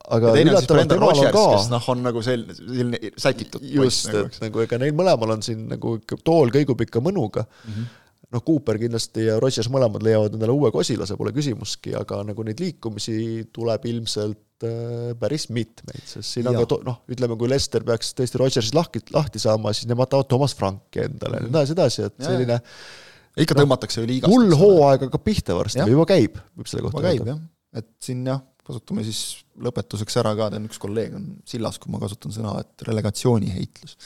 aga 0.05 0.31
ja 0.31 0.37
teine 0.37 0.53
on 0.53 0.61
siis 0.61 0.71
Brendan 0.71 1.01
Rodgers, 1.01 1.35
kes 1.35 1.69
noh, 1.73 1.91
on 1.91 2.01
nagu 2.05 2.23
selline, 2.25 2.55
selline 2.57 3.13
sätitud 3.17 3.67
just, 3.75 4.09
nagu, 4.11 4.25
et 4.29 4.41
nagu 4.45 4.65
ega 4.65 4.81
neil 4.81 4.97
mõlemal 4.97 5.35
on 5.37 5.45
siin 5.45 5.67
nagu 5.71 5.97
tool 6.15 6.53
kõigub 6.53 6.85
ikka 6.85 7.03
mõnuga. 7.03 7.47
Mm. 7.65 7.77
-hmm 7.77 7.93
noh, 8.33 8.43
Cooper 8.45 8.79
kindlasti 8.81 9.27
ja 9.27 9.37
Rodgers 9.41 9.69
mõlemad 9.73 10.03
leiavad 10.05 10.35
endale 10.35 10.55
uue 10.55 10.71
kosilase, 10.73 11.17
pole 11.19 11.33
küsimustki, 11.35 11.93
aga 11.97 12.21
nagu 12.27 12.45
neid 12.47 12.61
liikumisi 12.61 13.17
tuleb 13.55 13.85
ilmselt 13.91 14.65
äh, 14.67 15.13
päris 15.19 15.47
mitmeid, 15.53 16.03
sest 16.09 16.37
siin 16.37 16.49
on 16.49 16.57
ja. 16.57 16.65
ka 16.65 16.79
noh, 16.87 17.01
ütleme, 17.11 17.37
kui 17.39 17.51
Lester 17.51 17.85
peaks 17.87 18.13
tõesti 18.17 18.41
Rodgersist 18.41 18.77
lahti, 18.77 19.03
lahti 19.15 19.41
saama, 19.41 19.73
siis 19.75 19.89
nemad 19.91 20.11
tahavad 20.11 20.31
Toomas 20.31 20.55
Franki 20.57 21.05
endale 21.05 21.43
ja 21.43 21.49
nii 21.49 21.75
edasi, 21.77 22.09
et 22.09 22.17
ja, 22.17 22.31
selline 22.31 22.59
ikka 23.45 23.57
no, 23.57 23.63
tõmmatakse 23.63 24.01
ju 24.01 24.09
liigast. 24.09 24.31
hull 24.31 24.57
hooaeg 24.57 25.07
hakkab 25.07 25.25
pihta 25.25 25.57
varsti 25.57 25.83
või 25.83 25.97
juba 25.97 26.09
käib, 26.15 26.37
võib 26.55 26.71
selle 26.71 26.85
kohta 26.87 27.09
öelda. 27.11 27.39
et 27.75 27.89
siin 28.03 28.25
jah, 28.27 28.43
kasutame 28.65 29.05
siis 29.05 29.23
lõpetuseks 29.61 30.21
ära 30.21 30.33
ka, 30.37 30.51
teil 30.53 30.69
üks 30.69 30.79
kolleeg 30.81 31.17
on 31.17 31.33
sillas, 31.47 31.77
kui 31.79 31.93
ma 31.93 32.01
kasutan 32.01 32.33
sõna, 32.33 32.57
et 32.63 32.87
relegatsiooni 32.87 33.51
heitlus 33.53 33.99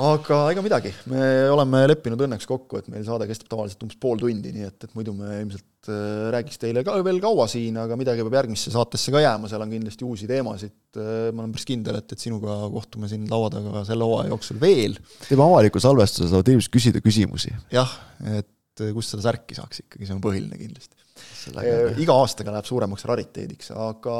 aga 0.00 0.38
ega 0.50 0.62
midagi, 0.64 0.90
me 1.10 1.20
oleme 1.52 1.84
leppinud 1.90 2.24
õnneks 2.26 2.48
kokku, 2.50 2.80
et 2.80 2.88
meil 2.92 3.04
saade 3.06 3.28
kestab 3.30 3.50
tavaliselt 3.52 3.84
umbes 3.86 3.98
pool 4.00 4.18
tundi, 4.20 4.50
nii 4.54 4.66
et, 4.66 4.86
et 4.86 4.96
muidu 4.98 5.14
me 5.16 5.36
ilmselt 5.42 5.90
äh, 5.92 6.30
räägiks 6.34 6.58
teile 6.62 6.82
ka 6.86 6.96
veel 7.06 7.20
kaua 7.22 7.46
siin, 7.50 7.78
aga 7.82 7.98
midagi 8.00 8.26
peab 8.26 8.38
järgmisse 8.40 8.72
saatesse 8.74 9.14
ka 9.14 9.22
jääma, 9.22 9.50
seal 9.50 9.62
on 9.66 9.76
kindlasti 9.76 10.08
uusi 10.08 10.30
teemasid, 10.30 10.74
äh, 10.98 11.30
ma 11.30 11.44
olen 11.44 11.54
päris 11.54 11.68
kindel, 11.70 12.00
et, 12.00 12.16
et 12.16 12.26
sinuga 12.26 12.58
kohtume 12.74 13.10
siin 13.12 13.28
laua 13.30 13.52
taga 13.54 13.84
selle 13.86 14.08
hooaja 14.08 14.32
jooksul 14.34 14.58
veel. 14.62 14.98
teeme 15.28 15.46
avaliku 15.46 15.82
salvestuse, 15.82 16.32
saavad 16.32 16.52
inimesed 16.54 16.74
küsida 16.74 17.04
küsimusi. 17.04 17.54
jah, 17.74 17.96
et 18.34 18.86
kust 18.96 19.14
seda 19.14 19.30
särki 19.30 19.54
saaks 19.54 19.84
ikkagi, 19.86 20.08
see 20.08 20.16
on 20.16 20.24
põhiline 20.24 20.58
kindlasti 20.58 20.94
Äh, 20.94 21.03
iga 22.00 22.16
aastaga 22.20 22.54
läheb 22.54 22.68
suuremaks 22.68 23.04
rariteediks, 23.10 23.72
aga 23.74 24.18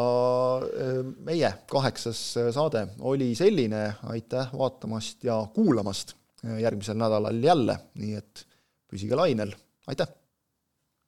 äh, 0.64 0.98
meie 1.26 1.52
kaheksas 1.70 2.24
saade 2.56 2.86
oli 3.00 3.32
selline, 3.38 3.86
aitäh 4.12 4.52
vaatamast 4.56 5.24
ja 5.24 5.40
kuulamast 5.54 6.16
järgmisel 6.44 6.98
nädalal 7.00 7.40
jälle, 7.42 7.78
nii 8.00 8.18
et 8.20 8.44
püsige 8.90 9.16
lainel, 9.16 9.54
aitäh! 9.88 10.23